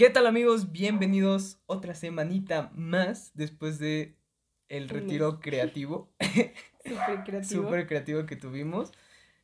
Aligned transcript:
¿Qué 0.00 0.08
tal 0.08 0.26
amigos? 0.26 0.72
Bienvenidos 0.72 1.60
otra 1.66 1.94
semanita 1.94 2.70
más 2.74 3.32
después 3.34 3.78
de 3.78 4.16
el 4.70 4.88
retiro 4.88 5.40
creativo, 5.40 6.10
Súper 6.86 7.22
creativo. 7.22 7.62
súper 7.64 7.86
creativo 7.86 8.24
que 8.24 8.34
tuvimos. 8.36 8.92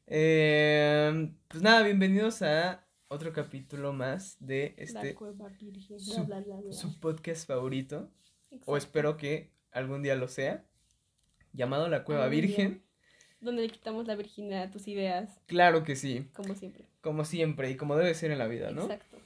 Eh, 0.07 1.31
pues 1.49 1.63
nada, 1.63 1.83
bienvenidos 1.83 2.41
a 2.41 2.87
otro 3.09 3.35
capítulo 3.35 3.93
más 3.93 4.39
de 4.41 4.75
La 4.79 4.83
este 4.85 5.15
cueva 5.15 5.47
virgen. 5.61 6.01
su- 6.01 6.25
bla, 6.25 6.41
bla, 6.41 6.55
bla, 6.57 6.63
bla. 6.63 6.73
su 6.73 6.99
podcast 7.01 7.47
favorito, 7.47 8.11
o 8.51 8.55
Exacto. 8.55 8.77
espero 8.79 9.17
que 9.19 9.51
algún 9.73 10.03
día 10.03 10.17
lo 10.17 10.27
sea, 10.27 10.65
llamado 11.53 11.87
La 11.91 12.03
Cueva 12.03 12.25
Algún 12.25 12.41
día. 12.41 12.47
Virgen. 12.47 12.83
Donde 13.43 13.61
le 13.61 13.69
quitamos 13.69 14.07
la 14.07 14.15
virginidad 14.15 14.63
a 14.63 14.71
tus 14.71 14.89
ideas, 14.89 15.39
Claro 15.49 15.85
que 15.85 15.97
sí, 15.97 16.31
como 16.33 16.55
siempre. 16.55 16.87
como 17.03 17.27
siempre 17.27 17.71
y 17.71 17.77
como 17.77 17.95
debe 17.97 18.15
ser 18.15 18.31
en 18.31 18.39
la 18.39 18.47
vida, 18.47 18.71
¿no? 18.71 18.85
Exacto. 18.85 19.19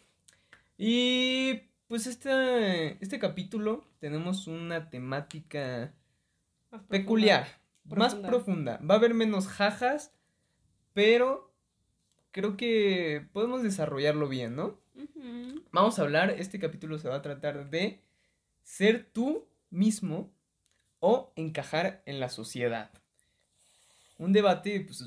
Y 0.82 1.68
pues 1.88 2.06
este, 2.06 2.96
este 3.04 3.18
capítulo 3.18 3.84
tenemos 3.98 4.46
una 4.46 4.88
temática 4.88 5.92
Más 6.70 6.80
profunda. 6.80 6.88
peculiar, 6.88 7.46
más 7.84 8.14
Profunda. 8.14 8.78
Va 8.78 8.94
a 8.94 8.96
haber 8.96 9.12
menos 9.12 9.46
jajas, 9.46 10.14
pero 10.94 11.52
creo 12.30 12.56
que 12.56 13.28
podemos 13.34 13.62
desarrollarlo 13.62 14.26
bien, 14.26 14.56
¿no? 14.56 14.80
Vamos 15.70 15.98
a 15.98 16.02
hablar, 16.02 16.30
este 16.30 16.58
capítulo 16.58 16.98
se 16.98 17.10
va 17.10 17.16
a 17.16 17.22
tratar 17.22 17.68
de 17.68 18.00
ser 18.62 19.04
tú 19.12 19.46
mismo 19.68 20.32
o 20.98 21.30
encajar 21.36 22.02
en 22.06 22.20
la 22.20 22.30
sociedad. 22.30 22.90
Un 24.16 24.32
debate 24.32 24.80
pues, 24.80 25.04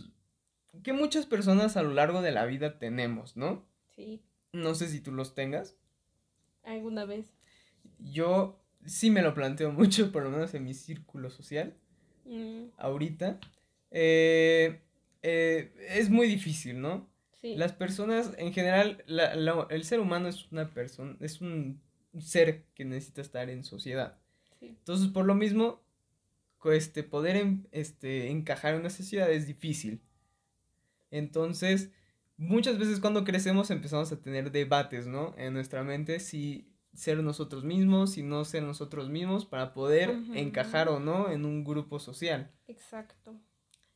que 0.83 0.93
muchas 0.93 1.25
personas 1.25 1.77
a 1.77 1.81
lo 1.81 1.95
largo 1.95 2.21
de 2.21 2.31
la 2.31 2.45
vida 2.45 2.77
tenemos, 2.77 3.35
¿no? 3.35 3.65
Sí, 3.95 4.21
No 4.53 4.75
sé 4.75 4.87
si 4.87 5.01
tú 5.01 5.11
los 5.11 5.33
tengas. 5.35 5.75
alguna 6.63 7.05
vez. 7.05 7.33
Yo 7.99 8.59
sí 8.85 9.09
me 9.11 9.21
lo 9.21 9.33
planteo 9.33 9.71
mucho, 9.73 10.11
por 10.11 10.23
lo 10.23 10.29
menos 10.29 10.53
en 10.53 10.63
mi 10.63 10.73
círculo 10.73 11.29
social, 11.29 11.75
Mm, 12.25 12.69
ahorita. 12.77 13.37
Eh, 13.91 14.79
eh, 15.23 15.73
es 15.89 16.09
muy 16.09 16.25
difícil, 16.27 16.79
¿no? 16.79 17.09
sí. 17.41 17.55
Las 17.57 17.73
personas, 17.73 18.31
en 18.37 18.53
general, 18.53 19.03
la- 19.07 19.35
la- 19.35 19.67
el 19.69 19.83
ser 19.83 19.99
humano 19.99 20.29
es 20.29 20.49
una 20.51 20.69
persona, 20.73 21.17
es 21.19 21.41
un 21.41 21.81
ser 22.19 22.63
que 22.75 22.85
necesita 22.85 23.19
estar 23.21 23.49
en 23.49 23.65
sociedad. 23.65 24.17
sí. 24.59 24.67
Entonces, 24.67 25.09
por 25.09 25.25
lo 25.25 25.35
mismo, 25.35 25.81
este, 26.63 27.03
poder 27.03 27.35
en- 27.35 27.67
este, 27.71 28.29
encajar 28.29 28.73
en 28.75 28.79
una 28.81 28.89
sociedad 28.89 29.29
es 29.29 29.45
difícil. 29.47 29.99
Entonces, 31.11 31.91
muchas 32.37 32.77
veces 32.77 32.99
cuando 32.99 33.23
crecemos 33.23 33.71
empezamos 33.71 34.11
a 34.11 34.21
tener 34.21 34.51
debates, 34.51 35.07
¿no? 35.07 35.33
En 35.37 35.53
nuestra 35.53 35.83
mente, 35.83 36.19
si 36.19 36.69
ser 36.93 37.17
nosotros 37.23 37.63
mismos, 37.63 38.13
si 38.13 38.23
no 38.23 38.45
ser 38.45 38.63
nosotros 38.63 39.09
mismos, 39.09 39.45
para 39.45 39.73
poder 39.73 40.11
encajar 40.33 40.89
o 40.89 40.99
no 40.99 41.31
en 41.31 41.45
un 41.45 41.63
grupo 41.63 41.99
social. 41.99 42.51
Exacto. 42.67 43.35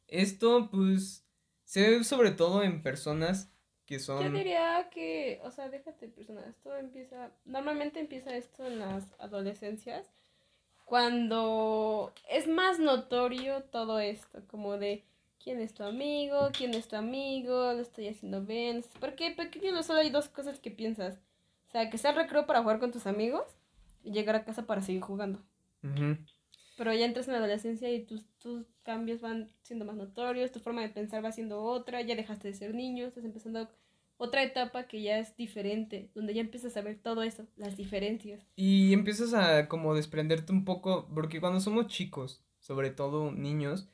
Esto, 0.07 0.69
pues, 0.71 1.25
se 1.63 1.89
ve 1.89 2.03
sobre 2.03 2.31
todo 2.31 2.63
en 2.63 2.81
personas 2.81 3.51
que 3.85 3.95
Yo 3.95 4.05
son... 4.05 4.33
diría 4.33 4.89
que, 4.89 5.39
o 5.43 5.51
sea, 5.51 5.69
déjate 5.69 6.07
persona, 6.07 6.41
esto 6.47 6.75
empieza, 6.75 7.31
normalmente 7.45 7.99
empieza 7.99 8.35
esto 8.35 8.65
en 8.65 8.79
las 8.79 9.03
adolescencias, 9.19 10.09
cuando 10.85 12.13
es 12.29 12.47
más 12.47 12.79
notorio 12.79 13.63
todo 13.63 13.99
esto, 13.99 14.41
como 14.47 14.77
de 14.77 15.03
quién 15.47 15.61
es 15.61 15.73
tu 15.73 15.83
amigo, 15.83 16.49
quién 16.51 16.73
es 16.73 16.89
tu 16.89 16.97
amigo, 16.97 17.71
lo 17.71 17.79
estoy 17.79 18.09
haciendo 18.09 18.41
bien, 18.43 18.83
porque 18.99 19.31
pequeño 19.31 19.81
solo 19.81 19.99
hay 19.99 20.09
dos 20.09 20.27
cosas 20.27 20.59
que 20.59 20.71
piensas, 20.71 21.21
o 21.69 21.71
sea, 21.71 21.89
que 21.89 21.97
sea 21.97 22.11
el 22.11 22.17
recreo 22.17 22.45
para 22.45 22.61
jugar 22.61 22.79
con 22.79 22.91
tus 22.91 23.07
amigos 23.07 23.45
y 24.03 24.11
llegar 24.11 24.35
a 24.35 24.43
casa 24.43 24.65
para 24.65 24.81
seguir 24.81 25.01
jugando. 25.01 25.39
Ujú. 25.83 26.17
Pero 26.75 26.93
ya 26.93 27.05
entras 27.05 27.27
en 27.27 27.31
la 27.31 27.39
adolescencia 27.39 27.89
y 27.89 28.03
tus, 28.03 28.25
tus 28.39 28.65
cambios 28.83 29.21
van 29.21 29.49
siendo 29.61 29.85
más 29.85 29.95
notorios, 29.95 30.51
tu 30.51 30.59
forma 30.59 30.81
de 30.81 30.89
pensar 30.89 31.23
va 31.23 31.31
siendo 31.31 31.63
otra, 31.63 32.01
ya 32.01 32.17
dejaste 32.17 32.49
de 32.49 32.53
ser 32.53 32.75
niño, 32.75 33.05
estás 33.05 33.23
empezando 33.23 33.69
otra 34.17 34.43
etapa 34.43 34.83
que 34.83 35.01
ya 35.01 35.17
es 35.17 35.37
diferente, 35.37 36.11
donde 36.13 36.33
ya 36.33 36.41
empiezas 36.41 36.75
a 36.75 36.81
ver 36.81 36.97
todo 37.01 37.23
eso, 37.23 37.47
las 37.55 37.77
diferencias. 37.77 38.45
Y 38.57 38.91
empiezas 38.91 39.33
a 39.33 39.69
como 39.69 39.95
desprenderte 39.95 40.51
un 40.51 40.65
poco, 40.65 41.07
porque 41.15 41.39
cuando 41.39 41.61
somos 41.61 41.87
chicos, 41.87 42.43
sobre 42.59 42.89
todo 42.89 43.31
niños, 43.31 43.87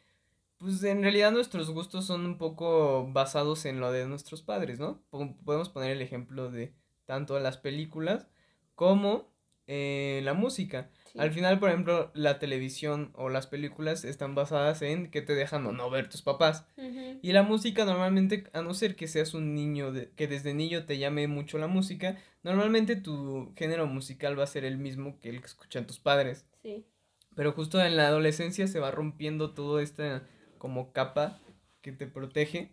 pues 0.63 0.83
en 0.83 1.01
realidad 1.03 1.31
nuestros 1.31 1.69
gustos 1.69 2.05
son 2.05 2.25
un 2.25 2.37
poco 2.37 3.07
basados 3.11 3.65
en 3.65 3.79
lo 3.79 3.91
de 3.91 4.07
nuestros 4.07 4.41
padres, 4.41 4.79
¿no? 4.79 5.03
Po- 5.09 5.35
Podemos 5.45 5.69
poner 5.69 5.91
el 5.91 6.01
ejemplo 6.01 6.49
de 6.51 6.73
tanto 7.05 7.39
las 7.39 7.57
películas 7.57 8.27
como 8.75 9.31
eh, 9.67 10.21
la 10.23 10.33
música. 10.33 10.89
Sí. 11.11 11.19
Al 11.19 11.31
final, 11.31 11.59
por 11.59 11.69
ejemplo, 11.69 12.11
la 12.15 12.39
televisión 12.39 13.11
o 13.15 13.29
las 13.29 13.47
películas 13.47 14.03
están 14.03 14.35
basadas 14.35 14.81
en 14.81 15.09
que 15.11 15.21
te 15.21 15.35
dejan 15.35 15.65
o 15.67 15.71
no 15.71 15.89
ver 15.89 16.09
tus 16.09 16.21
papás. 16.21 16.65
Y 17.21 17.31
la 17.31 17.43
música 17.43 17.85
normalmente, 17.85 18.49
a 18.53 18.61
no 18.61 18.73
ser 18.73 18.95
que 18.97 19.07
seas 19.07 19.33
un 19.33 19.55
niño 19.55 19.91
de- 19.93 20.11
que 20.15 20.27
desde 20.27 20.53
niño 20.53 20.85
te 20.85 20.97
llame 20.97 21.27
mucho 21.27 21.57
la 21.57 21.67
música, 21.67 22.17
normalmente 22.43 22.95
tu 22.97 23.53
género 23.55 23.87
musical 23.87 24.37
va 24.37 24.43
a 24.43 24.47
ser 24.47 24.65
el 24.65 24.77
mismo 24.77 25.19
que 25.21 25.29
el 25.29 25.39
que 25.39 25.47
escuchan 25.47 25.87
tus 25.87 25.99
padres. 25.99 26.45
Sí, 26.61 26.85
Pero 27.35 27.53
justo 27.53 27.81
en 27.81 27.95
la 27.95 28.07
adolescencia 28.07 28.67
se 28.67 28.79
va 28.79 28.91
rompiendo 28.91 29.53
toda 29.53 29.81
esta 29.81 30.23
como 30.63 30.93
capa 30.93 31.41
que 31.81 31.91
te 31.91 32.07
protege, 32.07 32.69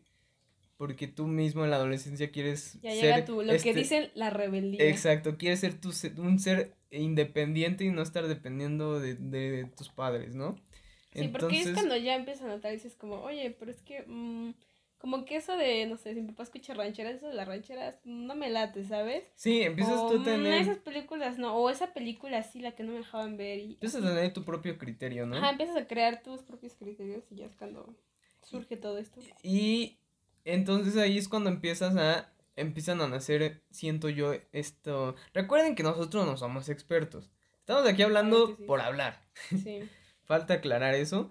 porque 0.79 1.09
tú 1.09 1.27
mismo 1.27 1.65
en 1.65 1.71
la 1.71 1.77
adolescencia 1.77 2.31
quieres 2.31 2.79
ya 2.81 2.91
ser 2.93 3.03
llega 3.03 3.25
tu, 3.25 3.43
lo 3.43 3.53
este- 3.53 3.73
que 3.73 3.75
dicen 3.81 4.13
la 4.15 4.31
rebeldía. 4.31 4.85
Exacto, 4.85 5.37
quieres 5.37 5.59
ser 5.59 5.75
tu, 5.81 5.91
un 6.19 6.39
ser 6.39 6.73
independiente 6.93 7.83
y 7.83 7.91
no 7.91 8.01
estar 8.01 8.29
dependiendo 8.29 9.01
de, 9.01 9.17
de 9.17 9.69
tus 9.77 9.89
padres, 9.89 10.37
¿no? 10.37 10.55
Sí, 11.13 11.27
porque 11.33 11.63
es 11.63 11.71
cuando 11.71 11.97
ya 11.97 12.15
empiezas 12.15 12.45
a 12.45 12.49
notar, 12.49 12.71
dices 12.71 12.95
como, 12.95 13.17
oye, 13.23 13.51
pero 13.59 13.73
es 13.73 13.83
que, 13.83 14.05
mm, 14.07 14.51
como 15.01 15.25
que 15.25 15.37
eso 15.37 15.57
de, 15.57 15.87
no 15.87 15.97
sé, 15.97 16.13
si 16.15 16.21
mi 16.21 16.29
papá 16.29 16.43
escucha 16.43 16.75
rancheras, 16.75 17.15
eso 17.17 17.29
de 17.29 17.35
las 17.35 17.49
rancheras 17.49 17.99
no 18.05 18.35
me 18.35 18.51
late, 18.51 18.85
¿sabes? 18.85 19.25
Sí, 19.35 19.63
empiezas 19.63 19.99
o, 19.99 20.09
tú 20.09 20.17
a 20.17 20.21
"Mm, 20.21 20.25
tener... 20.25 20.61
esas 20.61 20.77
películas 20.79 21.39
no, 21.39 21.57
o 21.57 21.71
esa 21.71 21.95
película 21.95 22.43
sí, 22.43 22.61
la 22.61 22.73
que 22.73 22.83
no 22.83 22.93
me 22.93 22.99
dejaban 22.99 23.39
ver 23.39 23.59
y... 23.61 23.73
Empiezas 23.73 24.05
a 24.05 24.09
tener 24.15 24.33
tu 24.35 24.45
propio 24.45 24.77
criterio, 24.77 25.25
¿no? 25.25 25.37
Ajá, 25.37 25.51
empiezas 25.51 25.77
a 25.77 25.87
crear 25.87 26.23
tus 26.23 26.43
propios 26.43 26.75
criterios 26.75 27.25
y 27.31 27.37
ya 27.37 27.47
es 27.47 27.57
cuando 27.57 27.95
surge 28.43 28.77
todo 28.77 28.99
esto. 28.99 29.21
Y 29.43 29.97
entonces 30.45 30.97
ahí 30.99 31.17
es 31.17 31.29
cuando 31.29 31.49
empiezas 31.49 31.97
a, 31.97 32.31
empiezan 32.57 33.01
a 33.01 33.09
nacer, 33.09 33.63
siento 33.71 34.11
yo, 34.11 34.35
esto. 34.53 35.15
Recuerden 35.33 35.75
que 35.75 35.83
nosotros 35.83 36.27
no 36.27 36.37
somos 36.37 36.69
expertos. 36.69 37.31
Estamos 37.61 37.89
aquí 37.89 38.03
hablando 38.03 38.49
sí. 38.49 38.65
por 38.67 38.83
hablar. 38.83 39.19
Sí. 39.63 39.81
Falta 40.25 40.55
aclarar 40.55 40.95
eso. 40.95 41.31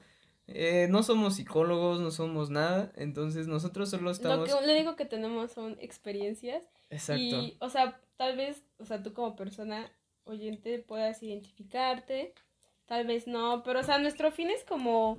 Eh, 0.53 0.87
no 0.89 1.03
somos 1.03 1.35
psicólogos, 1.35 1.99
no 1.99 2.11
somos 2.11 2.49
nada. 2.49 2.91
Entonces 2.95 3.47
nosotros 3.47 3.89
solo 3.89 4.03
Lo 4.03 4.11
estamos... 4.11 4.47
que 4.47 4.65
lo 4.65 4.73
único 4.73 4.95
que 4.95 5.05
tenemos 5.05 5.51
son 5.51 5.77
experiencias 5.79 6.63
Exacto. 6.89 7.21
y, 7.21 7.57
o 7.59 7.69
sea, 7.69 7.99
tal 8.17 8.35
vez, 8.35 8.63
o 8.77 8.85
sea, 8.85 9.01
tú 9.03 9.13
como 9.13 9.35
persona 9.35 9.91
oyente 10.23 10.79
puedas 10.79 11.23
identificarte, 11.23 12.33
tal 12.85 13.05
vez 13.05 13.27
no, 13.27 13.63
pero, 13.63 13.79
o 13.79 13.83
sea, 13.83 13.97
nuestro 13.99 14.31
fin 14.31 14.49
es 14.49 14.63
como 14.63 15.17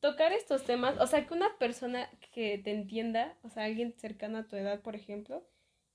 tocar 0.00 0.32
estos 0.32 0.64
temas, 0.64 0.96
o 1.00 1.06
sea, 1.06 1.26
que 1.26 1.34
una 1.34 1.56
persona 1.58 2.08
que 2.32 2.58
te 2.58 2.70
entienda, 2.70 3.36
o 3.42 3.48
sea, 3.48 3.64
alguien 3.64 3.94
cercano 3.96 4.38
a 4.38 4.46
tu 4.46 4.56
edad, 4.56 4.80
por 4.80 4.94
ejemplo, 4.94 5.46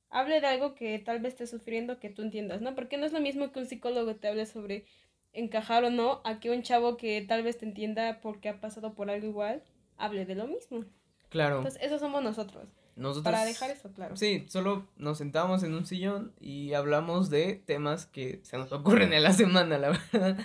hable 0.09 0.41
de 0.41 0.47
algo 0.47 0.75
que 0.75 0.99
tal 0.99 1.19
vez 1.19 1.33
esté 1.33 1.47
sufriendo 1.47 1.99
que 1.99 2.09
tú 2.09 2.21
entiendas, 2.21 2.61
¿no? 2.61 2.75
Porque 2.75 2.97
no 2.97 3.05
es 3.05 3.13
lo 3.13 3.21
mismo 3.21 3.51
que 3.51 3.59
un 3.59 3.65
psicólogo 3.65 4.15
te 4.15 4.27
hable 4.27 4.45
sobre 4.45 4.85
encajar 5.33 5.83
o 5.83 5.89
no, 5.89 6.21
a 6.23 6.39
que 6.39 6.49
un 6.49 6.63
chavo 6.63 6.97
que 6.97 7.21
tal 7.27 7.43
vez 7.43 7.57
te 7.57 7.65
entienda 7.65 8.19
porque 8.21 8.49
ha 8.49 8.59
pasado 8.59 8.93
por 8.93 9.09
algo 9.09 9.27
igual, 9.27 9.63
hable 9.97 10.25
de 10.25 10.35
lo 10.35 10.47
mismo. 10.47 10.85
Claro. 11.29 11.57
Entonces, 11.57 11.81
eso 11.83 11.99
somos 11.99 12.23
nosotros. 12.23 12.67
nosotros... 12.95 13.23
Para 13.23 13.45
dejar 13.45 13.69
eso 13.71 13.91
claro. 13.93 14.15
Sí, 14.15 14.45
solo 14.47 14.87
nos 14.97 15.17
sentamos 15.17 15.63
en 15.63 15.73
un 15.73 15.85
sillón 15.85 16.33
y 16.39 16.73
hablamos 16.73 17.29
de 17.29 17.61
temas 17.65 18.05
que 18.05 18.39
se 18.43 18.57
nos 18.57 18.71
ocurren 18.71 19.13
en 19.13 19.23
la 19.23 19.33
semana, 19.33 19.77
la 19.77 19.89
verdad. 20.11 20.39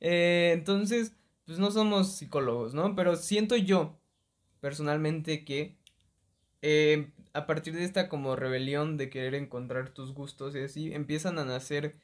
Eh, 0.00 0.52
entonces, 0.54 1.14
pues 1.44 1.58
no 1.58 1.70
somos 1.70 2.16
psicólogos, 2.16 2.74
¿no? 2.74 2.94
Pero 2.96 3.16
siento 3.16 3.56
yo, 3.56 3.98
personalmente, 4.60 5.44
que 5.44 5.76
eh, 6.62 7.10
a 7.34 7.46
partir 7.46 7.74
de 7.74 7.84
esta 7.84 8.08
como 8.08 8.36
rebelión 8.36 8.96
de 8.96 9.10
querer 9.10 9.34
encontrar 9.34 9.90
tus 9.90 10.14
gustos 10.14 10.54
y 10.54 10.60
así, 10.60 10.92
empiezan 10.92 11.38
a 11.38 11.44
nacer 11.44 11.96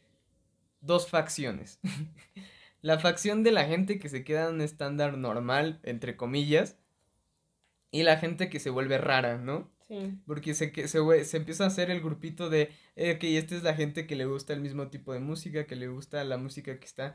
dos 0.81 1.09
facciones. 1.09 1.81
La 2.81 2.99
facción 2.99 3.43
de 3.43 3.51
la 3.51 3.65
gente 3.65 3.99
que 3.99 4.09
se 4.09 4.23
queda 4.23 4.49
en 4.49 4.55
un 4.55 4.61
estándar 4.61 5.19
normal, 5.19 5.81
entre 5.83 6.17
comillas, 6.17 6.79
y 7.91 8.05
la 8.05 8.19
gente 8.19 8.49
que 8.51 8.61
se 8.61 8.71
vuelve 8.71 8.99
rara, 8.99 9.39
¿no? 9.39 9.69
Sí. 9.89 10.19
Porque 10.27 10.55
se, 10.55 10.71
que 10.71 10.87
se, 10.87 11.25
se 11.25 11.37
empieza 11.39 11.65
a 11.65 11.69
hacer 11.69 11.91
el 11.91 12.01
grupito 12.01 12.51
de, 12.51 12.71
eh, 12.95 13.15
ok, 13.17 13.25
esta 13.25 13.57
es 13.57 13.63
la 13.63 13.75
gente 13.75 14.07
que 14.07 14.15
le 14.15 14.27
gusta 14.27 14.53
el 14.53 14.61
mismo 14.61 14.89
tipo 14.89 15.13
de 15.13 15.21
música, 15.21 15.67
que 15.67 15.75
le 15.75 15.89
gusta 15.89 16.23
la 16.25 16.37
música 16.37 16.79
que 16.79 16.85
está 16.85 17.15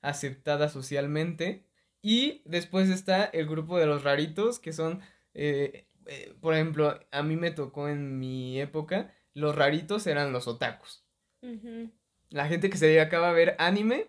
aceptada 0.00 0.68
socialmente. 0.68 1.64
Y 2.02 2.42
después 2.44 2.88
está 2.88 3.24
el 3.24 3.46
grupo 3.46 3.78
de 3.78 3.86
los 3.86 4.02
raritos, 4.02 4.58
que 4.58 4.72
son, 4.72 5.00
eh, 5.32 5.86
eh, 6.06 6.34
por 6.40 6.54
ejemplo, 6.54 6.98
a 7.10 7.22
mí 7.22 7.36
me 7.36 7.50
tocó 7.50 7.88
en 7.88 8.18
mi 8.18 8.60
época, 8.60 9.14
los 9.32 9.54
raritos 9.54 10.06
eran 10.06 10.32
los 10.32 10.48
otakus. 10.48 11.04
La 12.30 12.48
gente 12.48 12.70
que 12.70 12.76
se 12.78 12.86
dedicaba 12.86 13.30
a 13.30 13.32
ver 13.32 13.54
anime 13.58 14.08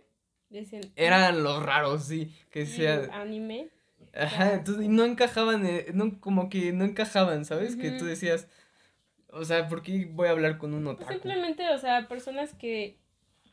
eran 0.95 1.43
los 1.43 1.63
raros, 1.63 2.05
sí. 2.05 2.33
Que 2.49 2.65
"Mm, 2.65 3.11
anime. 3.13 3.69
Ajá, 4.13 4.53
entonces 4.53 4.85
y 4.85 4.87
no 4.87 5.03
encajaban, 5.03 5.65
eh, 5.65 5.87
no, 5.93 6.19
como 6.21 6.49
que 6.49 6.71
no 6.71 6.85
encajaban, 6.85 7.43
¿sabes? 7.45 7.75
Que 7.75 7.91
tú 7.91 8.05
decías, 8.05 8.47
o 9.29 9.43
sea, 9.43 9.67
¿por 9.67 9.81
qué 9.81 10.05
voy 10.09 10.27
a 10.27 10.31
hablar 10.31 10.57
con 10.57 10.73
un 10.73 10.85
Pues 10.85 10.95
otaku? 10.97 11.11
simplemente, 11.13 11.67
o 11.69 11.77
sea, 11.77 12.07
personas 12.07 12.53
que 12.53 12.97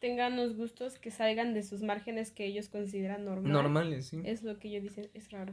tengan 0.00 0.34
unos 0.34 0.56
gustos 0.56 0.98
que 0.98 1.10
salgan 1.10 1.52
de 1.54 1.62
sus 1.64 1.82
márgenes 1.82 2.30
que 2.30 2.44
ellos 2.46 2.68
consideran 2.68 3.24
normal. 3.24 3.52
Normales, 3.52 4.06
sí. 4.08 4.20
Es 4.24 4.42
lo 4.44 4.58
que 4.58 4.68
ellos 4.68 4.82
dicen, 4.84 5.10
es 5.14 5.30
raro. 5.32 5.52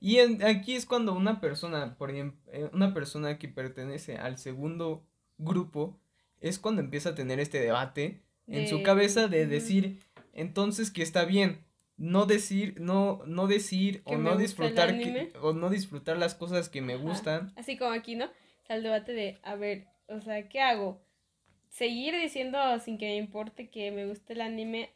Y 0.00 0.18
en- 0.18 0.44
aquí 0.44 0.76
es 0.76 0.84
cuando 0.84 1.14
una 1.14 1.40
persona, 1.40 1.96
por 1.96 2.10
ejemplo, 2.10 2.38
una 2.74 2.92
persona 2.92 3.38
que 3.38 3.48
pertenece 3.48 4.16
al 4.16 4.36
segundo 4.38 5.06
grupo, 5.38 5.98
es 6.40 6.58
cuando 6.58 6.82
empieza 6.82 7.10
a 7.10 7.14
tener 7.14 7.40
este 7.40 7.58
debate 7.60 8.20
en 8.46 8.68
su 8.68 8.78
De- 8.78 8.82
cabeza 8.82 9.28
de 9.28 9.46
decir, 9.46 10.00
entonces 10.32 10.90
que 10.90 11.02
está 11.02 11.24
bien, 11.24 11.64
no 11.96 12.26
decir, 12.26 12.74
no, 12.80 13.22
no 13.26 13.46
decir 13.46 14.02
Que 14.04 14.16
o 14.16 14.18
no 14.18 14.36
disfrutar 14.36 14.98
que- 14.98 15.32
o 15.40 15.52
no 15.52 15.70
disfrutar 15.70 16.16
las 16.18 16.34
cosas 16.34 16.68
que 16.68 16.82
me 16.82 16.94
Ajá. 16.94 17.02
gustan. 17.02 17.52
Así 17.56 17.76
como 17.78 17.92
aquí, 17.92 18.16
¿no? 18.16 18.26
O 18.26 18.66
sea, 18.66 18.76
el 18.76 18.82
debate 18.82 19.12
de, 19.12 19.38
a 19.42 19.54
ver, 19.54 19.86
o 20.08 20.20
sea, 20.20 20.48
¿qué 20.48 20.60
hago? 20.60 21.00
Seguir 21.70 22.14
diciendo 22.16 22.58
sin 22.80 22.98
que 22.98 23.06
me 23.06 23.16
importe 23.16 23.70
que 23.70 23.90
me 23.90 24.06
guste 24.06 24.32
el 24.34 24.40
anime, 24.40 24.90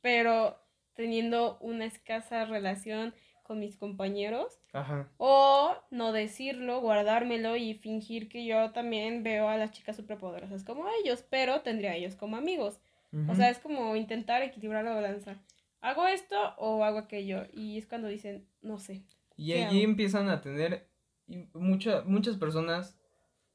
pero 0.00 0.58
teniendo 0.94 1.58
una 1.60 1.84
escasa 1.86 2.44
relación 2.44 3.14
con 3.42 3.58
mis 3.58 3.76
compañeros. 3.76 4.58
Ajá. 4.72 5.10
O 5.18 5.74
no 5.90 6.12
decirlo, 6.12 6.80
guardármelo 6.80 7.56
y 7.56 7.74
fingir 7.74 8.28
que 8.28 8.44
yo 8.44 8.70
también 8.72 9.22
veo 9.22 9.48
a 9.48 9.56
las 9.56 9.72
chicas 9.72 9.96
superpoderosas 9.96 10.64
como 10.64 10.84
ellos, 11.02 11.24
pero 11.28 11.60
tendría 11.62 11.92
a 11.92 11.96
ellos 11.96 12.14
como 12.14 12.36
amigos. 12.36 12.80
O 13.28 13.34
sea, 13.34 13.50
es 13.50 13.58
como 13.58 13.94
intentar 13.96 14.42
equilibrar 14.42 14.84
la 14.84 14.94
balanza. 14.94 15.36
¿Hago 15.80 16.06
esto 16.06 16.36
o 16.58 16.84
hago 16.84 16.98
aquello? 16.98 17.42
Y 17.52 17.76
es 17.78 17.86
cuando 17.86 18.08
dicen, 18.08 18.46
no 18.62 18.78
sé. 18.78 19.02
Y 19.36 19.52
¿Qué 19.52 19.64
allí 19.64 19.80
hago? 19.82 19.90
empiezan 19.90 20.28
a 20.28 20.40
tener 20.40 20.88
mucha- 21.52 22.02
muchas 22.06 22.36
personas, 22.36 22.98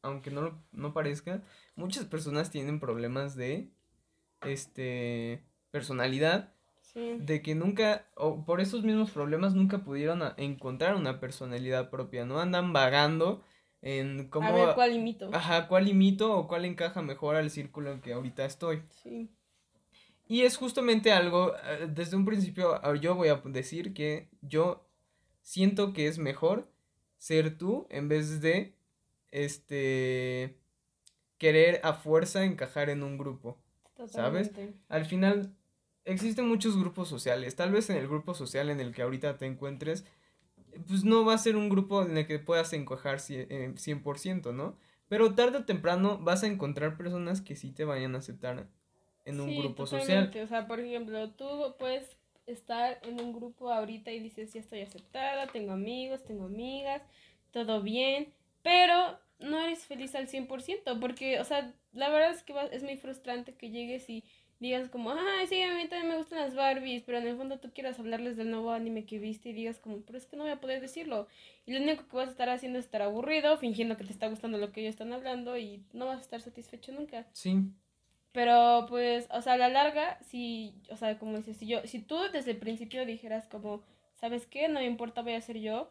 aunque 0.01 0.29
no, 0.31 0.63
no 0.71 0.93
parezca, 0.93 1.41
muchas 1.75 2.05
personas 2.05 2.51
tienen 2.51 2.79
problemas 2.79 3.35
de 3.35 3.69
este 4.41 5.43
personalidad, 5.71 6.53
Sí. 6.81 7.17
de 7.19 7.41
que 7.41 7.53
nunca, 7.53 8.05
o 8.15 8.43
por 8.45 8.61
esos 8.61 8.83
mismos 8.83 9.11
problemas 9.11 9.53
nunca 9.53 9.79
pudieron 9.79 10.21
encontrar 10.37 10.95
una 10.95 11.19
personalidad 11.19 11.89
propia, 11.89 12.25
¿no? 12.25 12.39
Andan 12.39 12.73
vagando 12.73 13.43
en 13.81 14.29
cómo, 14.29 14.47
A 14.47 14.51
ver 14.51 14.75
cuál 14.75 14.93
imito. 14.93 15.29
ajá, 15.33 15.67
cuál 15.67 15.87
imito 15.87 16.35
o 16.35 16.47
cuál 16.47 16.65
encaja 16.65 17.01
mejor 17.01 17.35
al 17.35 17.49
círculo 17.51 17.91
en 17.91 18.01
que 18.01 18.13
ahorita 18.13 18.45
estoy. 18.45 18.81
Sí. 19.03 19.29
Y 20.27 20.41
es 20.41 20.57
justamente 20.57 21.11
algo, 21.11 21.53
eh, 21.55 21.87
desde 21.89 22.17
un 22.17 22.25
principio 22.25 22.75
ah, 22.85 22.95
yo 22.95 23.15
voy 23.15 23.29
a 23.29 23.35
decir 23.45 23.93
que 23.93 24.29
yo 24.41 24.85
siento 25.41 25.93
que 25.93 26.07
es 26.07 26.17
mejor 26.17 26.69
ser 27.17 27.57
tú 27.57 27.87
en 27.89 28.07
vez 28.09 28.41
de, 28.41 28.75
este, 29.31 30.57
querer 31.37 31.79
a 31.83 31.93
fuerza 31.93 32.43
encajar 32.43 32.89
en 32.89 33.03
un 33.03 33.17
grupo. 33.17 33.57
¿Sabes? 34.07 34.49
Totalmente. 34.51 34.73
Al 34.89 35.05
final, 35.05 35.55
existen 36.05 36.47
muchos 36.47 36.77
grupos 36.77 37.07
sociales. 37.07 37.55
Tal 37.55 37.71
vez 37.71 37.89
en 37.89 37.97
el 37.97 38.07
grupo 38.07 38.33
social 38.33 38.69
en 38.69 38.79
el 38.79 38.93
que 38.93 39.01
ahorita 39.01 39.37
te 39.37 39.45
encuentres, 39.45 40.05
pues 40.87 41.03
no 41.03 41.25
va 41.25 41.33
a 41.33 41.37
ser 41.37 41.55
un 41.55 41.69
grupo 41.69 42.03
en 42.03 42.17
el 42.17 42.27
que 42.27 42.39
puedas 42.39 42.73
encajar 42.73 43.17
cie- 43.19 43.47
eh, 43.49 43.73
100%, 43.77 44.53
¿no? 44.53 44.77
Pero 45.07 45.33
tarde 45.35 45.59
o 45.59 45.65
temprano 45.65 46.19
vas 46.19 46.43
a 46.43 46.47
encontrar 46.47 46.97
personas 46.97 47.41
que 47.41 47.55
sí 47.55 47.71
te 47.71 47.85
vayan 47.85 48.13
a 48.15 48.19
aceptar 48.19 48.67
en 49.27 49.39
un 49.39 49.49
Sí, 49.49 49.57
grupo 49.59 49.85
social. 49.85 50.07
totalmente. 50.07 50.43
O 50.43 50.47
sea, 50.47 50.67
por 50.67 50.79
ejemplo, 50.79 51.29
tú 51.31 51.75
puedes 51.77 52.17
estar 52.47 52.99
en 53.03 53.19
un 53.19 53.33
grupo 53.33 53.71
ahorita 53.71 54.11
y 54.11 54.19
dices, 54.19 54.53
ya 54.53 54.59
estoy 54.61 54.81
aceptada, 54.81 55.47
tengo 55.47 55.73
amigos, 55.73 56.23
tengo 56.23 56.45
amigas, 56.45 57.01
todo 57.51 57.81
bien, 57.81 58.31
pero 58.63 59.19
no 59.39 59.59
eres 59.59 59.85
feliz 59.85 60.15
al 60.15 60.27
100%, 60.27 60.99
porque, 60.99 61.39
o 61.39 61.43
sea, 61.43 61.73
la 61.93 62.09
verdad 62.09 62.31
es 62.31 62.43
que 62.43 62.53
va- 62.53 62.65
es 62.67 62.83
muy 62.83 62.97
frustrante 62.97 63.53
que 63.55 63.69
llegues 63.69 64.09
y 64.09 64.23
digas 64.59 64.89
como, 64.89 65.11
ay, 65.11 65.45
sí, 65.47 65.61
a 65.61 65.73
mí 65.75 65.87
también 65.87 66.09
me 66.09 66.17
gustan 66.17 66.39
las 66.39 66.55
Barbies, 66.55 67.03
pero 67.03 67.19
en 67.19 67.27
el 67.27 67.37
fondo 67.37 67.59
tú 67.59 67.71
quieras 67.73 67.99
hablarles 67.99 68.37
del 68.37 68.49
nuevo 68.49 68.71
anime 68.71 69.05
que 69.05 69.19
viste 69.19 69.49
y 69.49 69.53
digas 69.53 69.77
como, 69.79 70.01
pero 70.01 70.17
es 70.17 70.25
que 70.25 70.35
no 70.35 70.43
voy 70.43 70.51
a 70.51 70.59
poder 70.61 70.81
decirlo. 70.81 71.27
Y 71.65 71.73
lo 71.73 71.81
único 71.83 72.07
que 72.07 72.15
vas 72.15 72.29
a 72.29 72.31
estar 72.31 72.49
haciendo 72.49 72.79
es 72.79 72.85
estar 72.85 73.01
aburrido, 73.03 73.57
fingiendo 73.57 73.97
que 73.97 74.03
te 74.05 74.11
está 74.13 74.27
gustando 74.27 74.57
lo 74.57 74.71
que 74.71 74.81
ellos 74.81 74.91
están 74.95 75.13
hablando 75.13 75.57
y 75.57 75.83
no 75.93 76.07
vas 76.07 76.17
a 76.19 76.21
estar 76.21 76.41
satisfecho 76.41 76.91
nunca. 76.91 77.27
Sí, 77.33 77.55
Pero 78.37 78.85
pues, 78.87 79.27
o 79.31 79.41
sea, 79.41 79.53
a 79.53 79.57
la 79.57 79.67
larga, 79.67 80.19
si, 80.21 80.75
o 80.91 80.95
sea, 80.95 81.17
como 81.17 81.37
dices, 81.37 81.57
si 81.57 81.65
yo, 81.65 81.81
si 81.87 81.97
tú 81.97 82.19
desde 82.31 82.51
el 82.51 82.57
principio 82.57 83.03
dijeras 83.03 83.47
como, 83.47 83.81
¿sabes 84.13 84.45
qué? 84.45 84.67
No 84.67 84.79
me 84.79 84.85
importa, 84.85 85.23
voy 85.23 85.33
a 85.33 85.41
ser 85.41 85.57
yo. 85.57 85.89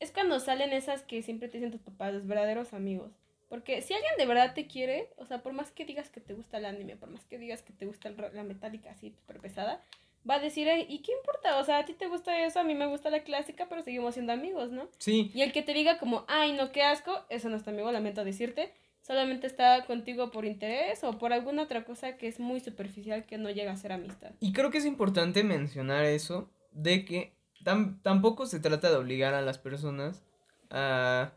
Es 0.00 0.10
cuando 0.10 0.40
salen 0.40 0.72
esas 0.72 1.02
que 1.02 1.20
siempre 1.20 1.46
te 1.48 1.58
dicen 1.58 1.70
tus 1.70 1.82
papás, 1.82 2.14
los 2.14 2.26
verdaderos 2.26 2.72
amigos. 2.72 3.12
Porque 3.50 3.82
si 3.82 3.92
alguien 3.92 4.14
de 4.16 4.24
verdad 4.24 4.54
te 4.54 4.66
quiere, 4.66 5.10
o 5.18 5.26
sea, 5.26 5.42
por 5.42 5.52
más 5.52 5.70
que 5.70 5.84
digas 5.84 6.08
que 6.08 6.22
te 6.22 6.32
gusta 6.32 6.56
el 6.56 6.64
anime, 6.64 6.96
por 6.96 7.10
más 7.10 7.26
que 7.26 7.36
digas 7.36 7.60
que 7.60 7.74
te 7.74 7.84
gusta 7.84 8.08
el 8.08 8.16
la 8.32 8.44
metálica 8.44 8.92
así 8.92 9.10
súper 9.10 9.38
pesada, 9.38 9.84
va 10.28 10.36
a 10.36 10.40
decir, 10.40 10.70
"Ay, 10.70 10.86
¿y 10.88 11.00
qué 11.00 11.12
importa? 11.12 11.58
O 11.58 11.64
sea, 11.64 11.80
a 11.80 11.84
ti 11.84 11.92
te 11.92 12.06
gusta 12.08 12.46
eso, 12.46 12.60
a 12.60 12.64
mí 12.64 12.74
me 12.74 12.86
gusta 12.86 13.10
la 13.10 13.24
clásica, 13.24 13.66
pero 13.68 13.82
seguimos 13.82 14.14
siendo 14.14 14.32
amigos, 14.32 14.70
¿no? 14.70 14.88
sí, 14.96 15.30
Y 15.34 15.42
el 15.42 15.52
que 15.52 15.60
te 15.62 15.74
diga 15.74 15.98
como, 15.98 16.24
ay, 16.28 16.52
no, 16.52 16.72
qué 16.72 16.82
asco, 16.82 17.26
eso 17.28 17.50
no 17.50 17.56
es 17.58 17.62
tu 17.62 17.68
amigo, 17.68 17.92
lamento 17.92 18.24
decirte. 18.24 18.72
Solamente 19.08 19.46
está 19.48 19.84
contigo 19.86 20.30
por 20.30 20.44
interés 20.44 21.02
o 21.02 21.18
por 21.18 21.32
alguna 21.32 21.62
otra 21.64 21.84
cosa 21.84 22.16
que 22.18 22.28
es 22.28 22.38
muy 22.38 22.60
superficial 22.60 23.24
que 23.26 23.38
no 23.38 23.50
llega 23.50 23.72
a 23.72 23.76
ser 23.76 23.90
amistad. 23.90 24.30
y 24.38 24.52
creo 24.52 24.70
que 24.70 24.78
es 24.78 24.84
importante 24.86 25.42
mencionar 25.42 26.04
eso, 26.04 26.50
de 26.72 27.04
que 27.04 27.32
tam- 27.64 28.00
tampoco 28.02 28.46
se 28.46 28.60
trata 28.60 28.90
de 28.90 28.96
obligar 28.96 29.32
a 29.34 29.40
las 29.42 29.58
personas 29.58 30.22
a 30.70 31.32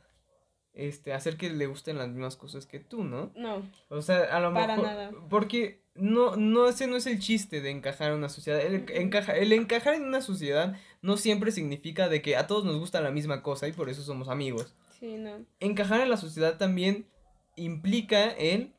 este, 0.74 1.14
hacer 1.14 1.38
que 1.38 1.50
le 1.50 1.66
gusten 1.66 1.98
las 1.98 2.08
mismas 2.10 2.36
cosas 2.36 2.66
que 2.66 2.80
tú, 2.80 3.04
¿no? 3.04 3.32
No, 3.36 3.62
O 3.90 4.02
sea, 4.02 4.24
a 4.36 4.40
lo 4.40 4.54
Para 4.54 4.76
mejor. 4.76 4.86
nada. 4.90 5.12
Porque 5.30 5.82
no, 5.96 6.36
no, 6.38 6.68
ese 6.68 6.88
no 6.88 6.96
es 6.96 7.06
el 7.08 7.20
chiste 7.20 7.60
de 7.62 7.70
encajar 7.72 8.12
en 8.12 8.18
una 8.18 8.30
sociedad. 8.30 8.62
El, 8.62 8.86
encaja, 8.94 9.34
el 9.38 9.52
encajar 9.54 9.96
en 9.96 10.04
una 10.04 10.22
sociedad 10.22 10.76
no 11.02 11.18
siempre 11.18 11.52
significa 11.52 12.08
de 12.10 12.22
que 12.22 12.36
a 12.38 12.48
todos 12.48 12.64
nos 12.66 12.78
gusta 12.80 13.02
la 13.02 13.12
misma 13.12 13.42
cosa 13.44 13.68
y 13.68 13.74
por 13.74 13.90
eso 13.90 14.02
somos 14.02 14.28
amigos. 14.30 14.76
sí, 15.00 15.16
no. 15.18 15.46
Encajar 15.60 16.02
en 16.02 16.10
la 16.10 16.18
sociedad 16.18 16.58
también 16.58 17.06
implica 17.56 18.30
el. 18.32 18.74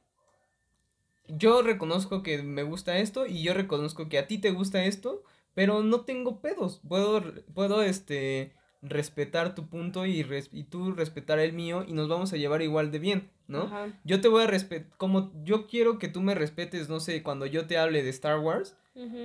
Yo 1.29 1.63
reconozco 1.63 2.23
que 2.23 2.43
me 2.43 2.63
gusta 2.63 2.99
esto 2.99 3.27
y 3.27 3.43
yo 3.43 3.55
reconozco 3.55 4.09
que 4.09 4.19
a 4.19 4.27
ti 4.27 4.39
te 4.39 4.51
gusta 4.51 4.85
esto, 4.85 5.23
pero 5.55 5.83
no 5.83 6.03
tengo 6.03 6.41
pedos. 6.41 6.81
Puedo, 6.87 7.23
puedo 7.55 7.83
este, 7.83 8.53
respetar 8.83 9.55
tu 9.55 9.69
punto 9.69 10.05
y, 10.05 10.23
res- 10.25 10.51
y 10.53 10.65
tú 10.65 10.93
respetar 10.93 11.39
el 11.39 11.53
mío 11.53 11.85
y 11.87 11.93
nos 11.93 12.09
vamos 12.09 12.33
a 12.33 12.37
llevar 12.37 12.61
igual 12.63 12.91
de 12.91 12.99
bien, 12.99 13.31
¿no? 13.47 13.63
Ajá. 13.63 13.89
Yo 14.05 14.21
te 14.21 14.29
voy 14.29 14.43
a 14.43 14.47
respetar, 14.47 14.91
como 14.99 15.33
yo 15.45 15.67
quiero 15.69 15.99
que 15.99 16.09
tú 16.09 16.21
me 16.21 16.35
respetes, 16.35 16.89
no 16.89 17.01
sé, 17.01 17.23
cuando 17.23 17.47
yo 17.47 17.67
te 17.67 17.79
hable 17.79 18.03
de 18.03 18.11
Star 18.11 18.41
Wars, 18.41 18.77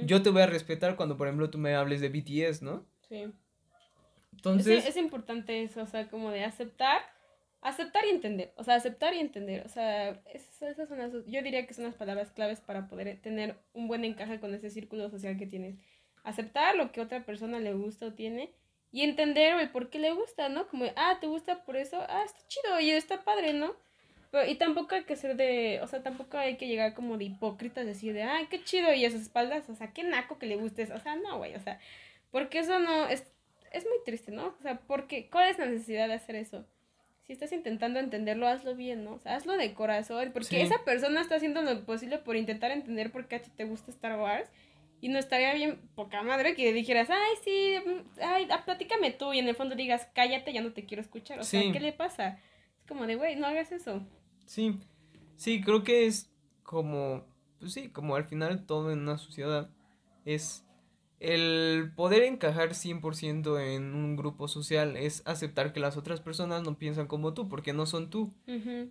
yo 0.04 0.22
te 0.22 0.30
voy 0.30 0.44
a 0.44 0.48
respetar 0.48 0.96
cuando, 0.96 1.18
por 1.18 1.27
ejemplo, 1.27 1.50
tú 1.50 1.58
me 1.58 1.75
hables 1.75 2.00
de 2.00 2.08
BTS, 2.10 2.63
¿no? 2.63 2.86
Sí. 3.10 3.25
Entonces, 4.32 4.86
es, 4.86 4.89
es 4.92 4.98
importante 4.98 5.63
eso, 5.63 5.82
o 5.82 5.88
sea, 5.88 6.08
como 6.10 6.30
de 6.32 6.44
aceptar, 6.46 7.01
aceptar 7.62 8.06
y 8.06 8.10
entender, 8.10 8.54
o 8.56 8.64
sea, 8.64 8.76
aceptar 8.76 9.14
y 9.14 9.20
entender, 9.20 9.66
o 9.66 9.70
sea, 9.70 10.10
es- 10.34 10.62
esas 10.62 10.88
son 10.90 11.00
las, 11.00 11.12
yo 11.26 11.42
diría 11.42 11.66
que 11.68 11.74
son 11.74 11.86
las 11.86 11.96
palabras 11.96 12.32
claves 12.32 12.62
para 12.62 12.88
poder 12.88 13.20
tener 13.22 13.56
un 13.74 13.88
buen 13.88 14.06
encaje 14.06 14.40
con 14.40 14.54
ese 14.54 14.70
círculo 14.70 15.10
social 15.10 15.38
que 15.38 15.48
tienes. 15.48 15.76
Aceptar 16.24 16.76
lo 16.76 16.92
que 16.92 17.02
otra 17.02 17.26
persona 17.26 17.60
le 17.60 17.74
gusta 17.74 18.08
o 18.08 18.14
tiene 18.14 18.52
y 18.92 19.02
entender 19.04 19.60
el 19.60 19.70
por 19.70 19.90
qué 19.90 20.00
le 20.00 20.12
gusta, 20.14 20.50
¿no? 20.50 20.68
Como, 20.68 20.86
ah, 20.96 21.18
te 21.20 21.28
gusta 21.28 21.64
por 21.66 21.76
eso, 21.78 21.98
ah, 22.10 22.24
está 22.26 22.40
chido 22.48 22.80
y 22.80 22.92
está 22.92 23.24
padre, 23.24 23.54
¿no? 23.54 23.76
Pero, 24.32 24.46
y 24.50 24.56
tampoco 24.56 24.96
hay 24.96 25.04
que 25.06 25.16
ser 25.16 25.36
de, 25.38 25.80
o 25.82 25.88
sea, 25.88 26.04
tampoco 26.04 26.38
hay 26.38 26.58
que 26.58 26.68
llegar 26.68 26.94
como 26.94 27.18
de 27.18 27.26
hipócritas, 27.26 27.86
decir 27.86 28.14
de, 28.14 28.24
ay, 28.24 28.48
qué 28.50 28.64
chido 28.64 28.94
y 28.94 29.06
a 29.06 29.12
sus 29.12 29.22
espaldas, 29.22 29.70
o 29.70 29.76
sea, 29.76 29.94
qué 29.94 30.04
naco 30.04 30.38
que 30.38 30.48
le 30.48 30.58
gustes, 30.58 30.92
o 30.92 31.00
sea, 31.00 31.16
no, 31.16 31.38
güey, 31.38 31.56
o 31.56 31.60
sea, 31.62 31.80
porque 32.32 32.60
eso 32.60 32.78
no, 32.80 33.08
es, 33.08 33.26
es 33.72 33.86
muy 33.86 33.98
triste, 34.06 34.32
¿no? 34.32 34.48
O 34.60 34.62
sea, 34.62 34.80
porque, 34.88 35.30
¿cuál 35.30 35.50
es 35.50 35.58
la 35.58 35.66
necesidad 35.66 36.08
de 36.08 36.16
hacer 36.16 36.36
eso? 36.36 36.66
Si 37.28 37.34
estás 37.34 37.52
intentando 37.52 38.00
entenderlo, 38.00 38.48
hazlo 38.48 38.74
bien, 38.74 39.04
¿no? 39.04 39.16
O 39.16 39.20
sea, 39.20 39.36
hazlo 39.36 39.58
de 39.58 39.74
corazón, 39.74 40.32
porque 40.34 40.48
Sí. 40.48 40.62
esa 40.62 40.84
persona 40.86 41.20
está 41.22 41.36
haciendo 41.36 41.62
lo 41.62 41.84
posible 41.86 42.18
por 42.20 42.38
intentar 42.38 42.72
entender 42.72 43.12
por 43.12 43.28
qué 43.28 43.36
a 43.36 43.42
ti 43.42 43.52
te 43.56 43.66
gusta 43.66 43.92
Star 43.92 44.18
Wars. 44.18 44.50
Y 45.02 45.10
no 45.10 45.20
estaría 45.20 45.54
bien 45.54 45.80
poca 45.94 46.24
madre 46.24 46.56
que 46.56 46.74
dijeras, 46.74 47.10
ay, 47.12 47.36
sí, 47.44 47.76
ay, 48.22 48.48
ah, 48.50 48.64
platícame 48.66 49.12
tú, 49.12 49.32
y 49.34 49.40
en 49.40 49.48
el 49.48 49.56
fondo 49.56 49.76
digas, 49.76 50.08
cállate, 50.16 50.54
ya 50.54 50.62
no 50.62 50.72
te 50.74 50.86
quiero 50.86 51.02
escuchar. 51.02 51.40
O 51.40 51.44
Sí. 51.44 51.62
sea, 51.62 51.72
¿qué 51.74 51.80
le 51.82 51.92
pasa? 51.94 52.40
Es 52.80 52.86
como 52.88 53.06
de, 53.06 53.16
güey, 53.16 53.36
no 53.36 53.46
hagas 53.46 53.72
eso. 53.72 54.02
sí, 54.46 54.80
sí, 55.36 55.62
creo 55.62 55.84
que 55.84 56.06
es 56.08 56.32
como, 56.64 57.26
pues 57.60 57.74
sí, 57.74 57.90
como 57.90 58.16
al 58.16 58.24
final 58.24 58.66
todo 58.66 58.92
en 58.92 59.00
una 59.00 59.18
sociedad 59.18 59.70
es 60.26 60.66
el 61.20 61.92
poder 61.96 62.24
encajar 62.24 62.70
100% 62.76 63.60
en 63.60 63.96
un 63.96 64.16
grupo 64.16 64.48
social 64.48 64.96
es 64.98 65.24
aceptar 65.26 65.74
que 65.74 65.80
las 65.80 65.98
otras 65.98 66.22
personas 66.22 66.64
no 66.64 66.78
piensan 66.78 67.08
como 67.08 67.34
tú, 67.34 67.50
porque 67.50 67.74
no 67.74 67.86
son 67.86 68.10
tú. 68.10 68.32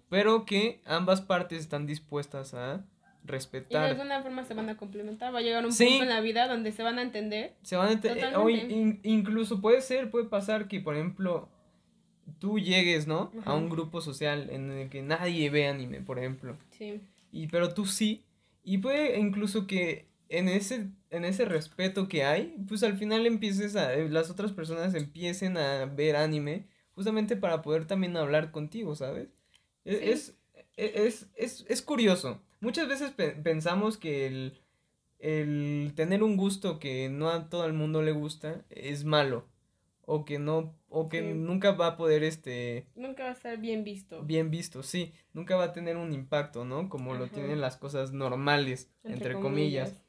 Pero 0.09 0.45
que 0.45 0.81
ambas 0.85 1.21
partes 1.21 1.61
están 1.61 1.87
dispuestas 1.87 2.53
a 2.55 2.85
Y 3.23 3.27
de 3.27 3.33
respetar. 3.33 3.85
alguna 3.85 4.23
forma 4.23 4.45
se 4.45 4.55
van 4.55 4.69
a 4.71 4.77
complementar. 4.77 5.35
Va 5.35 5.39
a 5.39 5.43
llegar 5.43 5.65
un 5.65 5.73
Sí. 5.73 5.85
punto 5.87 6.03
en 6.05 6.09
la 6.11 6.21
vida 6.21 6.49
donde 6.49 6.73
se 6.73 6.83
van 6.83 6.99
a 6.99 7.03
entender. 7.03 7.55
Se 7.63 7.77
van 7.77 7.89
a 7.89 7.93
ente- 7.93 8.13
eh, 8.19 8.37
o 8.37 8.49
in- 8.51 9.01
incluso 9.05 9.61
puede 9.61 9.81
ser, 9.81 10.11
puede 10.11 10.25
pasar 10.27 10.67
que, 10.69 10.81
por 10.81 10.95
ejemplo, 10.97 11.49
tú 12.41 12.59
llegues, 12.59 13.07
¿no? 13.07 13.31
A 13.45 13.55
un 13.55 13.69
grupo 13.71 14.01
social 14.01 14.51
en 14.51 14.71
el 14.73 14.89
que 14.91 15.03
nadie 15.03 15.49
ve 15.51 15.69
anime, 15.69 16.01
por 16.01 16.19
ejemplo. 16.19 16.57
Sí. 16.71 17.01
Y 17.33 17.47
pero 17.49 17.73
tú 17.73 17.87
sí. 17.87 18.25
Y 18.65 18.79
puede 18.79 19.19
incluso 19.21 19.67
que 19.69 20.07
en 20.29 20.49
ese, 20.49 20.89
en 21.11 21.25
ese 21.25 21.45
respeto 21.45 22.09
que 22.09 22.25
hay, 22.25 22.57
pues 22.69 22.83
al 22.83 22.97
final 22.99 23.27
empieces 23.27 23.77
a, 23.77 23.95
eh, 23.95 24.09
las 24.09 24.31
otras 24.31 24.53
personas 24.53 24.95
empiecen 24.95 25.57
a 25.57 25.87
ver 25.87 26.17
anime, 26.17 26.67
justamente 26.95 27.37
para 27.37 27.63
poder 27.63 27.87
también 27.87 28.17
hablar 28.17 28.51
contigo, 28.51 28.95
¿sabes? 28.97 29.29
E- 29.85 29.93
Sí. 29.99 30.11
Es, 30.11 30.35
e- 30.77 31.07
es, 31.07 31.29
es, 31.37 31.65
es 31.69 31.83
curioso. 31.83 32.43
Muchas 32.61 32.89
veces 32.89 33.11
pe- 33.13 33.33
pensamos 33.33 33.99
que 33.99 34.27
el, 34.27 34.59
el 35.19 35.93
tener 35.95 36.23
un 36.23 36.37
gusto 36.37 36.79
que 36.79 37.09
no 37.09 37.31
a 37.31 37.49
todo 37.49 37.65
el 37.67 37.73
mundo 37.73 38.03
le 38.03 38.13
gusta 38.13 38.65
es 38.71 39.05
malo. 39.05 39.47
O 40.09 40.25
que 40.25 40.39
no, 40.39 40.73
o 40.89 41.09
que 41.09 41.21
Sí. 41.21 41.35
nunca 41.35 41.73
va 41.73 41.89
a 41.89 41.97
poder 41.97 42.23
este 42.23 42.87
Nunca 42.95 43.25
va 43.25 43.31
a 43.31 43.33
estar 43.33 43.59
bien 43.59 43.83
visto. 43.83 44.23
bien 44.23 44.51
visto, 44.53 44.85
sí, 44.85 45.13
nunca 45.33 45.57
va 45.57 45.65
a 45.65 45.73
tener 45.73 45.97
un 45.97 46.13
impacto, 46.13 46.65
¿no? 46.65 46.89
Como 46.89 47.15
lo 47.15 47.27
tienen 47.27 47.61
las 47.61 47.77
cosas 47.77 48.13
normales, 48.13 48.89
entre, 49.03 49.35
comillas. 49.35 50.01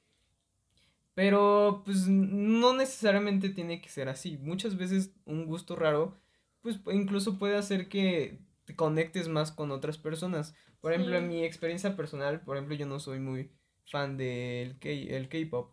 Pero 1.17 1.81
pues 1.83 2.07
no 2.07 2.75
necesariamente 2.75 3.49
tiene 3.49 3.81
que 3.81 3.89
ser 3.89 4.07
así. 4.07 4.37
Muchas 4.37 4.77
veces 4.77 5.15
un 5.25 5.47
gusto 5.47 5.75
raro, 5.75 6.15
pues 6.61 6.79
pu- 6.83 6.93
incluso 6.93 7.39
puede 7.39 7.57
hacer 7.57 7.89
que 7.89 8.37
te 8.65 8.75
conectes 8.75 9.27
más 9.27 9.51
con 9.51 9.71
otras 9.71 9.97
personas. 9.97 10.53
Por 10.79 10.93
ejemplo, 10.93 11.17
en 11.17 11.27
mi 11.27 11.43
experiencia 11.43 11.95
personal, 11.95 12.41
por 12.41 12.55
ejemplo, 12.55 12.75
yo 12.75 12.85
no 12.85 12.99
soy 12.99 13.17
muy 13.17 13.49
fan 13.85 14.15
del 14.15 14.77
K- 14.77 14.89
el 14.89 15.27
K-pop. 15.27 15.71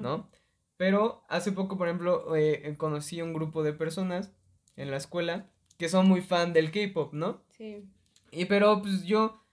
¿no? 0.00 0.30
Pero 0.78 1.22
hace 1.28 1.52
poco, 1.52 1.76
por 1.76 1.88
ejemplo, 1.88 2.34
eh, 2.34 2.74
conocí 2.78 3.20
a 3.20 3.24
un 3.24 3.34
grupo 3.34 3.62
de 3.62 3.74
personas 3.74 4.32
en 4.76 4.90
la 4.90 4.96
escuela 4.96 5.50
que 5.76 5.90
son 5.90 6.08
muy 6.08 6.22
fan 6.22 6.54
del 6.54 6.70
K-pop, 6.70 7.12
¿no? 7.12 7.42
Sí. 7.50 7.84
Y 8.30 8.46
pero 8.46 8.80
pues 8.80 9.04
yo 9.04 9.44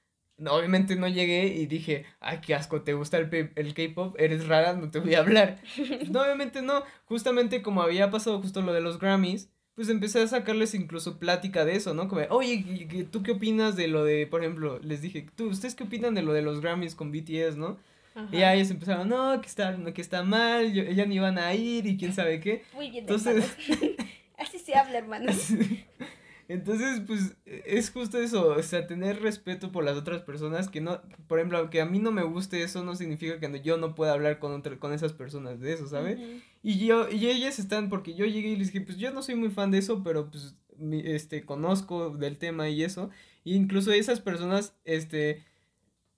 obviamente 0.48 0.96
no 0.96 1.08
llegué 1.08 1.46
y 1.48 1.66
dije, 1.68 2.06
ay, 2.20 2.40
qué 2.46 2.56
asco, 2.56 2.82
¿te 2.82 2.94
gusta 2.94 3.18
el, 3.18 3.52
el 3.56 3.74
K-pop? 3.74 4.16
Eres 4.20 4.48
rara, 4.48 4.74
no 4.74 4.90
te 4.92 5.00
voy 5.00 5.16
a 5.16 5.20
hablar. 5.20 5.60
No, 6.12 6.22
obviamente 6.22 6.62
no. 6.62 6.84
Justamente 7.06 7.62
como 7.62 7.82
había 7.82 8.10
pasado 8.12 8.42
justo 8.42 8.62
lo 8.62 8.74
de 8.74 8.82
los 8.82 9.00
Grammys, 9.00 9.50
pues 9.76 9.90
empecé 9.90 10.22
a 10.22 10.28
sacarles 10.28 10.76
incluso 10.76 11.18
plática 11.20 11.66
de 11.66 11.76
eso, 11.76 11.94
¿no? 11.94 12.08
Como, 12.08 12.22
oye, 12.30 12.54
¿y- 12.54 12.88
y- 12.92 13.04
¿tú 13.06 13.24
qué 13.24 13.32
opinas 13.32 13.76
de 13.76 13.88
lo 13.88 14.04
de, 14.04 14.28
por 14.28 14.42
ejemplo, 14.42 14.80
les 14.84 15.02
dije, 15.02 15.26
¿tú, 15.36 15.48
ustedes 15.50 15.74
qué 15.76 15.84
opinan 15.84 16.14
de 16.14 16.22
lo 16.22 16.34
de 16.34 16.42
los 16.44 16.62
Grammys 16.62 16.94
con 16.96 17.12
BTS, 17.12 17.56
no? 17.58 17.78
Ajá. 18.16 18.28
Y 18.32 18.44
ellos 18.44 18.70
empezaron, 18.70 19.10
no, 19.10 19.42
que 19.42 19.48
está, 19.48 19.76
que 19.94 20.02
está 20.02 20.22
mal, 20.22 20.72
yo- 20.74 20.84
ya 20.84 21.06
ni 21.06 21.16
iban 21.16 21.40
a 21.40 21.54
ir 21.56 21.88
y 21.88 21.98
quién 21.98 22.14
sabe 22.14 22.40
qué. 22.40 22.64
Muy 22.76 22.92
bien, 22.92 23.04
Entonces- 23.06 23.56
hermanos. 23.68 23.96
Así 24.38 24.60
se 24.60 24.76
habla, 24.76 24.98
hermanos. 25.00 25.48
Entonces, 26.54 27.02
pues, 27.08 27.36
es 27.46 27.90
justo 27.90 28.18
eso, 28.20 28.50
o 28.50 28.62
sea, 28.64 28.86
tener 28.86 29.22
respeto 29.22 29.72
por 29.72 29.84
las 29.84 29.98
otras 29.98 30.22
personas, 30.22 30.70
que 30.70 30.82
no, 30.82 31.02
por 31.28 31.40
ejemplo, 31.40 31.58
aunque 31.58 31.82
a 31.82 31.86
mí 31.86 31.98
no 32.00 32.12
me 32.12 32.24
guste 32.24 32.62
eso, 32.62 32.84
no 32.84 32.96
significa 32.96 33.40
que 33.40 33.50
no- 33.50 33.58
yo 33.58 33.78
no 33.78 33.96
pueda 33.96 34.14
hablar 34.14 34.38
con 34.40 34.52
otra, 34.54 34.78
con 34.78 34.94
esas 34.94 35.14
personas 35.14 35.60
de 35.60 35.74
eso, 35.74 35.88
¿sabes? 35.88 36.20
Y 36.62 36.86
yo, 36.86 37.10
y 37.10 37.28
ellas 37.28 37.58
están, 37.60 37.90
porque 37.90 38.14
yo 38.14 38.26
llegué 38.26 38.50
y 38.50 38.56
les 38.56 38.68
dije, 38.72 38.82
pues 38.86 38.98
yo 38.98 39.12
no 39.12 39.24
soy 39.24 39.36
muy 39.36 39.50
fan 39.50 39.72
de 39.72 39.80
eso, 39.80 40.04
pero 40.04 40.30
pues, 40.30 40.56
mi- 40.78 41.02
este, 41.04 41.44
conozco 41.46 42.12
del 42.12 42.38
tema 42.38 42.70
y 42.70 42.84
eso, 42.84 43.10
y 43.44 43.56
incluso 43.56 43.92
esas 43.92 44.20
personas, 44.22 44.76
este, 44.86 45.44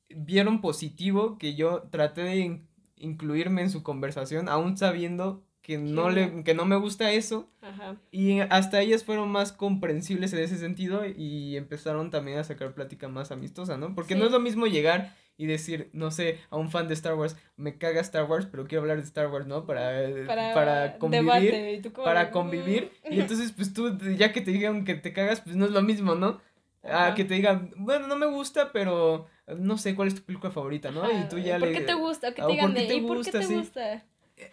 vieron 0.09 0.61
positivo 0.61 1.37
que 1.37 1.55
yo 1.55 1.83
traté 1.91 2.21
de 2.23 2.37
in- 2.37 2.67
incluirme 2.97 3.61
en 3.61 3.69
su 3.69 3.83
conversación, 3.83 4.49
aún 4.49 4.77
sabiendo 4.77 5.44
que 5.65 5.79
no 5.79 6.11
le, 6.11 6.43
que 6.43 6.53
no 6.53 6.65
me 6.65 6.75
gusta 6.75 7.11
eso, 7.11 7.49
Ajá. 7.63 7.95
y 8.11 8.39
hasta 8.39 8.81
ellas 8.81 9.03
fueron 9.03 9.29
más 9.31 9.51
comprensibles 9.51 10.31
en 10.33 10.39
ese 10.39 10.57
sentido 10.59 11.01
y 11.07 11.57
empezaron 11.57 12.11
también 12.11 12.37
a 12.37 12.43
sacar 12.43 12.75
plática 12.75 13.07
más 13.07 13.31
amistosa, 13.31 13.75
¿no? 13.75 13.95
Porque 13.95 14.13
no 14.13 14.25
es 14.27 14.31
lo 14.31 14.39
mismo 14.39 14.67
llegar 14.67 15.15
y 15.37 15.47
decir, 15.47 15.89
no 15.91 16.11
sé, 16.11 16.37
a 16.51 16.57
un 16.57 16.69
fan 16.69 16.87
de 16.87 16.93
Star 16.93 17.15
Wars, 17.15 17.35
me 17.57 17.79
caga 17.79 17.99
Star 18.01 18.25
Wars, 18.29 18.45
pero 18.45 18.67
quiero 18.67 18.83
hablar 18.83 18.97
de 18.97 19.05
Star 19.05 19.27
Wars, 19.31 19.47
¿no? 19.47 19.65
Para, 19.65 20.03
eh, 20.03 20.25
Para, 20.27 20.53
para 20.53 20.97
convivir, 20.99 21.23
debate. 21.51 21.81
y 21.83 21.89
para 21.89 22.29
convivir. 22.29 22.91
"Mm". 23.09 23.13
Y 23.13 23.19
entonces, 23.21 23.51
pues 23.51 23.73
tú, 23.73 23.97
ya 24.19 24.31
que 24.31 24.41
te 24.41 24.51
digan 24.51 24.85
que 24.85 24.93
te 24.93 25.13
cagas, 25.13 25.41
pues 25.41 25.55
no 25.55 25.65
es 25.65 25.71
lo 25.71 25.81
mismo, 25.81 26.13
¿no? 26.13 26.39
A 26.83 27.15
que 27.15 27.25
te 27.25 27.33
digan, 27.33 27.71
bueno, 27.77 28.05
no 28.05 28.15
me 28.15 28.27
gusta, 28.27 28.71
pero 28.71 29.25
no 29.57 29.79
sé 29.79 29.95
cuál 29.95 30.09
es 30.09 30.15
tu 30.15 30.21
película 30.21 30.51
favorita, 30.51 30.91
¿no? 30.91 31.09
Y 31.11 31.27
tú 31.27 31.39
ya 31.39 31.57
¿Por 31.57 31.69
le... 31.69 31.73
qué 31.73 31.81
te 31.81 31.95
gusta? 31.95 32.29
¿Qué 32.35 32.35
te 32.35 32.41
¿o 32.43 32.45
por 32.45 32.53
digan 32.55 32.73
qué 32.75 32.81
de- 32.81 32.87
te 32.87 32.95
¿Y 32.97 33.01
por 33.01 33.23
qué 33.25 33.31
te 33.31 33.45
gusta? 33.47 34.05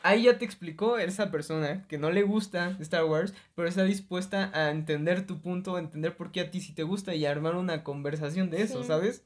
Ahí 0.03 0.25
ya 0.25 0.39
te 0.39 0.45
explicó 0.45 0.97
esa 0.99 1.31
persona 1.31 1.85
que 1.89 1.99
no 1.99 2.11
le 2.11 2.23
gusta 2.23 2.77
Star 2.81 3.05
Wars, 3.05 3.35
pero 3.57 3.67
está 3.67 3.83
dispuesta 3.85 4.51
a 4.55 4.71
entender 4.71 5.27
tu 5.27 5.41
punto, 5.41 5.75
a 5.77 5.81
entender 5.81 6.17
por 6.17 6.31
qué 6.31 6.41
a 6.41 6.51
ti 6.51 6.61
sí 6.61 6.73
te 6.73 6.85
gusta 6.85 7.15
y 7.15 7.27
a 7.27 7.31
armar 7.33 7.57
una 7.57 7.83
conversación 7.83 8.49
de 8.51 8.62
eso, 8.62 8.83
Sí. 8.83 8.89
¿sabes? 8.89 9.25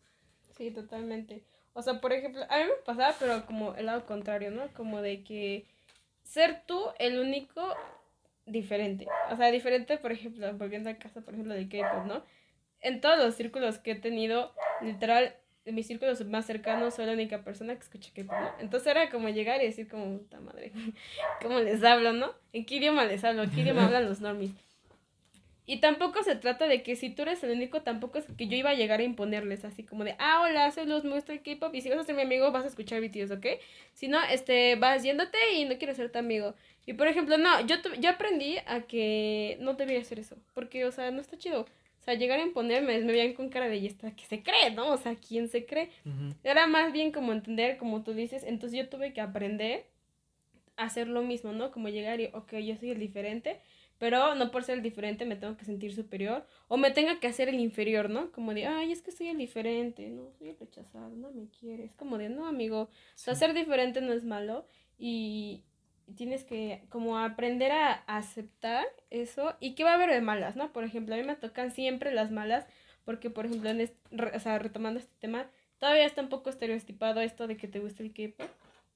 Sí, 0.56 0.70
totalmente. 0.70 1.42
O 1.74 1.82
sea, 1.82 2.00
por 2.00 2.14
ejemplo, 2.14 2.42
a 2.48 2.56
mí 2.56 2.64
me 2.64 2.82
pasaba, 2.86 3.14
pero 3.18 3.44
como 3.44 3.74
el 3.74 3.84
lado 3.86 4.06
contrario, 4.06 4.50
¿no? 4.50 4.68
Como 4.72 5.02
de 5.02 5.22
que 5.24 5.66
ser 6.22 6.62
tú 6.66 6.86
el 6.98 7.18
único 7.18 7.74
diferente. 8.46 9.06
O 9.30 9.36
sea, 9.36 9.50
diferente, 9.50 9.98
por 9.98 10.12
ejemplo, 10.12 10.50
volviendo 10.54 10.88
al 10.88 10.96
caso, 10.98 11.20
por 11.22 11.34
ejemplo, 11.34 11.52
del 11.52 11.68
K-pop, 11.68 12.06
¿no? 12.06 12.24
En 12.80 13.02
todos 13.02 13.18
los 13.18 13.34
círculos 13.34 13.78
que 13.78 13.90
he 13.92 13.96
tenido, 13.96 14.54
literal, 14.80 15.36
en 15.66 15.74
mis 15.74 15.86
círculos 15.86 16.24
más 16.26 16.46
cercanos 16.46 16.94
soy 16.94 17.06
la 17.06 17.12
única 17.12 17.42
persona 17.42 17.74
que 17.74 17.82
escucha 17.82 18.10
K-pop, 18.14 18.32
¿no? 18.32 18.50
Entonces 18.60 18.86
era 18.86 19.10
como 19.10 19.28
llegar 19.28 19.60
y 19.60 19.66
decir 19.66 19.88
como, 19.88 20.18
puta 20.18 20.40
madre, 20.40 20.72
¿cómo 21.42 21.58
les 21.58 21.82
hablo, 21.84 22.12
no? 22.12 22.32
¿En 22.52 22.64
qué 22.64 22.76
idioma 22.76 23.04
les 23.04 23.24
hablo? 23.24 23.42
¿En 23.42 23.50
qué 23.50 23.60
idioma 23.62 23.84
hablan 23.84 24.06
los 24.06 24.20
normies? 24.20 24.52
Y 25.68 25.80
tampoco 25.80 26.22
se 26.22 26.36
trata 26.36 26.68
de 26.68 26.84
que 26.84 26.94
si 26.94 27.10
tú 27.10 27.22
eres 27.22 27.42
el 27.42 27.50
único, 27.50 27.82
tampoco 27.82 28.18
es 28.18 28.26
que 28.38 28.46
yo 28.46 28.56
iba 28.56 28.70
a 28.70 28.74
llegar 28.74 29.00
a 29.00 29.02
imponerles 29.02 29.64
así 29.64 29.82
como 29.82 30.04
de, 30.04 30.14
ah, 30.20 30.42
hola, 30.42 30.70
soy 30.70 30.86
me 30.86 31.14
gusta 31.14 31.32
el 31.32 31.42
K-pop 31.42 31.74
y 31.74 31.80
si 31.80 31.90
vas 31.90 31.98
a 31.98 32.04
ser 32.04 32.14
mi 32.14 32.22
amigo 32.22 32.52
vas 32.52 32.64
a 32.64 32.68
escuchar 32.68 33.00
BTS, 33.00 33.32
¿ok? 33.32 33.46
Si 33.92 34.06
no, 34.06 34.22
este, 34.30 34.76
vas 34.76 35.02
yéndote 35.02 35.38
y 35.54 35.64
no 35.64 35.76
quiero 35.76 35.92
ser 35.94 36.12
tu 36.12 36.20
amigo. 36.20 36.54
Y 36.86 36.92
por 36.92 37.08
ejemplo, 37.08 37.36
no, 37.36 37.66
yo, 37.66 37.74
yo 37.98 38.10
aprendí 38.10 38.58
a 38.66 38.82
que 38.82 39.58
no 39.60 39.74
debía 39.74 39.98
hacer 39.98 40.20
eso, 40.20 40.36
porque, 40.54 40.84
o 40.84 40.92
sea, 40.92 41.10
no 41.10 41.20
está 41.20 41.36
chido. 41.36 41.66
O 42.06 42.08
sea, 42.08 42.14
llegar 42.14 42.38
a 42.38 42.44
imponerme, 42.44 43.00
me 43.00 43.10
veían 43.10 43.34
con 43.34 43.48
cara 43.48 43.68
de, 43.68 43.78
¿y 43.78 43.86
esta 43.88 44.14
que 44.14 44.24
se 44.26 44.40
cree, 44.40 44.70
no? 44.70 44.92
O 44.92 44.96
sea, 44.96 45.16
¿quién 45.16 45.48
se 45.48 45.66
cree? 45.66 45.90
Era 46.44 46.68
más 46.68 46.92
bien 46.92 47.10
como 47.10 47.32
entender, 47.32 47.78
como 47.78 48.04
tú 48.04 48.14
dices, 48.14 48.44
entonces 48.44 48.78
yo 48.78 48.88
tuve 48.88 49.12
que 49.12 49.20
aprender 49.20 49.86
a 50.76 50.84
hacer 50.84 51.08
lo 51.08 51.22
mismo, 51.22 51.52
¿no? 51.52 51.72
Como 51.72 51.88
llegar 51.88 52.20
y, 52.20 52.26
ok, 52.26 52.58
yo 52.58 52.76
soy 52.76 52.92
el 52.92 53.00
diferente, 53.00 53.58
pero 53.98 54.36
no 54.36 54.52
por 54.52 54.62
ser 54.62 54.76
el 54.76 54.84
diferente 54.84 55.24
me 55.24 55.34
tengo 55.34 55.56
que 55.56 55.64
sentir 55.64 55.92
superior 55.92 56.46
o 56.68 56.76
me 56.76 56.92
tenga 56.92 57.18
que 57.18 57.26
hacer 57.26 57.48
el 57.48 57.58
inferior, 57.58 58.08
¿no? 58.08 58.30
Como 58.30 58.54
de, 58.54 58.66
ay, 58.66 58.92
es 58.92 59.02
que 59.02 59.10
soy 59.10 59.26
el 59.26 59.38
diferente, 59.38 60.08
no, 60.08 60.30
soy 60.38 60.50
el 60.50 60.58
rechazado, 60.60 61.08
no 61.16 61.32
me 61.32 61.48
quieres. 61.48 61.92
Como 61.96 62.18
de, 62.18 62.28
no, 62.28 62.46
amigo, 62.46 62.82
o 62.82 62.90
sea, 63.16 63.34
Sí. 63.34 63.40
ser 63.40 63.52
diferente 63.52 64.00
no 64.00 64.12
es 64.12 64.22
malo 64.22 64.64
y 64.96 65.64
tienes 66.14 66.44
que 66.44 66.84
como 66.88 67.18
aprender 67.18 67.72
a 67.72 67.92
aceptar 68.06 68.84
eso 69.10 69.56
y 69.60 69.74
qué 69.74 69.84
va 69.84 69.92
a 69.92 69.94
haber 69.94 70.10
de 70.10 70.20
malas, 70.20 70.54
¿no? 70.56 70.72
Por 70.72 70.84
ejemplo, 70.84 71.14
a 71.14 71.18
mí 71.18 71.24
me 71.24 71.34
tocan 71.36 71.72
siempre 71.72 72.12
las 72.14 72.30
malas 72.30 72.66
porque, 73.04 73.30
por 73.30 73.46
ejemplo, 73.46 73.70
en 73.70 73.80
este, 73.80 73.98
re- 74.10 74.36
o 74.36 74.40
sea, 74.40 74.58
retomando 74.58 75.00
este 75.00 75.14
tema, 75.18 75.46
todavía 75.78 76.04
está 76.06 76.22
un 76.22 76.28
poco 76.28 76.50
estereotipado 76.50 77.20
esto 77.20 77.46
de 77.46 77.56
que 77.56 77.68
te 77.68 77.78
gusta 77.80 78.02
el 78.02 78.12
K-pop. 78.12 78.48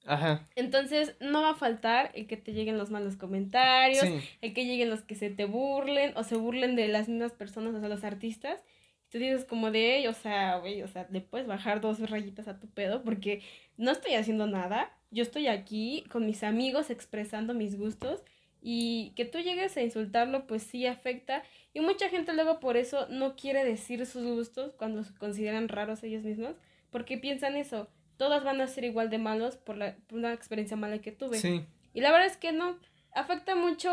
Ajá. 0.06 0.46
Entonces, 0.56 1.14
no 1.20 1.42
va 1.42 1.50
a 1.50 1.54
faltar 1.54 2.10
el 2.14 2.26
que 2.26 2.36
te 2.36 2.52
lleguen 2.52 2.78
los 2.78 2.90
malos 2.90 3.16
comentarios, 3.16 4.00
Sí. 4.04 4.20
el 4.40 4.54
que 4.54 4.64
lleguen 4.64 4.88
los 4.88 5.02
que 5.02 5.14
se 5.14 5.30
te 5.30 5.44
burlen 5.44 6.16
o 6.16 6.24
se 6.24 6.36
burlen 6.36 6.74
de 6.74 6.88
las 6.88 7.08
mismas 7.08 7.32
personas, 7.32 7.74
o 7.74 7.80
sea, 7.80 7.88
los 7.88 8.02
artistas. 8.04 8.62
Tú 9.10 9.18
dices 9.18 9.44
como 9.44 9.70
de, 9.70 9.96
"Ey, 9.96 10.06
o 10.06 10.14
sea, 10.14 10.56
güey, 10.58 10.82
o 10.82 10.88
sea, 10.88 11.06
le 11.10 11.20
puedes 11.20 11.46
bajar 11.46 11.80
dos 11.80 12.08
rayitas 12.08 12.48
a 12.48 12.58
tu 12.60 12.68
pedo 12.70 13.02
porque 13.02 13.42
no 13.76 13.90
estoy 13.90 14.14
haciendo 14.14 14.46
nada. 14.46 14.90
Yo 15.10 15.22
estoy 15.22 15.48
aquí 15.48 16.04
con 16.10 16.26
mis 16.26 16.42
amigos 16.42 16.90
expresando 16.90 17.54
mis 17.54 17.76
gustos 17.76 18.22
y 18.62 19.12
que 19.16 19.24
tú 19.24 19.38
llegues 19.38 19.76
a 19.76 19.82
insultarlo, 19.82 20.46
pues 20.46 20.62
sí 20.62 20.86
afecta. 20.86 21.42
Y 21.72 21.80
mucha 21.80 22.08
gente 22.08 22.32
luego 22.34 22.60
por 22.60 22.76
eso 22.76 23.06
no 23.08 23.36
quiere 23.36 23.64
decir 23.64 24.04
sus 24.06 24.24
gustos 24.24 24.74
cuando 24.74 25.02
se 25.02 25.14
consideran 25.14 25.68
raros 25.68 26.02
ellos 26.02 26.24
mismos, 26.24 26.54
porque 26.90 27.18
piensan 27.18 27.56
eso. 27.56 27.88
Todos 28.16 28.44
van 28.44 28.60
a 28.60 28.66
ser 28.66 28.84
igual 28.84 29.08
de 29.08 29.18
malos 29.18 29.56
por, 29.56 29.76
la, 29.76 29.96
por 30.06 30.18
una 30.18 30.32
experiencia 30.32 30.76
mala 30.76 30.98
que 30.98 31.12
tuve. 31.12 31.38
Sí. 31.38 31.64
Y 31.94 32.00
la 32.02 32.12
verdad 32.12 32.26
es 32.26 32.36
que 32.36 32.52
no, 32.52 32.78
afecta 33.14 33.54
mucho, 33.54 33.90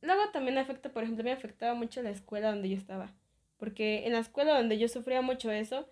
luego 0.00 0.30
también 0.32 0.58
afecta, 0.58 0.90
por 0.90 1.02
ejemplo, 1.02 1.24
me 1.24 1.32
afectaba 1.32 1.74
mucho 1.74 2.02
la 2.02 2.10
escuela 2.10 2.50
donde 2.50 2.68
yo 2.68 2.76
estaba, 2.76 3.12
porque 3.58 4.06
en 4.06 4.12
la 4.12 4.20
escuela 4.20 4.56
donde 4.56 4.78
yo 4.78 4.88
sufría 4.88 5.20
mucho 5.20 5.50
eso, 5.50 5.88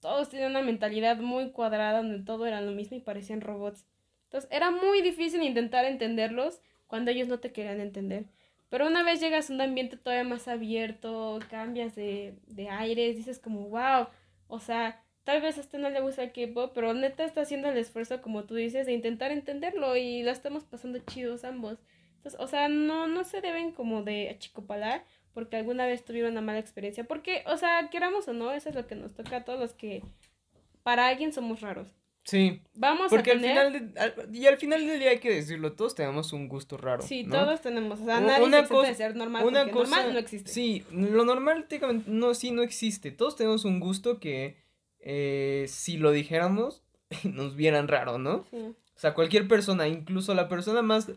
todos 0.00 0.28
tenían 0.30 0.50
una 0.50 0.62
mentalidad 0.62 1.18
muy 1.18 1.50
cuadrada 1.50 1.98
donde 1.98 2.24
todo 2.24 2.46
era 2.46 2.60
lo 2.60 2.72
mismo 2.72 2.96
y 2.96 3.00
parecían 3.00 3.40
robots. 3.40 3.84
Entonces 4.28 4.50
era 4.52 4.70
muy 4.70 5.02
difícil 5.02 5.42
intentar 5.42 5.84
entenderlos 5.84 6.60
cuando 6.86 7.10
ellos 7.10 7.28
no 7.28 7.40
te 7.40 7.52
querían 7.52 7.80
entender. 7.80 8.26
Pero 8.68 8.86
una 8.86 9.02
vez 9.02 9.20
llegas 9.20 9.48
a 9.48 9.54
un 9.54 9.60
ambiente 9.62 9.96
todavía 9.96 10.28
más 10.28 10.46
abierto, 10.48 11.38
cambias 11.50 11.94
de, 11.94 12.34
de 12.46 12.68
aires, 12.68 13.16
dices 13.16 13.38
como, 13.38 13.68
wow, 13.70 14.08
o 14.48 14.60
sea, 14.60 15.02
tal 15.24 15.40
vez 15.40 15.56
a 15.56 15.62
este 15.62 15.78
no 15.78 15.88
le 15.88 16.00
gusta 16.00 16.22
el 16.22 16.32
K-pop, 16.32 16.72
pero 16.74 16.92
neta 16.92 17.24
está 17.24 17.42
haciendo 17.42 17.68
el 17.70 17.78
esfuerzo, 17.78 18.20
como 18.20 18.44
tú 18.44 18.54
dices, 18.54 18.86
de 18.86 18.92
intentar 18.92 19.30
entenderlo 19.30 19.96
y 19.96 20.22
la 20.22 20.32
estamos 20.32 20.64
pasando 20.64 20.98
chidos 20.98 21.44
ambos. 21.44 21.78
Entonces, 22.16 22.38
o 22.40 22.46
sea, 22.46 22.68
no, 22.68 23.06
no 23.06 23.24
se 23.24 23.40
deben 23.40 23.72
como 23.72 24.02
de 24.02 24.28
achicopalar 24.30 25.04
porque 25.32 25.56
alguna 25.56 25.86
vez 25.86 26.04
tuvieron 26.04 26.32
una 26.32 26.40
mala 26.40 26.58
experiencia. 26.58 27.04
Porque, 27.04 27.44
o 27.46 27.56
sea, 27.56 27.88
queramos 27.90 28.28
o 28.28 28.32
no, 28.32 28.52
eso 28.52 28.68
es 28.68 28.74
lo 28.74 28.86
que 28.86 28.96
nos 28.96 29.14
toca 29.14 29.36
a 29.36 29.44
todos 29.44 29.60
los 29.60 29.72
que 29.72 30.02
para 30.82 31.06
alguien 31.06 31.32
somos 31.32 31.60
raros. 31.60 31.97
Sí. 32.30 32.60
Vamos 32.74 33.06
Porque 33.08 33.30
a 33.30 33.34
al 33.34 33.40
tener... 33.40 33.56
final 33.72 33.92
de- 33.94 34.00
al- 34.00 34.36
y 34.36 34.46
al 34.46 34.58
final 34.58 34.86
del 34.86 34.98
día 35.00 35.10
hay 35.10 35.18
que 35.18 35.30
decirlo, 35.34 35.72
todos 35.72 35.94
tenemos 35.94 36.34
un 36.34 36.46
gusto 36.46 36.76
raro. 36.76 37.00
Sí, 37.02 37.22
¿no? 37.24 37.36
todos 37.42 37.62
tenemos. 37.62 38.00
O 38.00 38.04
sea, 38.04 38.20
nadie 38.20 38.44
una 38.44 38.62
se 38.64 38.68
cosa- 38.68 38.88
de 38.88 38.94
ser 38.94 39.16
normal 39.16 39.46
Una 39.46 39.60
porque 39.60 39.72
cosa, 39.72 39.96
normal 39.96 40.12
no 40.12 40.18
existe. 40.18 40.50
Sí, 40.50 40.84
lo 40.90 41.24
normal 41.24 41.64
técnicamente 41.68 42.10
no, 42.10 42.34
sí 42.34 42.50
no 42.50 42.62
existe. 42.62 43.12
Todos 43.12 43.34
tenemos 43.36 43.64
un 43.64 43.80
gusto 43.80 44.20
que 44.20 44.56
eh, 45.00 45.64
si 45.68 45.96
lo 45.96 46.10
dijéramos 46.10 46.82
nos 47.24 47.56
vieran 47.56 47.88
raro, 47.88 48.18
¿no? 48.18 48.44
Sí. 48.50 48.56
O 48.58 49.00
sea, 49.00 49.14
cualquier 49.14 49.48
persona, 49.48 49.88
incluso 49.88 50.34
la 50.34 50.48
persona 50.50 50.82
más 50.82 51.10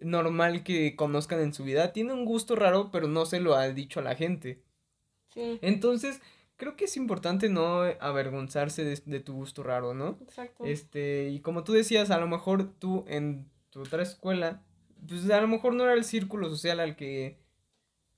normal 0.00 0.62
que 0.64 0.94
conozcan 0.96 1.40
en 1.40 1.54
su 1.54 1.64
vida, 1.64 1.92
tiene 1.94 2.12
un 2.12 2.24
gusto 2.26 2.54
raro, 2.56 2.90
pero 2.92 3.08
no 3.08 3.24
se 3.24 3.40
lo 3.40 3.54
ha 3.54 3.68
dicho 3.68 4.00
a 4.00 4.02
la 4.02 4.14
gente. 4.14 4.60
Sí, 5.32 5.58
Entonces, 5.62 6.20
creo 6.64 6.76
que 6.76 6.86
es 6.86 6.96
importante 6.96 7.50
no 7.50 7.82
avergonzarse 8.00 8.84
de, 8.84 8.98
de 9.04 9.20
tu 9.20 9.34
gusto 9.34 9.62
raro, 9.62 9.92
¿no? 9.92 10.18
exacto. 10.22 10.64
Este, 10.64 11.28
y 11.28 11.40
como 11.40 11.62
tú 11.62 11.74
decías, 11.74 12.10
a 12.10 12.18
lo 12.18 12.26
mejor 12.26 12.72
tú 12.78 13.04
en 13.06 13.50
tu 13.68 13.82
otra 13.82 14.02
escuela, 14.02 14.62
pues 15.06 15.28
a 15.28 15.42
lo 15.42 15.46
mejor 15.46 15.74
no 15.74 15.84
era 15.84 15.92
el 15.92 16.04
círculo 16.04 16.48
social 16.48 16.80
al 16.80 16.96
que, 16.96 17.36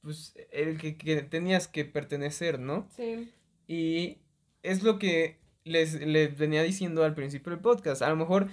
pues, 0.00 0.34
el 0.52 0.78
que, 0.78 0.96
que 0.96 1.22
tenías 1.22 1.66
que 1.66 1.84
pertenecer, 1.84 2.60
¿no? 2.60 2.88
Sí, 2.94 3.32
Y 3.66 4.18
es 4.62 4.84
lo 4.84 5.00
que 5.00 5.38
les, 5.64 6.00
les 6.00 6.38
venía 6.38 6.62
diciendo 6.62 7.02
al 7.02 7.16
principio 7.16 7.50
del 7.50 7.60
podcast. 7.60 8.00
A 8.00 8.08
lo 8.10 8.14
mejor 8.14 8.48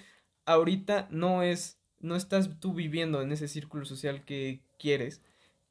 ahorita 0.46 1.08
no 1.12 1.44
es, 1.44 1.78
no 2.00 2.16
estás 2.16 2.60
tú 2.60 2.74
viviendo 2.74 3.22
en 3.22 3.32
ese 3.32 3.48
círculo 3.48 3.86
social 3.86 4.26
que 4.26 4.64
quieres, 4.80 5.22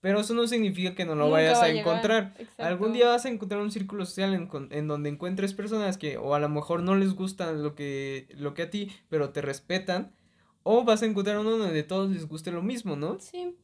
pero 0.03 0.21
eso 0.21 0.35
no 0.35 0.47
significa 0.47 0.95
que 0.95 1.07
no 1.07 1.15
lo 1.15 1.25
Nunca 1.25 1.37
vayas 1.37 1.61
va 1.61 1.65
a 1.65 1.69
encontrar. 1.71 2.35
exacto. 2.39 2.65
Algún 2.65 2.93
día 2.93 3.09
vas 3.09 3.25
a 3.25 3.31
encontrar 3.31 3.63
un 3.63 3.71
círculo 3.71 4.05
social 4.05 4.35
en, 4.35 4.51
en 4.71 4.89
donde 4.89 5.09
encuentres 5.09 5.55
personas 5.55 5.97
que 5.97 6.19
o 6.19 6.35
a 6.35 6.41
lo 6.41 6.51
mejor 6.51 6.83
no 6.83 6.97
les 6.97 7.15
gusta 7.15 7.53
lo 7.53 7.75
que, 7.75 8.27
lo 8.37 8.53
que 8.53 8.63
a 8.63 8.71
ti, 8.71 8.91
pero 9.09 9.31
te 9.31 9.41
respetan, 9.41 10.13
o 10.65 10.85
vas 10.85 11.03
a 11.03 11.07
encontrar 11.07 11.39
uno 11.39 11.57
donde 11.57 11.83
todos 11.85 12.11
les 12.11 12.29
guste 12.29 12.51
lo 12.51 12.63
mismo, 12.63 12.97
¿no? 12.97 13.19
Sí, 13.21 13.57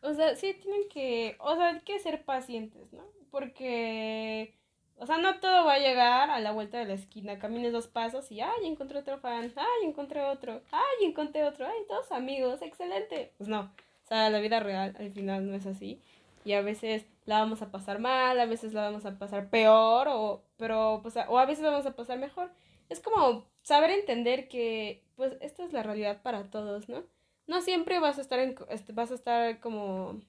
o 0.00 0.14
sea, 0.14 0.34
sí 0.34 0.54
tienen 0.60 0.88
que, 0.88 1.36
o 1.38 1.54
sea, 1.54 1.68
hay 1.68 1.80
que 1.80 1.98
ser 1.98 2.24
pacientes, 2.24 2.92
¿no? 2.92 3.04
Porque, 3.30 4.54
o 4.96 5.06
sea, 5.06 5.18
no 5.18 5.40
todo 5.40 5.64
va 5.64 5.74
a 5.74 5.78
llegar 5.78 6.30
a 6.30 6.40
la 6.40 6.52
vuelta 6.52 6.78
de 6.78 6.86
la 6.86 6.94
esquina. 6.94 7.38
Camines 7.38 7.72
dos 7.72 7.86
pasos 7.86 8.30
y, 8.32 8.40
ay, 8.40 8.64
encontré 8.64 8.98
otro 8.98 9.18
fan, 9.18 9.52
ay, 9.56 9.88
encontré 9.88 10.22
otro, 10.22 10.62
ay, 10.70 11.06
encontré 11.06 11.44
otro, 11.44 11.66
ay, 11.66 11.84
todos 11.86 12.12
amigos, 12.12 12.62
excelente. 12.62 13.32
Pues 13.38 13.48
no, 13.48 13.70
sea, 14.14 14.30
la 14.30 14.40
vida 14.40 14.60
real 14.60 14.94
al 14.98 15.10
final 15.12 15.46
no 15.48 15.54
es 15.54 15.66
así. 15.66 16.00
Y 16.44 16.52
a 16.54 16.62
veces 16.62 17.06
la 17.24 17.38
vamos 17.38 17.62
a 17.62 17.70
pasar 17.70 17.98
mal, 18.00 18.38
a 18.40 18.46
veces 18.46 18.72
la 18.72 18.82
vamos 18.82 19.04
a 19.06 19.18
pasar 19.18 19.48
peor, 19.48 20.08
o, 20.08 20.42
pero, 20.56 21.00
pues, 21.02 21.14
o 21.28 21.38
a 21.38 21.46
veces 21.46 21.62
la 21.64 21.70
vamos 21.70 21.86
a 21.86 21.94
pasar 21.94 22.18
mejor. 22.18 22.50
Es 22.88 23.00
como 23.00 23.44
saber 23.62 23.90
entender 23.90 24.48
que, 24.48 25.02
pues, 25.16 25.34
esta 25.40 25.64
es 25.64 25.72
la 25.72 25.82
realidad 25.82 26.20
para 26.22 26.44
todos, 26.50 26.88
¿no? 26.88 27.04
no 27.48 27.60
siempre 27.60 27.98
vas 27.98 28.18
a 28.18 28.20
estar 28.22 28.38
en, 28.38 28.54
este, 28.70 28.92
vas 28.92 29.10
a 29.10 29.14
estar 29.14 29.58
como 29.60 30.20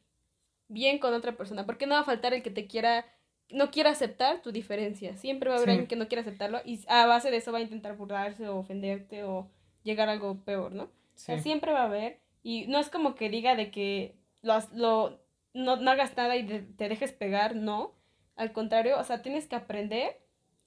bien 0.68 0.98
con 1.00 1.14
otra 1.14 1.38
persona, 1.38 1.66
porque 1.66 1.86
no 1.86 1.94
va 1.96 2.02
a 2.02 2.06
faltar 2.06 2.34
el 2.34 2.42
que 2.44 2.50
te 2.50 2.68
quiera, 2.68 3.06
no 3.50 3.70
quiera 3.72 3.92
aceptar 3.92 4.42
tu 4.42 4.52
diferencia. 4.52 5.16
Siempre 5.16 5.50
va 5.50 5.56
a 5.56 5.58
haber 5.60 5.70
Sí. 5.70 5.72
alguien 5.74 5.88
que 5.88 5.96
no 5.96 6.08
quiera 6.08 6.22
aceptarlo 6.22 6.60
y 6.66 6.82
a 6.88 7.06
base 7.06 7.30
de 7.32 7.38
eso 7.38 7.52
va 7.52 7.60
a 7.60 7.62
intentar 7.62 7.96
burlarse 7.96 8.48
o 8.50 8.58
ofenderte 8.58 9.24
o 9.24 9.48
llegar 9.84 10.10
a 10.10 10.14
algo 10.14 10.36
peor, 10.44 10.74
¿no? 10.74 10.84
O 10.86 10.90
sea, 11.16 11.38
Sí. 11.38 11.44
siempre 11.44 11.72
va 11.72 11.82
a 11.82 11.86
haber 11.86 12.20
y 12.44 12.68
no 12.68 12.80
es 12.80 12.90
como 12.90 13.16
que 13.16 13.30
diga 13.30 13.56
de 13.56 13.72
que 13.72 14.16
lo, 14.42 14.58
lo 14.74 15.20
no, 15.54 15.78
no 15.78 15.92
hagas 15.92 16.16
nada 16.18 16.36
y 16.36 16.44
de- 16.46 16.62
te 16.62 16.90
dejes 16.90 17.12
pegar, 17.14 17.56
no. 17.56 17.94
Al 18.36 18.52
contrario, 18.54 19.00
o 19.00 19.04
sea, 19.04 19.22
tienes 19.22 19.48
que 19.48 19.56
aprender 19.56 20.20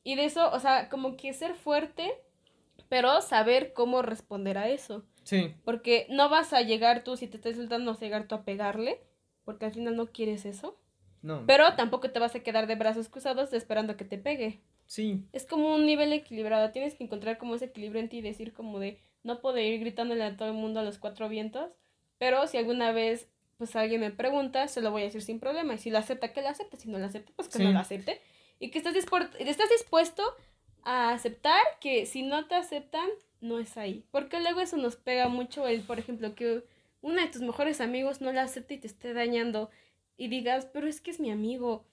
y 0.04 0.14
de 0.16 0.24
eso, 0.24 0.50
o 0.52 0.60
sea, 0.60 0.88
como 0.88 1.16
que 1.16 1.32
ser 1.32 1.54
fuerte, 1.54 2.12
pero 2.88 3.20
saber 3.20 3.72
cómo 3.72 4.02
responder 4.02 4.58
a 4.58 4.68
eso. 4.68 5.04
Sí, 5.24 5.54
Porque 5.64 6.06
no 6.10 6.28
vas 6.28 6.52
a 6.52 6.62
llegar 6.62 7.02
tú, 7.04 7.16
si 7.16 7.26
te 7.26 7.36
estás 7.36 7.52
insultando, 7.54 7.84
no 7.86 7.92
vas 7.92 8.02
a 8.02 8.04
llegar 8.04 8.28
tú 8.28 8.34
a 8.36 8.44
pegarle, 8.44 9.00
porque 9.44 9.66
al 9.66 9.72
final 9.72 9.96
no 9.96 10.06
quieres 10.06 10.44
eso. 10.46 10.78
no. 11.22 11.44
Pero 11.46 11.74
tampoco 11.76 12.10
te 12.10 12.20
vas 12.20 12.34
a 12.36 12.40
quedar 12.40 12.66
de 12.68 12.76
brazos 12.76 13.08
cruzados 13.08 13.52
esperando 13.52 13.96
que 13.96 14.04
te 14.04 14.18
pegue. 14.18 14.60
Sí, 14.86 15.24
Es 15.32 15.44
como 15.46 15.74
un 15.74 15.84
nivel 15.86 16.12
equilibrado, 16.12 16.70
tienes 16.70 16.94
que 16.94 17.04
encontrar 17.04 17.38
como 17.38 17.54
ese 17.56 17.66
equilibrio 17.66 18.00
en 18.00 18.08
ti 18.08 18.18
y 18.18 18.22
decir 18.22 18.52
como 18.52 18.78
de, 18.78 18.98
no 19.24 19.40
puedo 19.40 19.58
ir 19.58 19.80
gritándole 19.80 20.22
a 20.24 20.36
todo 20.36 20.48
el 20.48 20.54
mundo 20.54 20.80
a 20.80 20.84
los 20.84 20.98
cuatro 20.98 21.28
vientos, 21.28 21.70
pero 22.18 22.46
si 22.46 22.56
alguna 22.56 22.92
vez 22.92 23.28
pues 23.58 23.74
alguien 23.74 24.02
me 24.02 24.10
pregunta, 24.10 24.68
se 24.68 24.82
lo 24.82 24.90
voy 24.90 25.00
a 25.02 25.04
decir 25.06 25.22
sin 25.22 25.40
problema. 25.40 25.74
Y 25.74 25.78
si 25.78 25.88
lo 25.90 25.96
acepta, 25.96 26.30
que 26.32 26.42
lo 26.42 26.48
acepte. 26.48 26.76
Si 26.76 26.90
no 26.90 26.98
lo 26.98 27.06
acepta, 27.06 27.32
pues 27.34 27.48
que 27.48 27.56
Sí. 27.58 27.64
no 27.64 27.72
lo 27.72 27.78
acepte. 27.78 28.20
Y 28.60 28.70
que 28.70 28.76
estás, 28.78 28.94
dispor- 28.94 29.30
estás 29.38 29.70
dispuesto 29.70 30.22
a 30.82 31.10
aceptar 31.14 31.60
que 31.80 32.04
si 32.04 32.22
no 32.22 32.46
te 32.46 32.54
aceptan, 32.54 33.08
no 33.40 33.58
es 33.58 33.78
ahí. 33.78 34.04
Porque 34.10 34.40
luego 34.40 34.60
eso 34.60 34.76
nos 34.76 34.96
pega 34.96 35.28
mucho 35.28 35.66
el, 35.66 35.80
por 35.80 35.98
ejemplo, 35.98 36.34
que 36.34 36.64
uno 37.00 37.20
de 37.22 37.28
tus 37.28 37.40
mejores 37.40 37.80
amigos 37.80 38.20
no 38.20 38.30
la 38.30 38.42
acepte 38.42 38.74
y 38.74 38.78
te 38.78 38.88
esté 38.88 39.14
dañando. 39.14 39.70
Y 40.18 40.28
digas, 40.28 40.66
pero 40.70 40.86
es 40.86 41.00
que 41.00 41.10
es 41.10 41.18
mi 41.18 41.30
amigo. 41.30 41.86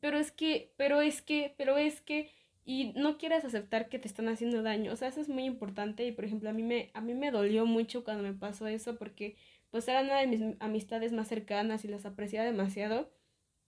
Pero 0.00 0.18
es 0.18 0.32
que, 0.32 0.72
pero 0.76 1.00
es 1.00 1.22
que, 1.22 1.54
pero 1.56 1.76
es 1.78 2.00
que. 2.00 2.30
Y 2.64 2.92
no 2.94 3.18
quieras 3.18 3.44
aceptar 3.44 3.88
que 3.88 3.98
te 3.98 4.08
están 4.08 4.28
haciendo 4.28 4.62
daño. 4.62 4.92
O 4.92 4.96
sea, 4.96 5.08
eso 5.08 5.20
es 5.20 5.28
muy 5.28 5.44
importante. 5.44 6.06
Y 6.06 6.12
por 6.12 6.24
ejemplo, 6.24 6.50
a 6.50 6.52
mí 6.52 6.62
me, 6.62 6.90
a 6.94 7.00
mí 7.00 7.14
me 7.14 7.30
dolió 7.30 7.66
mucho 7.66 8.04
cuando 8.04 8.22
me 8.22 8.32
pasó 8.34 8.66
eso. 8.66 8.96
Porque 8.96 9.36
pues 9.70 9.88
era 9.88 10.02
una 10.02 10.18
de 10.20 10.26
mis 10.26 10.42
amistades 10.60 11.12
más 11.12 11.28
cercanas 11.28 11.84
y 11.84 11.88
las 11.88 12.06
apreciaba 12.06 12.46
demasiado. 12.46 13.10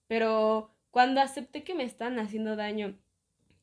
Pero 0.09 0.75
cuando 0.91 1.21
acepté 1.21 1.65
que 1.65 1.75
me 1.75 1.85
estaban 1.85 2.19
haciendo 2.19 2.57
daño 2.57 2.99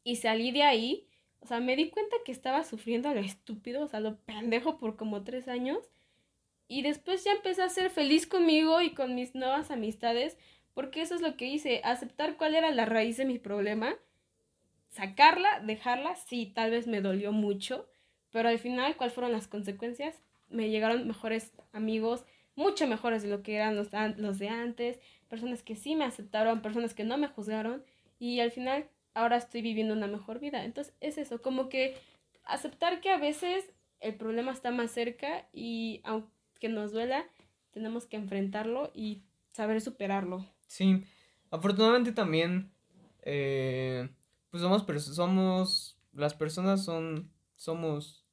y 0.04 0.18
salí 0.18 0.52
de 0.52 0.64
ahí, 0.64 1.08
o 1.42 1.48
sea, 1.48 1.60
me 1.60 1.76
di 1.76 1.90
cuenta 1.90 2.16
que 2.26 2.32
estaba 2.32 2.64
sufriendo 2.64 3.10
a 3.10 3.14
lo 3.14 3.22
estúpido, 3.22 3.84
o 3.84 3.88
sea, 3.88 4.00
lo 4.00 4.18
pendejo 4.22 4.78
por 4.78 4.96
como 4.96 5.24
tres 5.24 5.48
años. 5.48 5.90
Y 6.68 6.82
después 6.84 7.24
ya 7.24 7.32
empecé 7.34 7.64
a 7.64 7.70
ser 7.70 7.90
feliz 7.90 8.28
conmigo 8.28 8.82
y 8.82 8.94
con 8.94 9.16
mis 9.16 9.36
nuevas 9.36 9.72
amistades, 9.72 10.38
porque 10.80 11.02
eso 11.02 11.14
es 11.14 11.20
lo 11.20 11.36
que 11.36 11.46
hice, 11.46 11.82
aceptar 11.84 12.38
cuál 12.38 12.56
era 12.56 12.72
la 12.72 12.86
raíz 12.86 13.18
de 13.18 13.26
mi 13.26 13.38
problema, 13.38 13.98
sacarla, 14.88 15.60
dejarla, 15.60 16.16
sí, 16.16 16.54
tal 16.56 16.72
vez 16.72 16.88
me 16.88 17.02
dolió 17.02 17.34
mucho, 17.34 17.90
pero 18.32 18.48
al 18.48 18.60
final, 18.60 18.96
¿cuáles 18.96 19.14
fueron 19.14 19.34
las 19.34 19.50
consecuencias? 19.50 20.24
Me 20.48 20.70
llegaron 20.70 21.06
mejores 21.06 21.52
amigos, 21.74 22.24
mucho 22.56 22.88
mejores 22.88 23.24
de 23.24 23.28
lo 23.28 23.44
que 23.44 23.58
eran 23.58 23.76
los, 23.76 23.90
los 24.16 24.40
de 24.40 24.48
antes, 24.48 25.02
personas 25.28 25.64
que 25.64 25.76
sí 25.76 25.98
me 25.98 26.06
aceptaron, 26.06 26.62
personas 26.62 26.94
que 26.94 27.04
no 27.04 27.18
me 27.18 27.28
juzgaron, 27.28 27.84
y 28.18 28.40
al 28.40 28.52
final 28.52 28.88
ahora 29.14 29.36
estoy 29.36 29.62
viviendo 29.62 29.94
una 29.94 30.08
mejor 30.08 30.40
vida. 30.40 30.64
Entonces 30.64 30.94
es 31.02 31.18
eso, 31.18 31.42
como 31.42 31.68
que 31.68 31.98
aceptar 32.46 33.02
que 33.02 33.10
a 33.10 33.18
veces 33.18 33.70
el 34.00 34.16
problema 34.16 34.54
está 34.54 34.72
más 34.72 34.92
cerca 34.92 35.46
y 35.52 36.00
aunque 36.06 36.70
nos 36.70 36.94
duela, 36.94 37.26
tenemos 37.72 38.06
que 38.06 38.16
enfrentarlo 38.16 38.92
y 38.94 39.24
saber 39.52 39.82
superarlo. 39.82 40.46
Sí. 40.70 41.04
Afortunadamente 41.52 42.12
también, 42.14 42.72
eh, 43.24 44.08
pues 44.52 44.62
somos, 44.64 44.86
somos, 45.04 45.98
las 46.14 46.34
personas 46.36 46.86
son, 46.86 47.30
somos, 47.56 48.24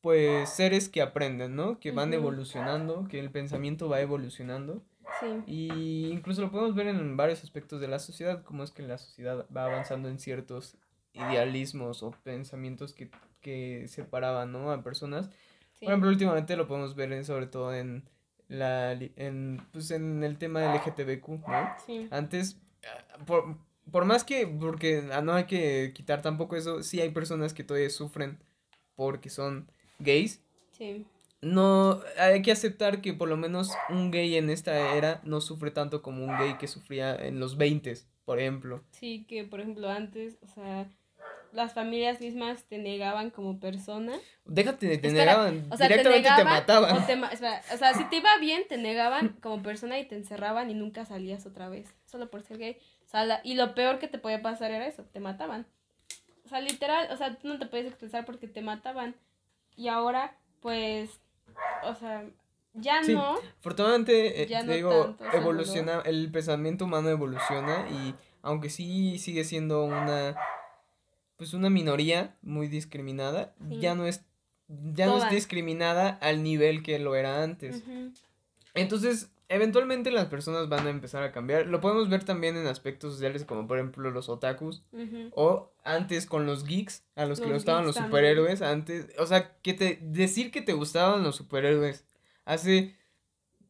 pues 0.00 0.48
seres 0.50 0.88
que 0.88 1.02
aprenden, 1.02 1.54
¿no? 1.54 1.78
Que 1.78 1.90
van 1.92 2.12
evolucionando, 2.12 3.06
que 3.08 3.18
el 3.20 3.30
pensamiento 3.30 3.88
va 3.88 4.00
evolucionando. 4.00 4.82
Sí, 5.20 5.26
Y 5.46 6.08
incluso 6.10 6.40
lo 6.42 6.50
podemos 6.50 6.74
ver 6.74 6.86
en 6.88 7.16
varios 7.16 7.42
aspectos 7.44 7.80
de 7.80 7.88
la 7.88 7.98
sociedad, 7.98 8.42
como 8.44 8.62
es 8.64 8.70
que 8.70 8.82
la 8.82 8.98
sociedad 8.98 9.46
va 9.54 9.66
avanzando 9.66 10.08
en 10.08 10.18
ciertos 10.18 10.76
idealismos 11.12 12.02
o 12.02 12.12
pensamientos 12.22 12.92
que, 12.94 13.10
que 13.40 13.86
separaban, 13.88 14.52
¿no? 14.52 14.70
A 14.72 14.82
personas. 14.82 15.26
sí. 15.74 15.84
Por 15.84 15.88
ejemplo, 15.88 16.08
últimamente 16.10 16.56
lo 16.56 16.66
podemos 16.66 16.94
ver 16.94 17.12
en- 17.12 17.24
sobre 17.24 17.46
todo 17.46 17.74
en 17.74 18.08
la 18.48 18.92
en 18.92 19.60
pues 19.72 19.90
en 19.90 20.22
el 20.24 20.38
tema 20.38 20.60
del 20.60 20.74
LGTBQ, 20.76 21.28
¿no? 21.48 21.74
sí. 21.86 22.08
Antes 22.10 22.58
ah, 22.86 23.24
por, 23.24 23.56
por 23.90 24.04
más 24.04 24.24
que 24.24 24.46
porque 24.46 25.08
ah, 25.12 25.22
no 25.22 25.32
hay 25.34 25.44
que 25.44 25.92
quitar 25.94 26.22
tampoco 26.22 26.56
eso, 26.56 26.82
sí 26.82 27.00
hay 27.00 27.10
personas 27.10 27.54
que 27.54 27.64
todavía 27.64 27.90
sufren 27.90 28.38
porque 28.94 29.30
son 29.30 29.68
gays. 29.98 30.42
Sí, 30.72 31.06
No, 31.40 32.00
hay 32.18 32.42
que 32.42 32.52
aceptar 32.52 33.00
que 33.00 33.12
por 33.12 33.28
lo 33.28 33.36
menos 33.36 33.70
un 33.88 34.10
gay 34.10 34.36
en 34.36 34.50
esta 34.50 34.94
era 34.96 35.20
no 35.24 35.40
sufre 35.40 35.70
tanto 35.70 36.02
como 36.02 36.24
un 36.24 36.36
gay 36.38 36.56
que 36.58 36.68
sufría 36.68 37.14
en 37.14 37.40
los 37.40 37.56
20, 37.56 37.94
por 38.24 38.38
ejemplo. 38.38 38.82
sí, 38.92 39.24
que 39.28 39.44
por 39.44 39.60
ejemplo 39.60 39.88
antes, 39.88 40.36
o 40.42 40.46
sea, 40.46 40.90
las 41.52 41.74
familias 41.74 42.20
mismas 42.20 42.64
te 42.64 42.78
negaban 42.78 43.30
como 43.30 43.60
persona. 43.60 44.12
Déjate 44.44 44.86
te 44.98 45.08
Espera, 45.08 45.12
negaban, 45.12 45.66
O 45.70 45.76
sea, 45.76 45.86
te 45.88 45.94
directamente 45.94 46.22
te, 46.28 46.32
negaban. 46.32 46.46
mataban. 46.46 46.96
O, 46.96 47.06
te 47.06 47.16
ma- 47.16 47.28
espera, 47.28 47.62
o 47.72 47.76
sea, 47.76 47.94
si 47.94 48.04
te 48.04 48.16
iba 48.16 48.36
bien, 48.40 48.62
te 48.68 48.76
negaban 48.78 49.36
como 49.42 49.62
persona 49.62 49.98
y 49.98 50.06
te 50.06 50.16
encerraban 50.16 50.70
y 50.70 50.74
nunca 50.74 51.04
salías 51.04 51.46
otra 51.46 51.68
vez. 51.68 51.94
Solo 52.06 52.30
por 52.30 52.42
ser 52.42 52.58
gay. 52.58 52.78
O 53.06 53.08
sea, 53.10 53.24
la- 53.24 53.40
y 53.44 53.54
lo 53.54 53.74
peor 53.74 53.98
que 53.98 54.08
te 54.08 54.18
podía 54.18 54.40
pasar 54.42 54.70
era 54.70 54.86
eso, 54.86 55.04
te 55.04 55.20
mataban. 55.20 55.66
O 56.44 56.48
sea, 56.48 56.60
literal, 56.60 57.08
o 57.12 57.16
sea, 57.16 57.36
tú 57.36 57.48
no 57.48 57.58
te 57.58 57.66
puedes 57.66 57.86
expresar 57.86 58.24
porque 58.24 58.48
te 58.48 58.62
mataban. 58.62 59.14
Y 59.76 59.88
ahora, 59.88 60.36
pues, 60.60 61.10
o 61.84 61.94
sea, 61.94 62.24
ya 62.74 63.02
Sí, 63.02 63.12
no. 63.14 63.36
Afortunadamente, 63.60 64.42
eh, 64.42 64.46
Ya 64.46 64.60
te 64.60 64.66
no 64.66 64.72
digo, 64.72 65.04
tanto, 65.18 65.36
evoluciona, 65.36 66.00
el 66.04 66.30
pensamiento 66.32 66.84
humano 66.86 67.08
evoluciona 67.10 67.86
y 67.90 68.14
aunque 68.42 68.70
sí 68.70 69.18
sigue 69.18 69.44
siendo 69.44 69.84
una, 69.84 70.36
pues 71.42 71.54
una 71.54 71.70
minoría 71.70 72.36
muy 72.40 72.68
discriminada, 72.68 73.52
Sí. 73.68 73.80
ya 73.80 73.96
no 73.96 74.06
es, 74.06 74.22
ya 74.94 75.06
no 75.06 75.16
es 75.18 75.28
discriminada 75.28 76.10
al 76.22 76.44
nivel 76.44 76.84
que 76.84 77.00
lo 77.00 77.16
era 77.16 77.42
antes. 77.42 77.82
Entonces, 78.74 79.32
eventualmente 79.48 80.12
las 80.12 80.26
personas 80.26 80.68
van 80.68 80.86
a 80.86 80.90
empezar 80.90 81.24
a 81.24 81.32
cambiar. 81.32 81.66
Lo 81.66 81.80
podemos 81.80 82.08
ver 82.08 82.22
también 82.22 82.56
en 82.56 82.68
aspectos 82.68 83.14
sociales 83.14 83.44
como 83.44 83.66
por 83.66 83.78
ejemplo 83.78 84.08
los 84.12 84.28
otakus. 84.28 84.84
O 85.34 85.72
antes 85.82 86.26
con 86.26 86.46
los 86.46 86.64
geeks, 86.64 87.02
a 87.16 87.26
los 87.26 87.40
que 87.40 87.48
le 87.48 87.54
gustaban 87.54 87.84
los 87.84 87.96
superhéroes, 87.96 88.62
antes, 88.62 89.08
o 89.18 89.26
sea, 89.26 89.56
que 89.62 89.74
te 89.74 89.98
decir 90.00 90.52
que 90.52 90.62
te 90.62 90.74
gustaban 90.74 91.24
los 91.24 91.34
superhéroes 91.34 92.04
hace 92.44 92.94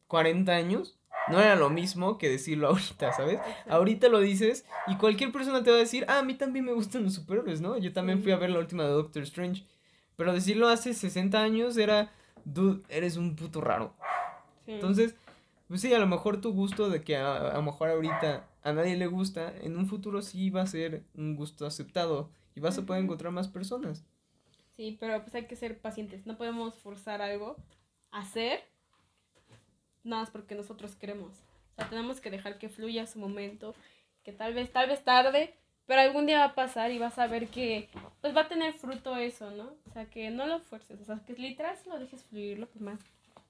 40 0.05 0.51
años 0.51 0.99
no 1.29 1.39
era 1.39 1.55
lo 1.55 1.69
mismo 1.69 2.17
que 2.17 2.29
decirlo 2.29 2.67
ahorita, 2.69 3.13
¿sabes? 3.13 3.39
Ahorita 3.67 4.09
lo 4.09 4.19
dices 4.19 4.65
y 4.87 4.95
cualquier 4.97 5.31
persona 5.31 5.63
te 5.63 5.71
va 5.71 5.77
a 5.77 5.79
decir, 5.79 6.05
ah, 6.07 6.19
a 6.19 6.23
mí 6.23 6.35
también 6.35 6.65
me 6.65 6.73
gustan 6.73 7.03
los 7.03 7.13
superhéroes, 7.13 7.61
¿no? 7.61 7.77
Yo 7.77 7.93
también 7.93 8.21
fui 8.21 8.31
a 8.31 8.37
ver 8.37 8.49
la 8.49 8.59
última 8.59 8.83
de 8.83 8.89
Doctor 8.89 9.23
Strange. 9.23 9.65
Pero 10.15 10.33
decirlo 10.33 10.67
hace 10.67 10.93
60 10.93 11.41
años 11.41 11.77
era, 11.77 12.11
dude, 12.45 12.83
eres 12.89 13.17
un 13.17 13.35
puto 13.35 13.61
raro. 13.61 13.93
Sí. 14.65 14.73
Entonces, 14.73 15.15
pues 15.67 15.81
sí, 15.81 15.93
a 15.93 15.99
lo 15.99 16.07
mejor 16.07 16.39
tu 16.39 16.53
gusto 16.53 16.89
de 16.89 17.03
que 17.03 17.17
a, 17.17 17.51
a 17.51 17.53
lo 17.55 17.63
mejor 17.63 17.89
ahorita 17.89 18.45
a 18.61 18.73
nadie 18.73 18.95
le 18.95 19.07
gusta, 19.07 19.53
en 19.61 19.77
un 19.77 19.87
futuro 19.87 20.21
sí 20.21 20.49
va 20.49 20.61
a 20.61 20.67
ser 20.67 21.03
un 21.15 21.35
gusto 21.35 21.65
aceptado 21.65 22.29
y 22.55 22.59
vas 22.59 22.77
a 22.77 22.85
poder 22.85 23.03
encontrar 23.03 23.31
más 23.31 23.47
personas. 23.47 24.05
Sí, 24.75 24.97
pero 24.99 25.21
pues 25.21 25.35
hay 25.35 25.45
que 25.45 25.55
ser 25.55 25.79
pacientes. 25.79 26.25
No 26.25 26.37
podemos 26.37 26.75
forzar 26.75 27.21
algo 27.21 27.57
a 28.11 28.19
hacer 28.19 28.63
nada 30.03 30.23
más 30.23 30.31
porque 30.31 30.55
nosotros 30.55 30.95
queremos. 30.95 31.33
O 31.73 31.75
sea, 31.75 31.89
tenemos 31.89 32.21
que 32.21 32.29
dejar 32.29 32.57
que 32.57 32.69
fluya 32.69 33.07
su 33.07 33.19
momento, 33.19 33.75
que 34.23 34.31
tal 34.31 34.53
vez, 34.53 34.71
tal 34.71 34.87
vez 34.87 35.03
tarde, 35.03 35.53
pero 35.85 36.01
algún 36.01 36.25
día 36.25 36.39
va 36.39 36.45
a 36.45 36.55
pasar 36.55 36.91
y 36.91 36.99
vas 36.99 37.17
a 37.19 37.27
ver 37.27 37.47
que 37.47 37.89
pues 38.21 38.35
va 38.35 38.41
a 38.41 38.47
tener 38.47 38.73
fruto 38.73 39.15
eso, 39.17 39.51
¿no? 39.51 39.75
O 39.87 39.91
sea, 39.91 40.05
que 40.05 40.29
no 40.29 40.45
lo 40.45 40.59
fuerces, 40.59 41.01
o 41.01 41.05
sea, 41.05 41.21
que 41.25 41.33
literal 41.33 41.75
lo 41.87 41.99
dejes 41.99 42.23
fluirlo 42.23 42.67
por 42.67 42.81
más 42.81 42.99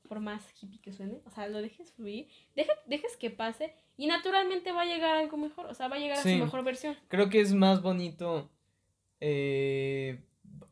por 0.08 0.20
más 0.20 0.44
hippie 0.62 0.80
que 0.80 0.92
suene, 0.92 1.22
o 1.26 1.32
sea, 1.32 1.48
lo 1.48 1.62
dejes 1.62 1.92
fluir, 1.92 2.28
deja, 2.56 2.74
dejes 2.88 3.16
que 3.16 3.30
pase 3.30 3.74
y 3.98 4.08
naturalmente 4.08 4.72
va 4.72 4.82
a 4.82 4.86
llegar 4.86 5.16
algo 5.16 5.38
mejor, 5.38 5.66
o 5.68 5.74
sea, 5.74 5.88
va 5.88 5.96
a 5.96 6.00
llegar 6.00 6.18
a 6.18 6.22
su 6.22 6.30
mejor 6.30 6.64
versión. 6.64 6.98
Creo 7.08 7.30
que 7.30 7.40
es 7.40 7.54
más 7.54 7.82
bonito, 7.82 8.50
eh, 9.22 10.20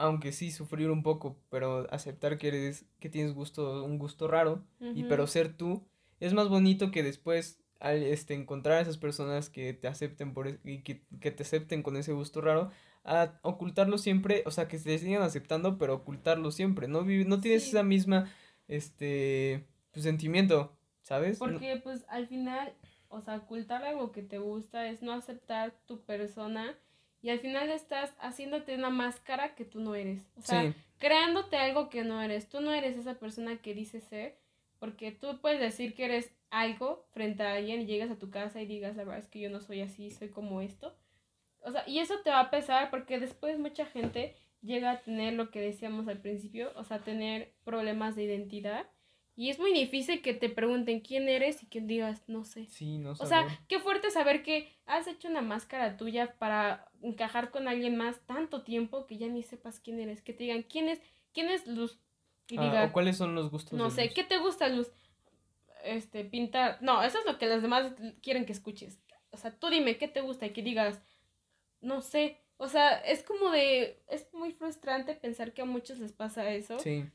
aunque 0.02 0.32
sí 0.32 0.52
sufrir 0.52 0.90
un 0.90 1.04
poco, 1.04 1.38
pero 1.50 1.88
aceptar 1.94 2.38
que 2.38 2.50
eres, 2.50 2.86
que 3.00 3.10
tienes 3.10 3.34
gusto, 3.34 3.84
un 3.84 3.98
gusto 3.98 4.28
raro, 4.28 4.64
y 4.80 5.04
pero 5.06 5.28
ser 5.28 5.54
tú, 5.56 5.86
es 6.20 6.34
más 6.34 6.50
bonito 6.50 6.92
que 6.92 7.04
después 7.04 7.60
al, 7.80 8.04
este, 8.04 8.34
encontrar 8.36 8.78
a 8.78 8.82
esas 8.82 8.98
personas 8.98 9.50
que 9.50 9.74
te 9.74 9.88
acepten 9.88 10.34
por, 10.34 10.48
e- 10.48 10.60
y 10.64 10.84
que, 10.84 11.04
que 11.20 11.32
te 11.32 11.44
acepten 11.44 11.82
con 11.84 11.98
ese 11.98 12.14
gusto 12.14 12.40
raro, 12.42 12.70
a 13.04 13.40
ocultarlo 13.42 13.98
siempre, 13.98 14.44
o 14.46 14.52
sea, 14.52 14.68
que 14.68 14.78
te 14.78 14.98
sigan 15.00 15.24
aceptando, 15.24 15.78
pero 15.80 15.96
ocultarlo 15.96 16.52
siempre, 16.52 16.88
no 16.88 17.02
no 17.04 17.40
tienes 17.40 17.64
Sí. 17.64 17.70
esa 17.70 17.82
misma, 17.84 18.30
este, 18.68 19.68
pues, 19.92 20.04
sentimiento, 20.04 20.76
¿sabes? 21.02 21.40
No- 21.40 21.46
Porque 21.48 21.80
pues 21.84 22.06
al 22.08 22.28
final, 22.28 22.74
o 23.10 23.22
sea, 23.22 23.38
ocultar 23.38 23.84
algo 23.84 24.12
que 24.12 24.22
te 24.24 24.38
gusta 24.38 24.88
es 24.88 25.02
no 25.02 25.12
aceptar 25.14 25.74
tu 25.86 26.02
persona 26.06 26.78
y 27.22 27.30
al 27.30 27.40
final 27.40 27.70
estás 27.70 28.14
haciéndote 28.20 28.76
una 28.76 28.90
máscara 28.90 29.56
que 29.56 29.66
tú 29.66 29.80
no 29.80 29.96
eres. 29.96 30.26
O 30.36 30.42
sea, 30.42 30.64
sí, 30.64 30.74
creándote 30.98 31.58
algo 31.58 31.90
que 31.90 32.04
no 32.04 32.22
eres. 32.22 32.50
Tú 32.50 32.62
no 32.62 32.72
eres 32.74 32.98
esa 32.98 33.16
persona 33.16 33.58
que 33.58 33.74
dices 33.74 34.04
ser 34.04 34.38
porque 34.80 35.12
tú 35.12 35.40
puedes 35.42 35.60
decir 35.60 35.94
que 35.94 36.06
eres 36.06 36.32
algo 36.50 37.06
frente 37.12 37.44
a 37.44 37.54
alguien 37.54 37.82
y 37.82 37.86
llegas 37.86 38.10
a 38.10 38.18
tu 38.18 38.32
casa 38.32 38.62
y 38.62 38.66
digas, 38.66 38.96
la 38.96 39.04
verdad 39.04 39.20
es 39.20 39.28
que 39.28 39.40
yo 39.40 39.50
no 39.52 39.62
soy 39.62 39.82
así, 39.82 40.10
soy 40.10 40.30
como 40.30 40.62
esto. 40.62 40.96
O 41.60 41.72
sea, 41.72 41.84
y 41.88 42.00
eso 42.00 42.16
te 42.24 42.32
va 42.32 42.40
a 42.40 42.50
pesar 42.50 42.90
porque 42.90 43.20
después 43.20 43.60
mucha 43.60 43.86
gente 43.86 44.36
llega 44.64 44.90
a 44.90 45.02
tener 45.02 45.34
lo 45.34 45.52
que 45.52 45.62
decíamos 45.62 46.08
al 46.08 46.20
principio, 46.20 46.72
o 46.76 46.84
sea, 46.84 47.00
tener 47.00 47.54
problemas 47.64 48.16
de 48.16 48.24
identidad. 48.24 48.88
Y 49.36 49.50
es 49.50 49.60
muy 49.60 49.74
difícil 49.74 50.22
que 50.22 50.34
te 50.34 50.50
pregunten 50.50 51.00
quién 51.00 51.30
eres 51.30 51.64
y 51.64 51.66
que 51.68 51.80
digas, 51.82 52.22
no 52.28 52.44
sé. 52.44 52.66
sí, 52.68 52.98
no 52.98 53.12
O 53.12 53.16
saber. 53.16 53.30
sea, 53.50 53.60
qué 53.68 53.80
fuerte 53.80 54.12
saber 54.12 54.44
que 54.44 54.72
has 54.86 55.08
hecho 55.08 55.28
una 55.30 55.42
máscara 55.42 55.96
tuya 55.98 56.36
para 56.38 56.92
encajar 57.02 57.50
con 57.50 57.68
alguien 57.68 57.96
más 57.96 58.20
tanto 58.28 58.64
tiempo 58.64 59.08
que 59.08 59.18
ya 59.18 59.28
ni 59.28 59.42
sepas 59.42 59.80
quién 59.80 60.00
eres. 60.00 60.22
Que 60.22 60.34
te 60.34 60.44
digan, 60.44 60.64
¿quién 60.64 60.90
es, 60.90 61.02
quién 61.34 61.50
es 61.50 61.66
Luz? 61.66 61.98
Y 62.50 62.58
Ah, 62.58 62.64
diga, 62.64 62.84
o 62.86 62.92
cuáles 62.92 63.16
son 63.18 63.34
los 63.34 63.50
gustos 63.50 63.78
no 63.78 63.86
de 63.86 63.92
sé, 63.92 64.06
Luz? 64.06 64.14
¿qué 64.14 64.24
te 64.26 64.38
gusta, 64.38 64.68
Luz? 64.68 64.92
Este, 65.84 66.24
pintar. 66.26 66.78
No, 66.82 67.02
eso 67.02 67.18
es 67.20 67.26
lo 67.26 67.38
que 67.38 67.48
los 67.48 67.62
demás 67.62 67.94
quieren 68.22 68.46
que 68.46 68.52
escuches. 68.52 69.00
O 69.32 69.38
sea, 69.38 69.58
tú 69.58 69.70
dime, 69.70 69.98
¿qué 69.98 70.08
te 70.08 70.22
gusta? 70.22 70.46
Y 70.46 70.52
que 70.52 70.62
digas, 70.62 71.02
no 71.80 72.02
sé. 72.02 72.38
O 72.58 72.68
sea, 72.68 73.00
es 73.00 73.24
como 73.24 73.50
de, 73.50 74.04
es 74.08 74.28
muy 74.34 74.52
frustrante 74.52 75.16
pensar 75.16 75.54
que 75.54 75.62
a 75.64 75.66
muchos 75.66 75.98
les 76.00 76.12
pasa 76.12 76.52
eso. 76.52 76.78
Sí, 76.80 77.06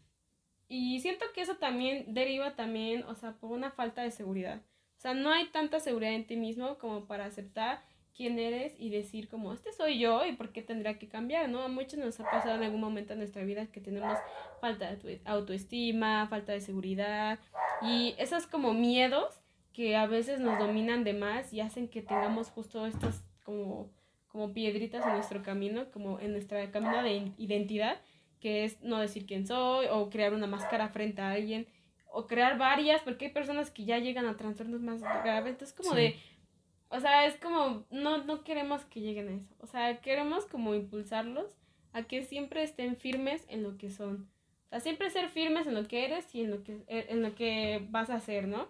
Y 0.69 1.01
siento 1.01 1.25
que 1.35 1.43
eso 1.43 1.57
también 1.57 2.13
deriva 2.15 2.57
también, 2.57 3.05
o 3.05 3.15
sea, 3.15 3.33
por 3.33 3.53
una 3.53 3.71
falta 3.71 4.03
de 4.03 4.11
seguridad. 4.11 4.63
O 4.97 5.01
sea, 5.01 5.15
no 5.15 5.31
hay 5.31 5.47
tanta 5.47 5.79
seguridad 5.81 6.15
en 6.15 6.27
ti 6.27 6.37
mismo 6.37 6.79
como 6.79 7.07
para 7.07 7.27
aceptar 7.27 7.85
quién 8.17 8.39
eres 8.39 8.75
y 8.79 8.89
decir 8.89 9.29
como, 9.29 9.53
este 9.53 9.73
soy 9.73 9.99
yo 9.99 10.25
y 10.25 10.33
por 10.33 10.51
qué 10.51 10.63
tendría 10.63 10.99
que 10.99 11.07
cambiar, 11.07 11.51
¿no? 11.51 11.61
A 11.61 11.69
muchos 11.69 11.99
nos 11.99 12.19
ha 12.19 12.25
pasado 12.25 12.57
en 12.57 12.63
algún 12.63 12.81
momento 12.81 13.13
en 13.13 13.19
nuestra 13.19 13.45
vida 13.45 13.67
que 13.67 13.81
tenemos 13.81 14.19
falta 14.61 14.91
de 14.91 14.95
auto- 14.97 15.31
autoestima, 15.31 16.27
falta 16.29 16.53
de 16.53 16.63
seguridad 16.63 17.39
y 17.83 18.15
esos 18.19 18.47
como 18.47 18.73
miedos 18.73 19.43
que 19.75 19.97
a 19.97 20.07
veces 20.07 20.41
nos 20.41 20.59
dominan 20.59 21.05
de 21.05 21.13
más 21.13 21.53
y 21.53 21.61
hacen 21.61 21.89
que 21.89 22.01
tengamos 22.01 22.49
justo 22.49 22.87
estas 22.87 23.23
como, 23.45 23.93
como 24.29 24.55
piedritas 24.55 25.05
en 25.07 25.13
nuestro 25.13 25.43
camino, 25.43 25.91
como 25.93 26.19
en 26.19 26.33
nuestro 26.33 26.59
camino 26.73 27.03
de 27.03 27.33
identidad 27.37 28.01
que 28.47 28.63
es 28.65 28.81
no 28.81 29.01
decir 29.01 29.27
quién 29.27 29.45
soy 29.45 29.87
o 29.91 30.09
crear 30.09 30.33
una 30.33 30.47
máscara 30.47 30.89
frente 30.89 31.21
a 31.21 31.33
alguien 31.33 31.67
o 32.07 32.29
crear 32.29 32.57
varias 32.57 33.03
porque 33.03 33.25
hay 33.25 33.33
personas 33.33 33.73
que 33.73 33.85
ya 33.85 33.99
llegan 33.99 34.25
a 34.27 34.37
trastornos 34.37 34.83
más 34.83 35.01
graves. 35.03 35.51
Entonces 35.51 35.77
como 35.77 35.91
Sí. 35.91 35.97
de 35.97 36.17
o 36.89 37.01
sea 37.01 37.27
es 37.27 37.35
como 37.39 37.85
no 37.91 38.19
no 38.19 38.45
queremos 38.45 38.85
que 38.85 39.01
lleguen 39.01 39.29
a 39.31 39.33
eso. 39.33 39.53
O 39.59 39.67
sea 39.67 40.01
queremos 40.01 40.45
como 40.47 40.77
impulsarlos 40.77 41.57
a 41.93 42.05
que 42.05 42.23
siempre 42.23 42.63
estén 42.63 42.95
firmes 42.97 43.45
en 43.49 43.65
lo 43.65 43.77
que 43.79 43.91
son. 43.91 44.29
O 44.67 44.69
sea 44.69 44.79
siempre 44.79 45.11
ser 45.11 45.29
firmes 45.29 45.67
en 45.67 45.75
lo 45.75 45.89
que 45.89 46.05
eres 46.05 46.33
y 46.33 46.43
en 46.43 46.53
lo 46.53 46.63
que 46.63 46.85
en 46.87 47.23
lo 47.23 47.35
que 47.35 47.85
vas 47.91 48.11
a 48.11 48.15
hacer 48.15 48.47
no 48.47 48.69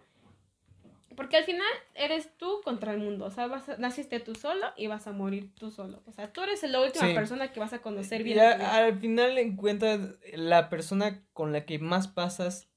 porque 1.17 1.37
al 1.39 1.45
final 1.45 1.67
eres 1.95 2.31
tú 2.37 2.61
contra 2.63 2.93
el 2.93 2.99
mundo, 3.01 3.25
o 3.25 3.31
sea, 3.31 3.47
vas 3.49 3.69
a- 3.69 3.77
naciste 3.79 4.21
tú 4.21 4.35
solo 4.35 4.67
y 4.77 4.87
vas 4.87 5.07
a 5.07 5.13
morir 5.13 5.53
tú 5.57 5.71
solo. 5.71 6.03
O 6.07 6.13
sea, 6.13 6.33
tú 6.33 6.43
eres 6.43 6.63
la 6.63 6.81
última 6.81 7.07
Sí. 7.09 7.15
persona 7.15 7.53
que 7.53 7.59
vas 7.61 7.73
a 7.73 7.81
conocer 7.83 8.23
bien. 8.23 8.37
Ya, 8.37 8.77
al 8.77 8.99
final 9.01 9.37
encuentras 9.39 10.01
la 10.35 10.69
persona 10.69 11.25
con 11.33 11.53
la 11.53 11.65
que 11.67 11.79
más 11.79 12.07
pasas 12.09 12.69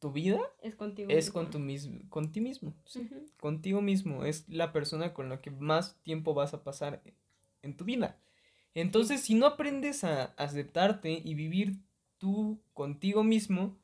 tu 0.00 0.10
vida 0.10 0.40
Es 0.62 0.74
contigo. 0.74 1.10
es 1.10 1.26
mismo. 1.26 1.32
con 1.32 1.50
tu 1.52 1.58
mismo, 1.60 2.00
con 2.08 2.32
ti 2.32 2.40
mismo, 2.40 2.74
sí, 2.86 3.08
contigo 3.38 3.80
mismo, 3.82 4.24
es 4.24 4.48
la 4.48 4.72
persona 4.72 5.14
con 5.14 5.28
la 5.28 5.40
que 5.40 5.52
más 5.52 5.96
tiempo 6.02 6.34
vas 6.34 6.54
a 6.54 6.64
pasar 6.64 7.00
en 7.62 7.76
tu 7.76 7.84
vida. 7.84 8.18
Entonces, 8.74 9.20
si 9.20 9.34
no 9.34 9.46
aprendes 9.46 10.02
a 10.02 10.24
aceptarte 10.36 11.20
y 11.24 11.34
vivir 11.34 11.74
tú 12.18 12.58
contigo 12.72 13.22
mismo, 13.22 13.76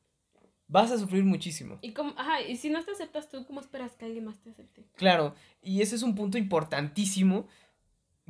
vas 0.69 0.91
a 0.91 0.97
sufrir 0.97 1.23
muchísimo. 1.25 1.77
Y 1.81 1.91
como, 1.93 2.13
ajá, 2.17 2.41
y 2.41 2.55
si 2.55 2.69
no 2.69 2.83
te 2.85 2.91
aceptas 2.91 3.27
tú, 3.29 3.45
¿cómo 3.45 3.59
esperas 3.59 3.95
que 3.97 4.05
alguien 4.05 4.23
más 4.25 4.39
te 4.39 4.51
acepte? 4.51 4.85
Claro, 4.95 5.35
y 5.61 5.81
ese 5.81 5.95
es 5.95 6.03
un 6.03 6.15
punto 6.15 6.37
importantísimo 6.37 7.47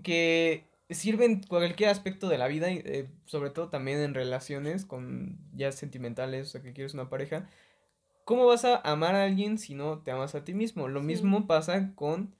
que 0.01 0.65
sirve 0.89 1.25
en 1.25 1.43
cualquier 1.43 1.89
aspecto 1.89 2.29
de 2.29 2.37
la 2.37 2.47
vida, 2.47 2.71
eh, 2.71 3.09
sobre 3.25 3.51
todo 3.51 3.69
también 3.69 3.99
en 3.99 4.13
relaciones 4.13 4.85
con 4.85 5.37
ya 5.53 5.71
sentimentales, 5.71 6.47
o 6.47 6.51
sea, 6.51 6.61
que 6.61 6.73
quieres 6.73 6.93
una 6.93 7.09
pareja. 7.09 7.47
¿Cómo 8.25 8.45
vas 8.45 8.63
a 8.65 8.77
amar 8.77 9.15
a 9.15 9.25
alguien 9.25 9.57
si 9.57 9.73
no 9.75 9.99
te 9.99 10.11
amas 10.11 10.35
a 10.35 10.43
ti 10.43 10.53
mismo? 10.53 10.87
Lo 10.87 11.01
Sí. 11.01 11.05
mismo 11.07 11.47
pasa 11.47 11.93
con, 11.95 12.33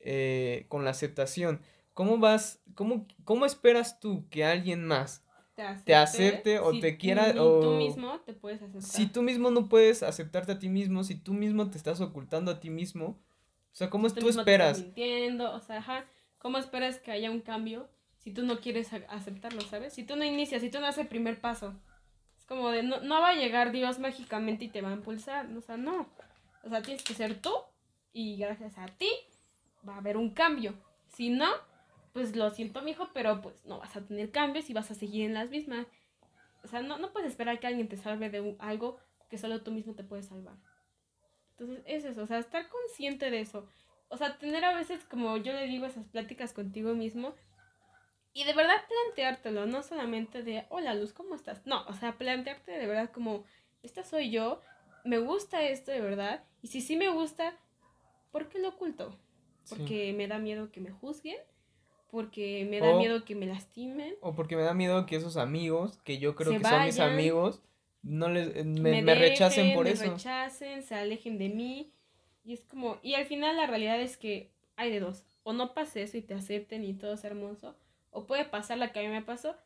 eh, 0.00 0.66
con 0.68 0.84
la 0.84 0.90
aceptación. 0.90 1.60
¿Cómo 1.94 2.18
vas, 2.18 2.60
cómo, 2.74 3.06
cómo 3.24 3.46
esperas 3.46 4.00
tú 4.00 4.28
que 4.30 4.44
alguien 4.44 4.84
más 4.84 5.23
Te 5.54 5.94
acepte 5.94 6.58
o 6.58 6.78
te 6.80 6.96
quiera 6.96 7.32
ni 7.32 7.38
o- 7.38 7.60
tú 7.60 7.70
mismo 7.70 8.20
te 8.20 8.32
puedes 8.32 8.60
aceptar. 8.62 8.82
si 8.82 9.06
tú 9.06 9.22
mismo 9.22 9.50
no 9.50 9.68
puedes 9.68 10.02
aceptarte 10.02 10.52
a 10.52 10.58
ti 10.58 10.68
mismo, 10.68 11.04
si 11.04 11.14
tú 11.14 11.32
mismo 11.34 11.70
te 11.70 11.78
estás 11.78 12.00
ocultando 12.00 12.50
a 12.50 12.60
ti 12.60 12.70
mismo, 12.70 13.06
o 13.06 13.76
sea, 13.76 13.90
¿cómo 13.90 14.08
Si 14.08 14.16
tú 14.16 14.26
mismo 14.26 14.44
te 14.44 14.50
esperas? 14.52 14.78
mintiendo, 14.80 15.52
o 15.52 15.60
sea, 15.60 15.78
ajá, 15.78 16.04
¿cómo 16.38 16.58
esperas 16.58 16.98
que 16.98 17.12
haya 17.12 17.30
un 17.30 17.40
cambio 17.40 17.88
si 18.18 18.32
tú 18.32 18.42
no 18.42 18.58
quieres 18.60 18.90
aceptarlo, 19.08 19.60
¿sabes? 19.62 19.92
Si 19.92 20.02
tú 20.04 20.16
no 20.16 20.24
inicias, 20.24 20.62
si 20.62 20.70
tú 20.70 20.80
no 20.80 20.86
haces 20.86 21.02
el 21.02 21.08
primer 21.08 21.40
paso. 21.40 21.74
Es 22.38 22.46
como 22.46 22.70
de, 22.70 22.82
no, 22.82 23.00
no 23.00 23.20
va 23.20 23.30
a 23.30 23.34
llegar 23.34 23.70
Dios 23.70 23.98
mágicamente 23.98 24.64
y 24.64 24.68
te 24.68 24.80
va 24.82 24.90
a 24.90 24.94
impulsar, 24.94 25.46
o 25.56 25.60
sea, 25.60 25.76
no. 25.76 26.08
O 26.64 26.68
sea, 26.68 26.82
tienes 26.82 27.04
que 27.04 27.14
ser 27.14 27.40
tú 27.40 27.52
y 28.12 28.36
gracias 28.36 28.76
a 28.78 28.86
ti 28.86 29.08
va 29.88 29.94
a 29.94 29.98
haber 29.98 30.16
un 30.16 30.30
cambio. 30.30 30.74
Si 31.08 31.30
no, 31.30 31.48
pues 32.14 32.34
lo 32.36 32.48
siento, 32.50 32.80
mijo, 32.80 33.10
pero 33.12 33.42
pues 33.42 33.66
no 33.66 33.80
vas 33.80 33.94
a 33.96 34.06
tener 34.06 34.30
cambios 34.30 34.70
y 34.70 34.72
vas 34.72 34.90
a 34.90 34.94
seguir 34.94 35.26
en 35.26 35.34
las 35.34 35.50
mismas. 35.50 35.86
O 36.62 36.68
sea, 36.68 36.80
no, 36.80 36.96
no 36.96 37.12
puedes 37.12 37.28
esperar 37.28 37.58
que 37.58 37.66
alguien 37.66 37.88
te 37.88 37.96
salve 37.96 38.30
de 38.30 38.40
un- 38.40 38.56
algo 38.60 38.98
que 39.28 39.36
solo 39.36 39.62
tú 39.62 39.72
mismo 39.72 39.94
te 39.94 40.04
puedes 40.04 40.26
salvar. 40.28 40.54
Entonces, 41.50 41.82
es 41.86 42.04
eso, 42.04 42.22
o 42.22 42.26
sea, 42.26 42.38
estar 42.38 42.68
consciente 42.68 43.30
de 43.30 43.40
eso. 43.40 43.68
O 44.08 44.16
sea, 44.16 44.38
tener 44.38 44.64
a 44.64 44.76
veces, 44.76 45.04
como 45.04 45.36
yo 45.38 45.52
le 45.52 45.66
digo, 45.66 45.86
esas 45.86 46.06
pláticas 46.06 46.52
contigo 46.52 46.94
mismo. 46.94 47.34
Y 48.32 48.44
de 48.44 48.54
verdad 48.54 48.76
planteártelo, 48.88 49.66
no 49.66 49.82
solamente 49.82 50.44
de, 50.44 50.66
hola 50.68 50.94
Luz, 50.94 51.12
¿cómo 51.12 51.34
estás? 51.34 51.66
No, 51.66 51.84
o 51.86 51.94
sea, 51.94 52.16
plantearte 52.16 52.72
de 52.72 52.86
verdad 52.86 53.10
como, 53.10 53.44
esta 53.82 54.04
soy 54.04 54.30
yo, 54.30 54.60
me 55.04 55.18
gusta 55.18 55.62
esto 55.64 55.90
de 55.90 56.00
verdad, 56.00 56.44
y 56.62 56.68
si 56.68 56.80
sí 56.80 56.96
me 56.96 57.08
gusta, 57.08 57.56
¿por 58.30 58.48
qué 58.48 58.60
lo 58.60 58.70
oculto? 58.70 59.18
Sí. 59.64 59.74
Porque 59.76 60.12
me 60.12 60.28
da 60.28 60.38
miedo 60.38 60.70
que 60.70 60.80
me 60.80 60.90
juzguen, 60.90 61.38
porque 62.14 62.64
me 62.70 62.78
da 62.78 62.90
O- 62.90 62.98
miedo 62.98 63.24
que 63.24 63.34
me 63.34 63.44
lastimen, 63.44 64.14
O 64.20 64.34
porque 64.36 64.54
me 64.54 64.62
da 64.62 64.72
miedo 64.72 65.04
que 65.04 65.16
esos 65.16 65.36
amigos, 65.36 65.98
que 66.04 66.18
yo 66.18 66.36
creo 66.36 66.56
que 66.56 66.64
son 66.64 66.84
mis 66.84 67.00
amigos, 67.00 67.60
no 68.02 68.28
les, 68.28 68.54
eh, 68.54 68.62
me, 68.62 69.02
me 69.02 69.16
rechacen 69.16 69.74
por 69.74 69.86
me 69.86 69.90
eso. 69.90 70.04
rechacen, 70.12 70.84
se 70.84 70.94
alejen 70.94 71.38
de 71.38 71.48
mí. 71.48 71.92
Y 72.44 72.52
es 72.52 72.60
como, 72.66 72.98
y 73.02 73.14
al 73.14 73.26
final 73.26 73.56
la 73.56 73.66
realidad 73.66 74.00
es 74.00 74.16
que 74.16 74.52
hay 74.76 74.92
de 74.92 75.00
dos. 75.00 75.24
O 75.42 75.52
no 75.52 75.74
pase 75.74 76.02
eso 76.02 76.16
y 76.16 76.22
te 76.22 76.34
acepten 76.34 76.84
y 76.84 76.94
todo 76.94 77.14
es 77.14 77.24
hermoso. 77.24 77.74
O 78.12 78.26
puede 78.28 78.44
pasar 78.44 78.78
la 78.78 78.92
que 78.92 79.00
a 79.00 79.02
mí 79.02 79.08
me 79.08 79.22
pasó. 79.22 79.56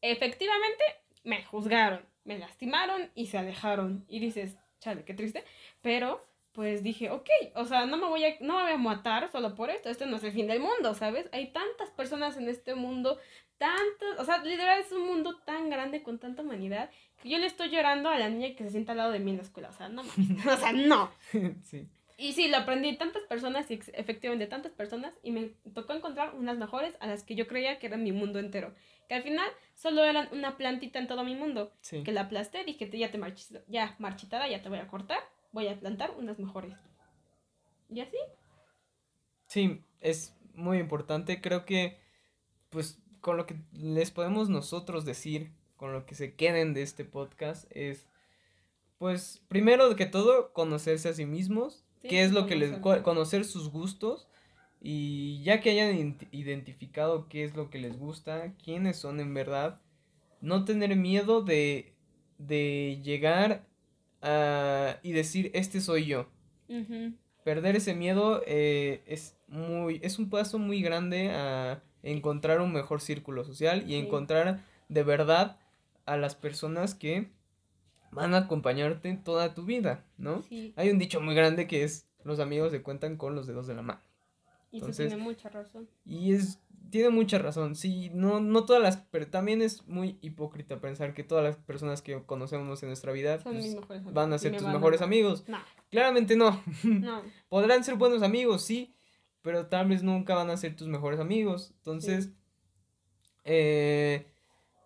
Efectivamente, 0.00 0.82
me 1.24 1.44
juzgaron, 1.44 2.00
me 2.24 2.38
lastimaron 2.38 3.10
y 3.14 3.26
se 3.26 3.36
alejaron. 3.36 4.06
Y 4.08 4.18
dices, 4.18 4.56
chale, 4.80 5.04
qué 5.04 5.12
triste. 5.12 5.44
Pero, 5.82 6.24
pues 6.52 6.82
dije, 6.82 7.10
ok, 7.10 7.28
o 7.54 7.64
sea, 7.64 7.86
no 7.86 7.96
me 7.96 8.06
voy 8.06 8.24
a, 8.24 8.36
no 8.40 8.56
me 8.58 8.62
voy 8.64 8.72
a 8.72 8.76
matar 8.78 9.30
solo 9.32 9.54
por 9.54 9.70
esto. 9.70 9.88
Este 9.88 10.06
no 10.06 10.16
es 10.16 10.24
el 10.24 10.32
fin 10.32 10.46
del 10.46 10.60
mundo, 10.60 10.94
¿sabes? 10.94 11.28
Hay 11.32 11.52
tantas 11.52 11.90
personas 11.90 12.36
en 12.36 12.48
este 12.48 12.74
mundo, 12.74 13.18
tantas, 13.58 14.18
o 14.18 14.24
sea, 14.24 14.38
literal 14.44 14.80
es 14.80 14.92
un 14.92 15.06
mundo 15.06 15.38
tan 15.44 15.70
grande 15.70 16.02
con 16.02 16.18
tanta 16.18 16.42
humanidad 16.42 16.90
que 17.22 17.28
yo 17.28 17.38
le 17.38 17.46
estoy 17.46 17.70
llorando 17.70 18.08
a 18.08 18.18
la 18.18 18.28
niña 18.28 18.54
que 18.56 18.64
se 18.64 18.70
sienta 18.70 18.92
al 18.92 18.98
lado 18.98 19.12
de 19.12 19.20
mí 19.20 19.30
en 19.30 19.36
la 19.38 19.42
escuela. 19.44 19.68
O 19.68 19.72
sea, 19.72 19.88
no, 19.88 20.02
mames, 20.02 20.46
o 20.46 20.56
sea, 20.56 20.72
no. 20.72 21.10
sí. 21.62 21.88
Y 22.18 22.34
sí, 22.34 22.48
lo 22.48 22.58
aprendí 22.58 22.90
de 22.92 22.96
tantas 22.98 23.22
personas 23.22 23.68
y 23.70 23.80
efectivamente 23.94 24.44
de 24.44 24.50
tantas 24.50 24.72
personas 24.72 25.12
y 25.22 25.30
me 25.32 25.52
tocó 25.74 25.92
encontrar 25.94 26.34
unas 26.34 26.56
mejores 26.58 26.94
a 27.00 27.06
las 27.06 27.22
que 27.24 27.34
yo 27.34 27.48
creía 27.48 27.78
que 27.78 27.86
eran 27.86 28.02
mi 28.04 28.12
mundo 28.12 28.38
entero. 28.38 28.74
Que 29.08 29.14
al 29.14 29.22
final 29.22 29.48
solo 29.74 30.04
eran 30.04 30.28
una 30.32 30.56
plantita 30.56 30.98
en 30.98 31.08
todo 31.08 31.24
mi 31.24 31.34
mundo. 31.34 31.72
Sí. 31.80 32.02
Que 32.04 32.12
la 32.12 32.22
aplasté, 32.22 32.62
dije, 32.64 32.88
ya 32.96 33.10
te 33.10 33.18
marchis- 33.18 33.62
ya 33.66 33.96
marchitada, 33.98 34.46
ya 34.48 34.62
te 34.62 34.68
voy 34.68 34.78
a 34.78 34.86
cortar, 34.86 35.18
voy 35.52 35.68
a 35.68 35.78
plantar 35.78 36.12
unas 36.18 36.38
mejores. 36.38 36.76
Y 37.88 38.00
así. 38.00 38.16
Sí, 39.46 39.82
es 40.00 40.34
muy 40.54 40.78
importante. 40.78 41.40
Creo 41.40 41.64
que, 41.64 41.98
pues, 42.70 43.02
con 43.20 43.36
lo 43.36 43.46
que 43.46 43.56
les 43.72 44.10
podemos 44.10 44.48
nosotros 44.48 45.04
decir, 45.04 45.52
con 45.76 45.92
lo 45.92 46.06
que 46.06 46.14
se 46.14 46.34
queden 46.34 46.74
de 46.74 46.82
este 46.82 47.04
podcast, 47.04 47.66
es, 47.70 48.08
pues, 48.98 49.42
primero 49.48 49.94
que 49.94 50.06
todo, 50.06 50.52
conocerse 50.52 51.08
a 51.10 51.14
sí 51.14 51.26
mismos, 51.26 51.84
Sí, 52.00 52.08
qué 52.08 52.22
es 52.22 52.32
lo 52.32 52.46
que 52.46 52.56
les, 52.56 52.78
conocer 52.78 53.44
sus 53.44 53.70
gustos, 53.70 54.28
y 54.80 55.42
ya 55.44 55.60
que 55.60 55.70
hayan 55.70 55.94
ident- 55.96 56.28
identificado 56.32 57.28
qué 57.28 57.44
es 57.44 57.54
lo 57.54 57.70
que 57.70 57.78
les 57.78 57.96
gusta, 57.96 58.54
quiénes 58.56 58.96
son 58.96 59.20
en 59.20 59.34
verdad, 59.34 59.80
no 60.40 60.64
tener 60.64 60.96
miedo 60.96 61.42
de, 61.42 61.94
de 62.38 63.00
llegar 63.04 63.68
a, 64.22 64.98
y 65.02 65.12
decir, 65.12 65.50
este 65.54 65.80
soy 65.80 66.06
yo 66.06 66.26
perder 67.44 67.76
ese 67.76 67.94
miedo 67.94 68.42
eh, 68.46 69.02
es 69.06 69.36
muy 69.48 70.00
es 70.02 70.18
un 70.18 70.30
paso 70.30 70.58
muy 70.58 70.80
grande 70.80 71.30
a 71.30 71.82
encontrar 72.02 72.60
un 72.60 72.72
mejor 72.72 73.00
círculo 73.00 73.44
social 73.44 73.82
y 73.82 73.88
Sí. 73.92 73.94
encontrar 73.96 74.64
de 74.88 75.02
verdad 75.02 75.58
a 76.06 76.16
las 76.16 76.34
personas 76.34 76.94
que 76.94 77.30
van 78.10 78.34
a 78.34 78.38
acompañarte 78.38 79.14
toda 79.24 79.54
tu 79.54 79.64
vida, 79.64 80.04
¿no? 80.18 80.42
Sí, 80.42 80.72
Hay 80.76 80.90
un 80.90 80.98
dicho 80.98 81.20
muy 81.20 81.34
grande 81.34 81.66
que 81.66 81.82
es 81.84 82.06
los 82.24 82.40
amigos 82.40 82.70
se 82.70 82.82
cuentan 82.82 83.16
con 83.16 83.34
los 83.34 83.46
dedos 83.46 83.66
de 83.66 83.74
la 83.74 83.82
mano. 83.82 84.00
y 84.70 84.76
eso 84.78 84.86
entonces- 84.86 85.08
tiene 85.08 85.22
mucha 85.22 85.48
razón. 85.50 85.86
Y 86.06 86.32
es 86.32 86.58
tiene 86.92 87.08
mucha 87.08 87.38
razón. 87.38 87.74
Sí, 87.74 88.10
no 88.12 88.38
no 88.38 88.66
todas 88.66 88.82
las 88.82 88.98
pero 89.10 89.26
también 89.26 89.62
es 89.62 89.84
muy 89.88 90.18
hipócrita 90.20 90.78
pensar 90.78 91.14
que 91.14 91.24
todas 91.24 91.42
las 91.42 91.56
personas 91.56 92.02
que 92.02 92.22
conocemos 92.24 92.82
en 92.82 92.90
nuestra 92.90 93.12
vida 93.12 93.38
pues, 93.38 93.76
van 94.12 94.32
a 94.32 94.38
ser 94.38 94.56
tus 94.56 94.66
a 94.66 94.72
mejores 94.72 95.00
amigos. 95.00 95.44
No, 95.48 95.58
Claramente 95.90 96.36
no. 96.36 96.62
no. 96.84 97.22
Podrán 97.48 97.82
ser 97.82 97.96
buenos 97.96 98.22
amigos, 98.22 98.62
sí, 98.62 98.94
pero 99.40 99.66
tal 99.66 99.88
vez 99.88 100.02
nunca 100.02 100.34
van 100.34 100.50
a 100.50 100.56
ser 100.58 100.76
tus 100.76 100.86
mejores 100.86 101.18
amigos. 101.18 101.72
Entonces, 101.78 102.30
eh, 103.44 104.26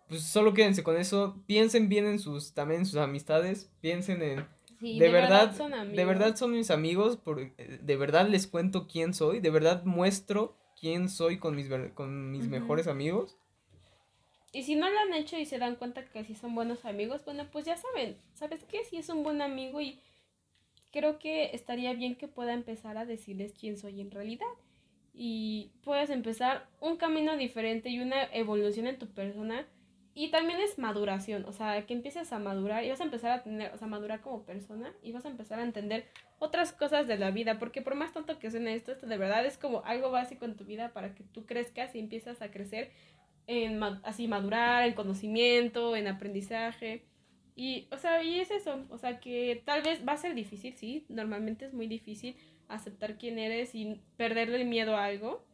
pues 0.07 0.23
solo 0.23 0.53
quédense 0.53 0.83
con 0.83 0.95
eso. 0.95 1.43
Piensen 1.45 1.89
bien 1.89 2.05
en 2.07 2.19
sus, 2.19 2.53
también 2.53 2.81
en 2.81 2.85
sus 2.85 2.99
amistades. 2.99 3.69
Piensen 3.81 4.21
en, 4.21 4.47
Sí, 4.79 4.99
de, 4.99 5.09
verdad, 5.09 5.55
son 5.57 5.71
de 5.71 6.05
verdad 6.05 6.35
son 6.35 6.51
mis 6.51 6.69
amigos, 6.69 7.17
por, 7.17 7.39
eh, 7.41 7.79
de 7.81 7.95
verdad 7.95 8.27
les 8.27 8.45
cuento 8.45 8.87
quién 8.87 9.15
soy, 9.15 9.39
de 9.39 9.49
verdad 9.49 9.83
muestro 9.85 10.55
quién 10.79 11.09
soy 11.09 11.39
con 11.39 11.55
mis, 11.55 11.69
ver- 11.69 11.93
con 11.93 12.31
mis 12.31 12.47
mejores 12.47 12.87
amigos. 12.87 13.37
Y 14.53 14.63
si 14.63 14.75
no 14.75 14.89
lo 14.89 14.99
han 14.99 15.13
hecho 15.13 15.37
y 15.37 15.45
se 15.45 15.59
dan 15.59 15.75
cuenta 15.75 16.05
que 16.05 16.23
sí 16.23 16.33
son 16.33 16.55
buenos 16.55 16.85
amigos, 16.85 17.23
bueno, 17.25 17.45
pues 17.51 17.65
ya 17.65 17.77
saben, 17.77 18.17
¿sabes 18.33 18.63
qué? 18.63 18.83
Si 18.85 18.97
es 18.97 19.09
un 19.09 19.23
buen 19.23 19.41
amigo 19.41 19.81
y 19.81 19.99
creo 20.91 21.19
que 21.19 21.51
estaría 21.53 21.93
bien 21.93 22.15
que 22.15 22.27
pueda 22.27 22.53
empezar 22.53 22.97
a 22.97 23.05
decirles 23.05 23.53
quién 23.59 23.77
soy 23.77 24.01
en 24.01 24.11
realidad. 24.11 24.47
Y 25.13 25.71
puedas 25.83 26.09
empezar 26.11 26.67
un 26.79 26.97
camino 26.97 27.35
diferente 27.37 27.89
y 27.89 27.99
una 27.99 28.23
evolución 28.33 28.87
en 28.87 28.97
tu 28.99 29.07
persona. 29.07 29.65
Y 30.19 30.31
también 30.31 30.59
es 30.59 30.79
maduración, 30.79 31.45
o 31.45 31.51
sea, 31.51 31.85
que 31.85 31.93
empieces 31.93 32.33
a 32.33 32.39
madurar 32.39 32.83
y 32.83 32.89
vas 32.89 33.01
a 33.01 33.03
empezar 33.03 33.29
a 33.29 33.43
tener, 33.43 33.71
o 33.75 33.77
sea, 33.77 33.87
madurar 33.87 34.19
como 34.19 34.45
persona 34.45 34.91
y 35.03 35.11
vas 35.11 35.25
a 35.25 35.29
empezar 35.29 35.59
a 35.59 35.63
entender 35.63 36.07
otras 36.39 36.73
cosas 36.73 37.05
de 37.05 37.19
la 37.19 37.29
vida, 37.29 37.59
porque 37.59 37.83
por 37.83 37.93
más 37.93 38.13
tonto 38.13 38.39
que 38.39 38.49
suene 38.49 38.73
esto, 38.73 38.91
esto 38.91 39.05
de 39.05 39.15
verdad 39.15 39.45
es 39.45 39.59
como 39.59 39.83
algo 39.85 40.09
básico 40.09 40.45
en 40.45 40.55
tu 40.55 40.65
vida 40.65 40.91
para 40.91 41.13
que 41.13 41.23
tú 41.23 41.45
crezcas 41.45 41.93
y 41.93 41.99
empiezas 41.99 42.41
a 42.41 42.49
crecer 42.49 42.89
en 43.45 43.83
así 43.83 44.27
madurar, 44.27 44.87
en 44.87 44.95
conocimiento, 44.95 45.95
en 45.95 46.07
aprendizaje. 46.07 47.05
Y, 47.55 47.87
o 47.91 47.97
sea, 47.99 48.23
y 48.23 48.39
es 48.39 48.49
eso, 48.49 48.87
o 48.89 48.97
sea, 48.97 49.19
que 49.19 49.61
tal 49.65 49.83
vez 49.83 50.01
va 50.03 50.13
a 50.13 50.17
ser 50.17 50.33
difícil, 50.33 50.73
sí, 50.73 51.05
normalmente 51.09 51.65
es 51.65 51.75
muy 51.75 51.85
difícil 51.85 52.35
aceptar 52.69 53.19
quién 53.19 53.37
eres 53.37 53.75
y 53.75 54.01
perderle 54.17 54.61
el 54.61 54.67
miedo 54.67 54.97
a 54.97 55.05
algo, 55.05 55.45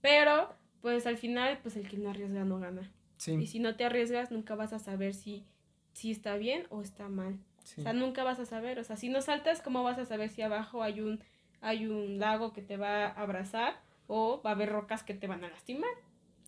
pero 0.00 0.54
pues 0.82 1.04
al 1.04 1.16
final, 1.16 1.58
pues 1.62 1.74
el 1.74 1.88
que 1.88 1.98
no 1.98 2.10
arriesga 2.10 2.44
no 2.44 2.60
gana. 2.60 2.88
Y 3.26 3.46
si 3.46 3.58
no 3.58 3.76
te 3.76 3.84
arriesgas, 3.84 4.30
nunca 4.30 4.54
vas 4.54 4.72
a 4.72 4.78
saber 4.78 5.14
si, 5.14 5.44
si 5.92 6.10
está 6.10 6.36
bien 6.36 6.66
o 6.70 6.82
está 6.82 7.08
mal. 7.08 7.38
sí. 7.64 7.80
O 7.80 7.84
sea, 7.84 7.92
nunca 7.92 8.24
vas 8.24 8.38
a 8.40 8.44
saber. 8.46 8.78
O 8.78 8.84
sea, 8.84 8.96
si 8.96 9.08
no 9.08 9.20
saltas, 9.22 9.60
¿cómo 9.62 9.82
vas 9.82 9.98
a 9.98 10.04
saber 10.04 10.28
si 10.30 10.42
abajo 10.42 10.82
hay 10.82 11.00
un, 11.00 11.22
hay 11.60 11.86
un 11.86 12.18
lago 12.18 12.52
que 12.52 12.62
te 12.62 12.76
va 12.76 13.06
a 13.06 13.08
abrazar 13.10 13.80
o 14.06 14.42
va 14.42 14.50
a 14.50 14.52
haber 14.54 14.70
rocas 14.70 15.02
que 15.02 15.14
te 15.14 15.26
van 15.26 15.44
a 15.44 15.48
lastimar? 15.48 15.90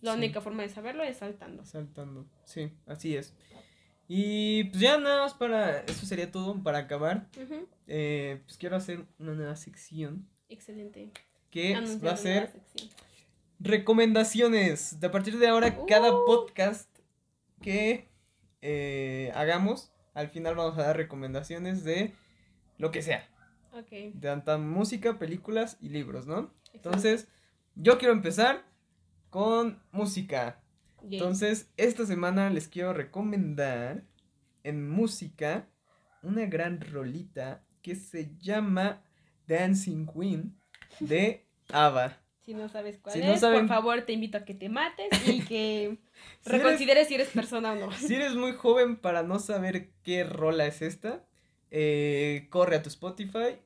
La 0.01 0.11
Sí. 0.11 0.17
única 0.19 0.41
forma 0.41 0.61
de 0.63 0.69
saberlo 0.69 1.03
es 1.03 1.17
saltando. 1.17 1.65
Saltando, 1.65 2.27
sí, 2.45 2.71
así 2.85 3.15
es. 3.15 3.33
Y 4.07 4.65
pues 4.65 4.79
ya 4.79 4.97
nada 4.99 5.23
más 5.23 5.33
para, 5.33 5.79
eso 5.81 6.05
sería 6.05 6.31
todo 6.31 6.61
para 6.61 6.77
acabar. 6.77 7.27
Eh, 7.87 8.41
pues 8.45 8.57
quiero 8.57 8.75
hacer 8.75 9.05
una 9.19 9.33
nueva 9.33 9.55
sección 9.55 10.27
Excelente. 10.49 11.11
que 11.49 11.73
Anunciar 11.75 12.05
va 12.07 12.11
a 12.13 12.17
ser 12.17 12.47
sección. 12.51 12.89
Recomendaciones. 13.59 14.99
De 14.99 15.07
a 15.07 15.11
partir 15.11 15.37
de 15.37 15.47
ahora, 15.47 15.85
cada 15.87 16.13
Uh. 16.13 16.25
podcast 16.25 16.89
que 17.61 18.09
eh, 18.61 19.31
hagamos, 19.35 19.91
al 20.13 20.29
final 20.29 20.55
vamos 20.55 20.77
a 20.77 20.83
dar 20.83 20.97
recomendaciones 20.97 21.83
de 21.83 22.13
lo 22.77 22.91
que 22.91 23.01
sea. 23.01 23.27
Ok. 23.73 23.89
De 23.89 24.13
tanta 24.21 24.57
música, 24.57 25.19
películas 25.19 25.77
y 25.81 25.89
libros, 25.89 26.27
¿no? 26.27 26.51
Entonces, 26.73 27.27
yo 27.75 27.97
quiero 27.97 28.13
empezar 28.13 28.63
con 29.29 29.81
música. 29.91 30.61
Entonces, 31.03 31.69
esta 31.77 32.05
semana 32.05 32.49
les 32.49 32.67
quiero 32.67 32.93
recomendar 32.93 34.03
en 34.63 34.89
música 34.89 35.67
una 36.23 36.45
gran 36.45 36.81
rolita 36.81 37.63
que 37.81 37.95
se 37.95 38.35
llama 38.39 39.03
Dancing 39.47 40.07
Queen 40.07 40.59
de 40.99 41.45
ABBA. 41.71 42.17
Si 42.47 42.53
no 42.53 42.69
sabes 42.69 42.97
cuál 42.97 43.13
si 43.13 43.19
es, 43.19 43.27
no 43.27 43.37
saben- 43.37 43.67
por 43.67 43.67
favor 43.67 44.01
te 44.03 44.13
invito 44.13 44.37
a 44.37 44.45
que 44.45 44.53
te 44.53 44.69
mates 44.69 45.09
y 45.27 45.41
que 45.45 45.97
Si 46.41 46.49
eres, 46.49 46.61
reconsideres 46.63 47.07
si 47.09 47.15
eres 47.15 47.27
persona 47.27 47.73
o 47.73 47.75
no. 47.75 47.91
si 47.91 48.15
eres 48.15 48.35
muy 48.35 48.53
joven 48.53 48.95
para 48.95 49.21
no 49.21 49.37
saber 49.37 49.89
qué 50.01 50.23
rola 50.23 50.65
es 50.65 50.81
esta, 50.81 51.25
eh, 51.71 52.47
corre 52.49 52.77
a 52.77 52.81
tu 52.81 52.87
Spotify, 52.87 53.57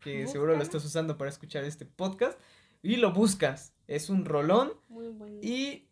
que 0.00 0.26
seguro 0.26 0.56
lo 0.56 0.62
estás 0.62 0.82
usando 0.86 1.18
para 1.18 1.28
escuchar 1.28 1.64
este 1.64 1.84
podcast, 1.84 2.38
y 2.82 2.96
lo 2.96 3.12
buscas. 3.12 3.74
Es 3.86 4.08
un 4.08 4.24
rolón 4.24 4.72
Muy 4.88 5.08
bueno. 5.08 5.38
y 5.42 5.86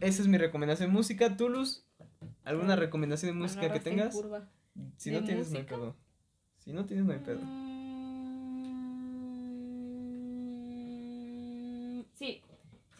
esa 0.00 0.22
es 0.22 0.26
mi 0.26 0.38
recomendación 0.38 0.88
de 0.90 0.92
música. 0.94 1.36
Tulus, 1.36 1.86
¿alguna 2.42 2.74
Ok. 2.74 2.80
recomendación 2.80 3.30
de 3.30 3.38
música 3.40 3.60
que 3.60 3.66
Agarraste 3.66 3.90
en 3.90 3.96
tengas? 3.98 4.14
curva. 4.14 4.48
Si 4.96 5.10
¿De 5.10 5.20
no 5.20 5.24
tienes, 5.26 5.50
no 5.52 5.58
hay 5.58 5.64
pedo. 5.64 5.96
Si 6.58 6.72
no 6.72 6.84
tienes, 6.84 7.04
no 7.06 7.12
hay 7.12 7.20
pedo. 7.20 7.40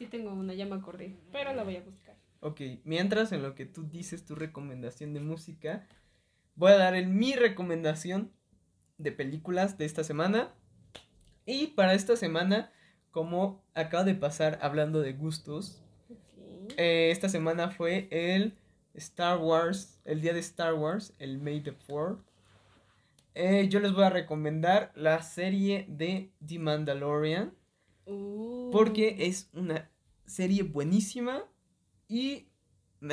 Sí, 0.02 0.08
tengo 0.08 0.32
una, 0.32 0.52
ya 0.52 0.66
me 0.66 0.74
acordé, 0.74 1.16
pero 1.30 1.54
la 1.54 1.62
voy 1.62 1.76
a 1.76 1.80
buscar. 1.80 2.16
Ok, 2.40 2.60
mientras 2.82 3.30
en 3.30 3.40
lo 3.40 3.54
que 3.54 3.66
tú 3.66 3.84
dices 3.84 4.26
tu 4.26 4.34
recomendación 4.34 5.14
de 5.14 5.20
música, 5.20 5.86
voy 6.56 6.72
a 6.72 6.76
dar 6.76 6.96
el, 6.96 7.06
mi 7.06 7.34
recomendación 7.36 8.32
de 8.98 9.12
películas 9.12 9.78
de 9.78 9.84
esta 9.84 10.02
semana. 10.02 10.52
Y 11.46 11.68
para 11.68 11.94
esta 11.94 12.16
semana, 12.16 12.72
como 13.12 13.62
acaba 13.74 14.02
de 14.02 14.16
pasar 14.16 14.58
hablando 14.60 15.02
de 15.02 15.12
gustos, 15.12 15.84
eh, 16.76 17.10
esta 17.12 17.28
semana 17.28 17.70
fue 17.70 18.08
el 18.10 18.58
Star 18.94 19.38
Wars, 19.38 20.00
el 20.04 20.20
día 20.20 20.32
de 20.32 20.40
Star 20.40 20.74
Wars, 20.74 21.14
el 21.20 21.38
May 21.38 21.62
the 21.62 21.74
4 21.86 22.24
yo 23.68 23.78
les 23.78 23.92
voy 23.92 24.02
a 24.02 24.10
recomendar 24.10 24.90
la 24.96 25.22
serie 25.22 25.86
de 25.88 26.32
The 26.44 26.58
Mandalorian. 26.58 27.54
Uh. 28.04 28.72
Porque 28.72 29.28
es 29.28 29.48
una 29.52 29.91
serie 30.26 30.62
buenísima 30.62 31.44
y 32.08 32.48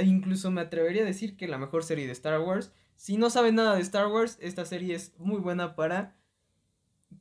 incluso 0.04 0.52
me 0.52 0.62
atrevería 0.62 1.02
a 1.04 1.06
decir 1.06 1.36
que 1.36 1.48
la 1.48 1.58
mejor 1.58 1.84
serie 1.84 2.06
de 2.06 2.12
Star 2.13 2.39
Wars. 2.41 2.74
Si 2.95 3.17
no 3.17 3.30
saben 3.30 3.56
nada 3.56 3.76
de 3.76 3.82
Star 3.82 4.08
Wars, 4.08 4.38
esta 4.41 4.65
serie 4.65 4.95
es 4.95 5.17
muy 5.17 5.39
buena 5.39 5.76
para 5.76 6.15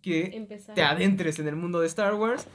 que 0.03 0.37
Empezar. 0.37 0.75
te 0.75 0.83
adentres 0.83 1.39
en 1.39 1.49
el 1.49 1.57
mundo 1.57 1.81
de 1.81 1.87
Star 1.87 2.15
Wars. 2.15 2.47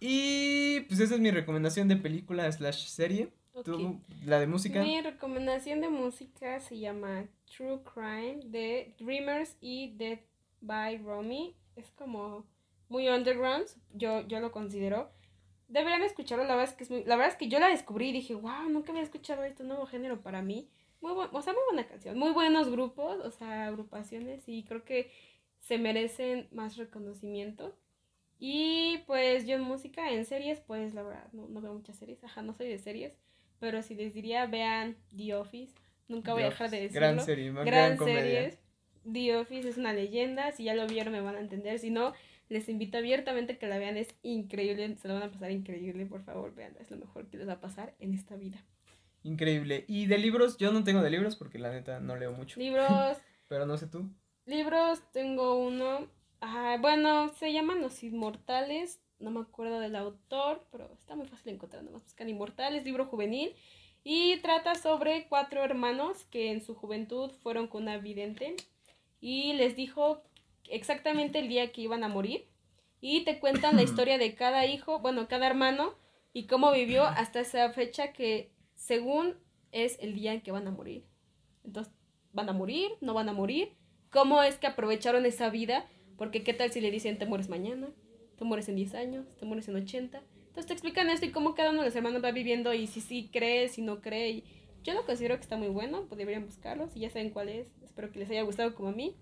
Y 0.00 0.80
pues 0.88 1.00
esa 1.00 1.14
es 1.14 1.20
mi 1.20 1.30
recomendación 1.30 1.88
de 1.88 1.96
película 1.96 2.50
slash 2.52 2.86
serie. 2.86 3.32
¿Tú, 3.64 4.00
la 4.26 4.38
de 4.38 4.46
música? 4.46 4.82
Mi 4.82 5.00
recomendación 5.00 5.80
de 5.80 5.88
música 5.88 6.60
se 6.60 6.78
llama 6.78 7.24
True 7.46 7.80
Crime 7.94 8.40
de 8.44 8.94
Dreamers 8.98 9.56
y 9.62 9.96
Dead 9.96 10.18
by 10.60 10.98
Romy. 10.98 11.56
Es 11.74 11.90
como 11.92 12.44
muy 12.88 13.08
underground, 13.08 13.66
yo, 13.94 14.26
yo 14.28 14.40
lo 14.40 14.52
considero. 14.52 15.10
Deberían 15.68 16.02
escucharlo, 16.02 16.44
la 16.44 16.54
verdad 16.54 16.70
es 16.70 16.76
que 16.76 16.84
es 16.84 16.90
muy, 16.90 17.04
la 17.04 17.16
verdad 17.16 17.32
es 17.32 17.38
que 17.38 17.48
yo 17.48 17.58
la 17.58 17.68
descubrí 17.68 18.10
y 18.10 18.12
dije, 18.12 18.34
wow, 18.34 18.68
nunca 18.68 18.92
había 18.92 19.02
escuchado 19.02 19.42
este 19.44 19.64
nuevo 19.64 19.86
género 19.86 20.20
para 20.20 20.42
mí. 20.42 20.68
Muy 21.00 21.12
o 21.12 21.42
sea, 21.42 21.52
muy 21.52 21.62
buena 21.68 21.86
canción, 21.86 22.18
muy 22.18 22.30
buenos 22.30 22.70
grupos, 22.70 23.18
o 23.24 23.30
sea, 23.30 23.66
agrupaciones 23.66 24.48
y 24.48 24.62
creo 24.64 24.84
que 24.84 25.10
se 25.60 25.78
merecen 25.78 26.48
más 26.52 26.76
reconocimiento. 26.76 27.76
Y 28.38 28.98
pues 29.06 29.46
yo 29.46 29.56
en 29.56 29.62
música, 29.62 30.10
en 30.10 30.24
series, 30.24 30.60
pues 30.60 30.94
la 30.94 31.02
verdad, 31.02 31.28
no, 31.32 31.48
no 31.48 31.60
veo 31.60 31.74
muchas 31.74 31.96
series, 31.96 32.22
ajá, 32.22 32.42
no 32.42 32.54
soy 32.54 32.68
de 32.68 32.78
series, 32.78 33.14
pero 33.58 33.82
si 33.82 33.94
les 33.94 34.14
diría, 34.14 34.46
vean 34.46 34.96
The 35.16 35.34
Office, 35.34 35.74
nunca 36.08 36.32
voy 36.32 36.42
a 36.42 36.46
The 36.46 36.50
dejar 36.50 36.70
de 36.70 36.80
decirlo. 36.82 37.00
Gran 37.00 37.20
serie, 37.20 37.52
gran, 37.52 37.64
Gran 37.66 37.96
comedia. 37.96 38.20
series. 38.22 38.58
The 39.10 39.36
Office 39.36 39.68
es 39.68 39.76
una 39.78 39.92
leyenda. 39.92 40.52
Si 40.52 40.64
ya 40.64 40.74
lo 40.74 40.86
vieron, 40.86 41.12
me 41.12 41.20
van 41.20 41.36
a 41.36 41.40
entender. 41.40 41.78
Si 41.78 41.90
no, 41.90 42.12
les 42.48 42.68
invito 42.68 42.98
abiertamente 42.98 43.54
a 43.54 43.58
que 43.58 43.66
la 43.66 43.78
vean. 43.78 43.96
Es 43.96 44.14
increíble. 44.22 44.96
Se 44.96 45.08
lo 45.08 45.14
van 45.14 45.24
a 45.24 45.30
pasar 45.30 45.50
increíble. 45.50 46.06
Por 46.06 46.22
favor, 46.22 46.54
veanla. 46.54 46.80
Es 46.80 46.90
lo 46.90 46.96
mejor 46.96 47.28
que 47.28 47.36
les 47.36 47.48
va 47.48 47.54
a 47.54 47.60
pasar 47.60 47.94
en 47.98 48.14
esta 48.14 48.36
vida. 48.36 48.62
Increíble. 49.22 49.84
Y 49.88 50.06
de 50.06 50.18
libros, 50.18 50.56
yo 50.56 50.72
no 50.72 50.84
tengo 50.84 51.02
de 51.02 51.10
libros 51.10 51.36
porque 51.36 51.58
la 51.58 51.72
neta 51.72 52.00
no 52.00 52.16
leo 52.16 52.32
mucho. 52.32 52.60
Libros. 52.60 53.18
Pero 53.48 53.66
no 53.66 53.76
sé 53.76 53.86
tú. 53.86 54.08
libros, 54.44 55.02
tengo 55.12 55.56
uno. 55.56 56.08
Ah, 56.40 56.76
bueno, 56.80 57.28
se 57.30 57.52
llaman 57.52 57.80
Los 57.80 58.02
Inmortales. 58.02 59.00
No 59.18 59.30
me 59.30 59.40
acuerdo 59.40 59.80
del 59.80 59.96
autor, 59.96 60.66
pero 60.70 60.92
está 60.92 61.16
muy 61.16 61.26
fácil 61.26 61.54
encontrar. 61.54 61.82
Nomás 61.82 62.02
buscan 62.02 62.28
Inmortales, 62.28 62.84
libro 62.84 63.06
juvenil. 63.06 63.54
Y 64.04 64.36
trata 64.42 64.74
sobre 64.74 65.26
cuatro 65.28 65.64
hermanos 65.64 66.24
que 66.30 66.52
en 66.52 66.60
su 66.60 66.74
juventud 66.74 67.30
fueron 67.42 67.66
con 67.66 67.84
una 67.84 67.98
vidente 67.98 68.54
y 69.20 69.54
les 69.54 69.74
dijo 69.74 70.22
exactamente 70.70 71.38
el 71.38 71.48
día 71.48 71.72
que 71.72 71.82
iban 71.82 72.04
a 72.04 72.08
morir. 72.08 72.48
Y 73.00 73.24
te 73.24 73.38
cuentan 73.38 73.76
la 73.76 73.82
historia 73.84 74.18
de 74.18 74.34
cada 74.34 74.66
hijo, 74.66 75.00
bueno, 75.00 75.28
cada 75.28 75.46
hermano 75.46 75.94
y 76.32 76.46
cómo 76.46 76.72
vivió 76.72 77.04
hasta 77.04 77.40
esa 77.40 77.70
fecha 77.70 78.12
que 78.12 78.52
según 78.74 79.36
es 79.72 79.98
el 80.00 80.14
día 80.14 80.32
en 80.32 80.42
que 80.42 80.52
van 80.52 80.66
a 80.68 80.70
morir. 80.70 81.06
Entonces, 81.64 81.92
¿van 82.32 82.48
a 82.48 82.52
morir? 82.52 82.90
¿No 83.00 83.14
van 83.14 83.28
a 83.28 83.32
morir? 83.32 83.72
¿Cómo 84.10 84.42
es 84.42 84.56
que 84.56 84.66
aprovecharon 84.66 85.26
esa 85.26 85.50
vida? 85.50 85.86
Porque 86.16 86.42
qué 86.42 86.54
tal 86.54 86.70
si 86.70 86.80
le 86.80 86.90
dicen 86.90 87.18
te 87.18 87.26
mueres 87.26 87.48
mañana, 87.48 87.88
te 88.38 88.44
mueres 88.44 88.68
en 88.68 88.76
10 88.76 88.94
años, 88.94 89.26
te 89.38 89.46
mueres 89.46 89.68
en 89.68 89.76
80. 89.76 90.22
Entonces 90.48 90.66
te 90.66 90.72
explican 90.72 91.10
esto 91.10 91.26
y 91.26 91.32
cómo 91.32 91.54
cada 91.54 91.70
uno 91.70 91.80
de 91.80 91.88
los 91.88 91.96
hermanos 91.96 92.24
va 92.24 92.30
viviendo 92.32 92.72
y 92.72 92.86
si 92.86 93.00
sí 93.00 93.28
cree, 93.32 93.68
si 93.68 93.82
no 93.82 94.00
cree. 94.00 94.44
Yo 94.82 94.94
lo 94.94 95.04
considero 95.04 95.36
que 95.36 95.42
está 95.42 95.56
muy 95.56 95.68
bueno, 95.68 96.06
pues 96.08 96.18
deberían 96.18 96.46
buscarlo, 96.46 96.88
si 96.88 97.00
ya 97.00 97.10
saben 97.10 97.30
cuál 97.30 97.48
es. 97.48 97.68
Espero 97.82 98.10
que 98.10 98.20
les 98.20 98.30
haya 98.30 98.42
gustado 98.42 98.74
como 98.74 98.90
a 98.90 98.92
mí. 98.92 99.16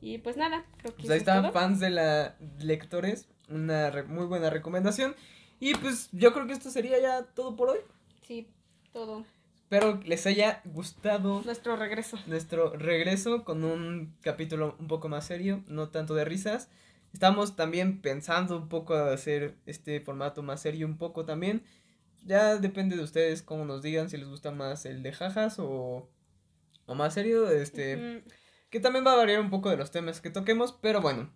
Y 0.00 0.18
pues 0.18 0.36
nada, 0.36 0.64
creo 0.78 0.94
que 0.94 1.02
Pues 1.02 1.10
ahí 1.10 1.18
están 1.18 1.42
todo. 1.42 1.52
fans 1.52 1.80
de 1.80 1.90
la 1.90 2.36
lectores, 2.60 3.28
una 3.48 3.90
re- 3.90 4.04
muy 4.04 4.26
buena 4.26 4.50
recomendación. 4.50 5.14
Y 5.58 5.74
pues 5.74 6.08
yo 6.12 6.32
creo 6.32 6.46
que 6.46 6.52
esto 6.52 6.70
sería 6.70 7.00
ya 7.00 7.22
todo 7.24 7.56
por 7.56 7.70
hoy. 7.70 7.78
Sí, 8.26 8.48
todo. 8.92 9.24
Espero 9.56 10.00
les 10.04 10.26
haya 10.26 10.60
gustado 10.64 11.42
Nuestro 11.42 11.74
regreso. 11.76 12.18
nuestro 12.26 12.70
regreso 12.76 13.42
con 13.44 13.64
un 13.64 14.14
capítulo 14.20 14.76
un 14.78 14.86
poco 14.86 15.08
más 15.08 15.26
serio, 15.26 15.64
no 15.66 15.88
tanto 15.88 16.14
de 16.14 16.24
risas. 16.24 16.68
Estamos 17.12 17.56
también 17.56 18.00
pensando 18.02 18.58
un 18.58 18.68
poco 18.68 18.96
de 18.96 19.14
hacer 19.14 19.54
este 19.66 20.00
formato 20.00 20.42
más 20.42 20.60
serio 20.60 20.86
un 20.86 20.98
poco 20.98 21.24
también. 21.24 21.62
Ya 22.24 22.56
depende 22.58 22.96
de 22.96 23.02
ustedes 23.02 23.42
cómo 23.42 23.64
nos 23.64 23.82
digan 23.82 24.10
si 24.10 24.18
les 24.18 24.28
gusta 24.28 24.50
más 24.52 24.84
el 24.86 25.02
de 25.02 25.12
jajas 25.12 25.58
o, 25.58 26.08
o 26.86 26.94
más 26.94 27.14
serio. 27.14 27.50
Este. 27.50 28.22
Que 28.70 28.80
también 28.80 29.06
va 29.06 29.12
a 29.12 29.16
variar 29.16 29.40
un 29.40 29.50
poco 29.50 29.70
de 29.70 29.76
los 29.76 29.90
temas 29.90 30.20
que 30.20 30.30
toquemos, 30.30 30.72
pero 30.72 31.00
bueno. 31.00 31.30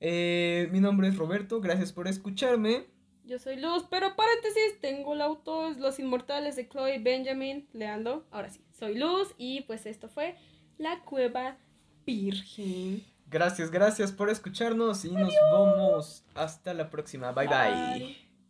Eh, 0.00 0.68
mi 0.72 0.80
nombre 0.80 1.08
es 1.08 1.16
Roberto, 1.16 1.60
gracias 1.60 1.92
por 1.92 2.08
escucharme. 2.08 2.86
Yo 3.24 3.40
soy 3.40 3.56
Luz, 3.56 3.84
pero 3.90 4.14
paréntesis, 4.14 4.80
tengo 4.80 5.14
el 5.14 5.20
auto, 5.20 5.70
Los 5.70 5.98
Inmortales 5.98 6.54
de 6.54 6.68
Chloe 6.68 7.00
Benjamin, 7.00 7.68
leando. 7.72 8.24
Ahora 8.30 8.50
sí, 8.50 8.60
soy 8.70 8.94
Luz 8.94 9.34
y 9.36 9.62
pues 9.62 9.86
esto 9.86 10.08
fue 10.08 10.36
La 10.78 11.00
Cueva 11.00 11.56
Virgen. 12.06 13.02
Gracias, 13.28 13.72
gracias 13.72 14.12
por 14.12 14.30
escucharnos 14.30 15.04
y 15.04 15.10
nos 15.10 15.32
vemos 15.50 16.24
hasta 16.34 16.72
la 16.72 16.88
próxima. 16.88 17.32
bye. 17.32 17.48
bye. 17.48 17.98
Bye. 17.98 18.25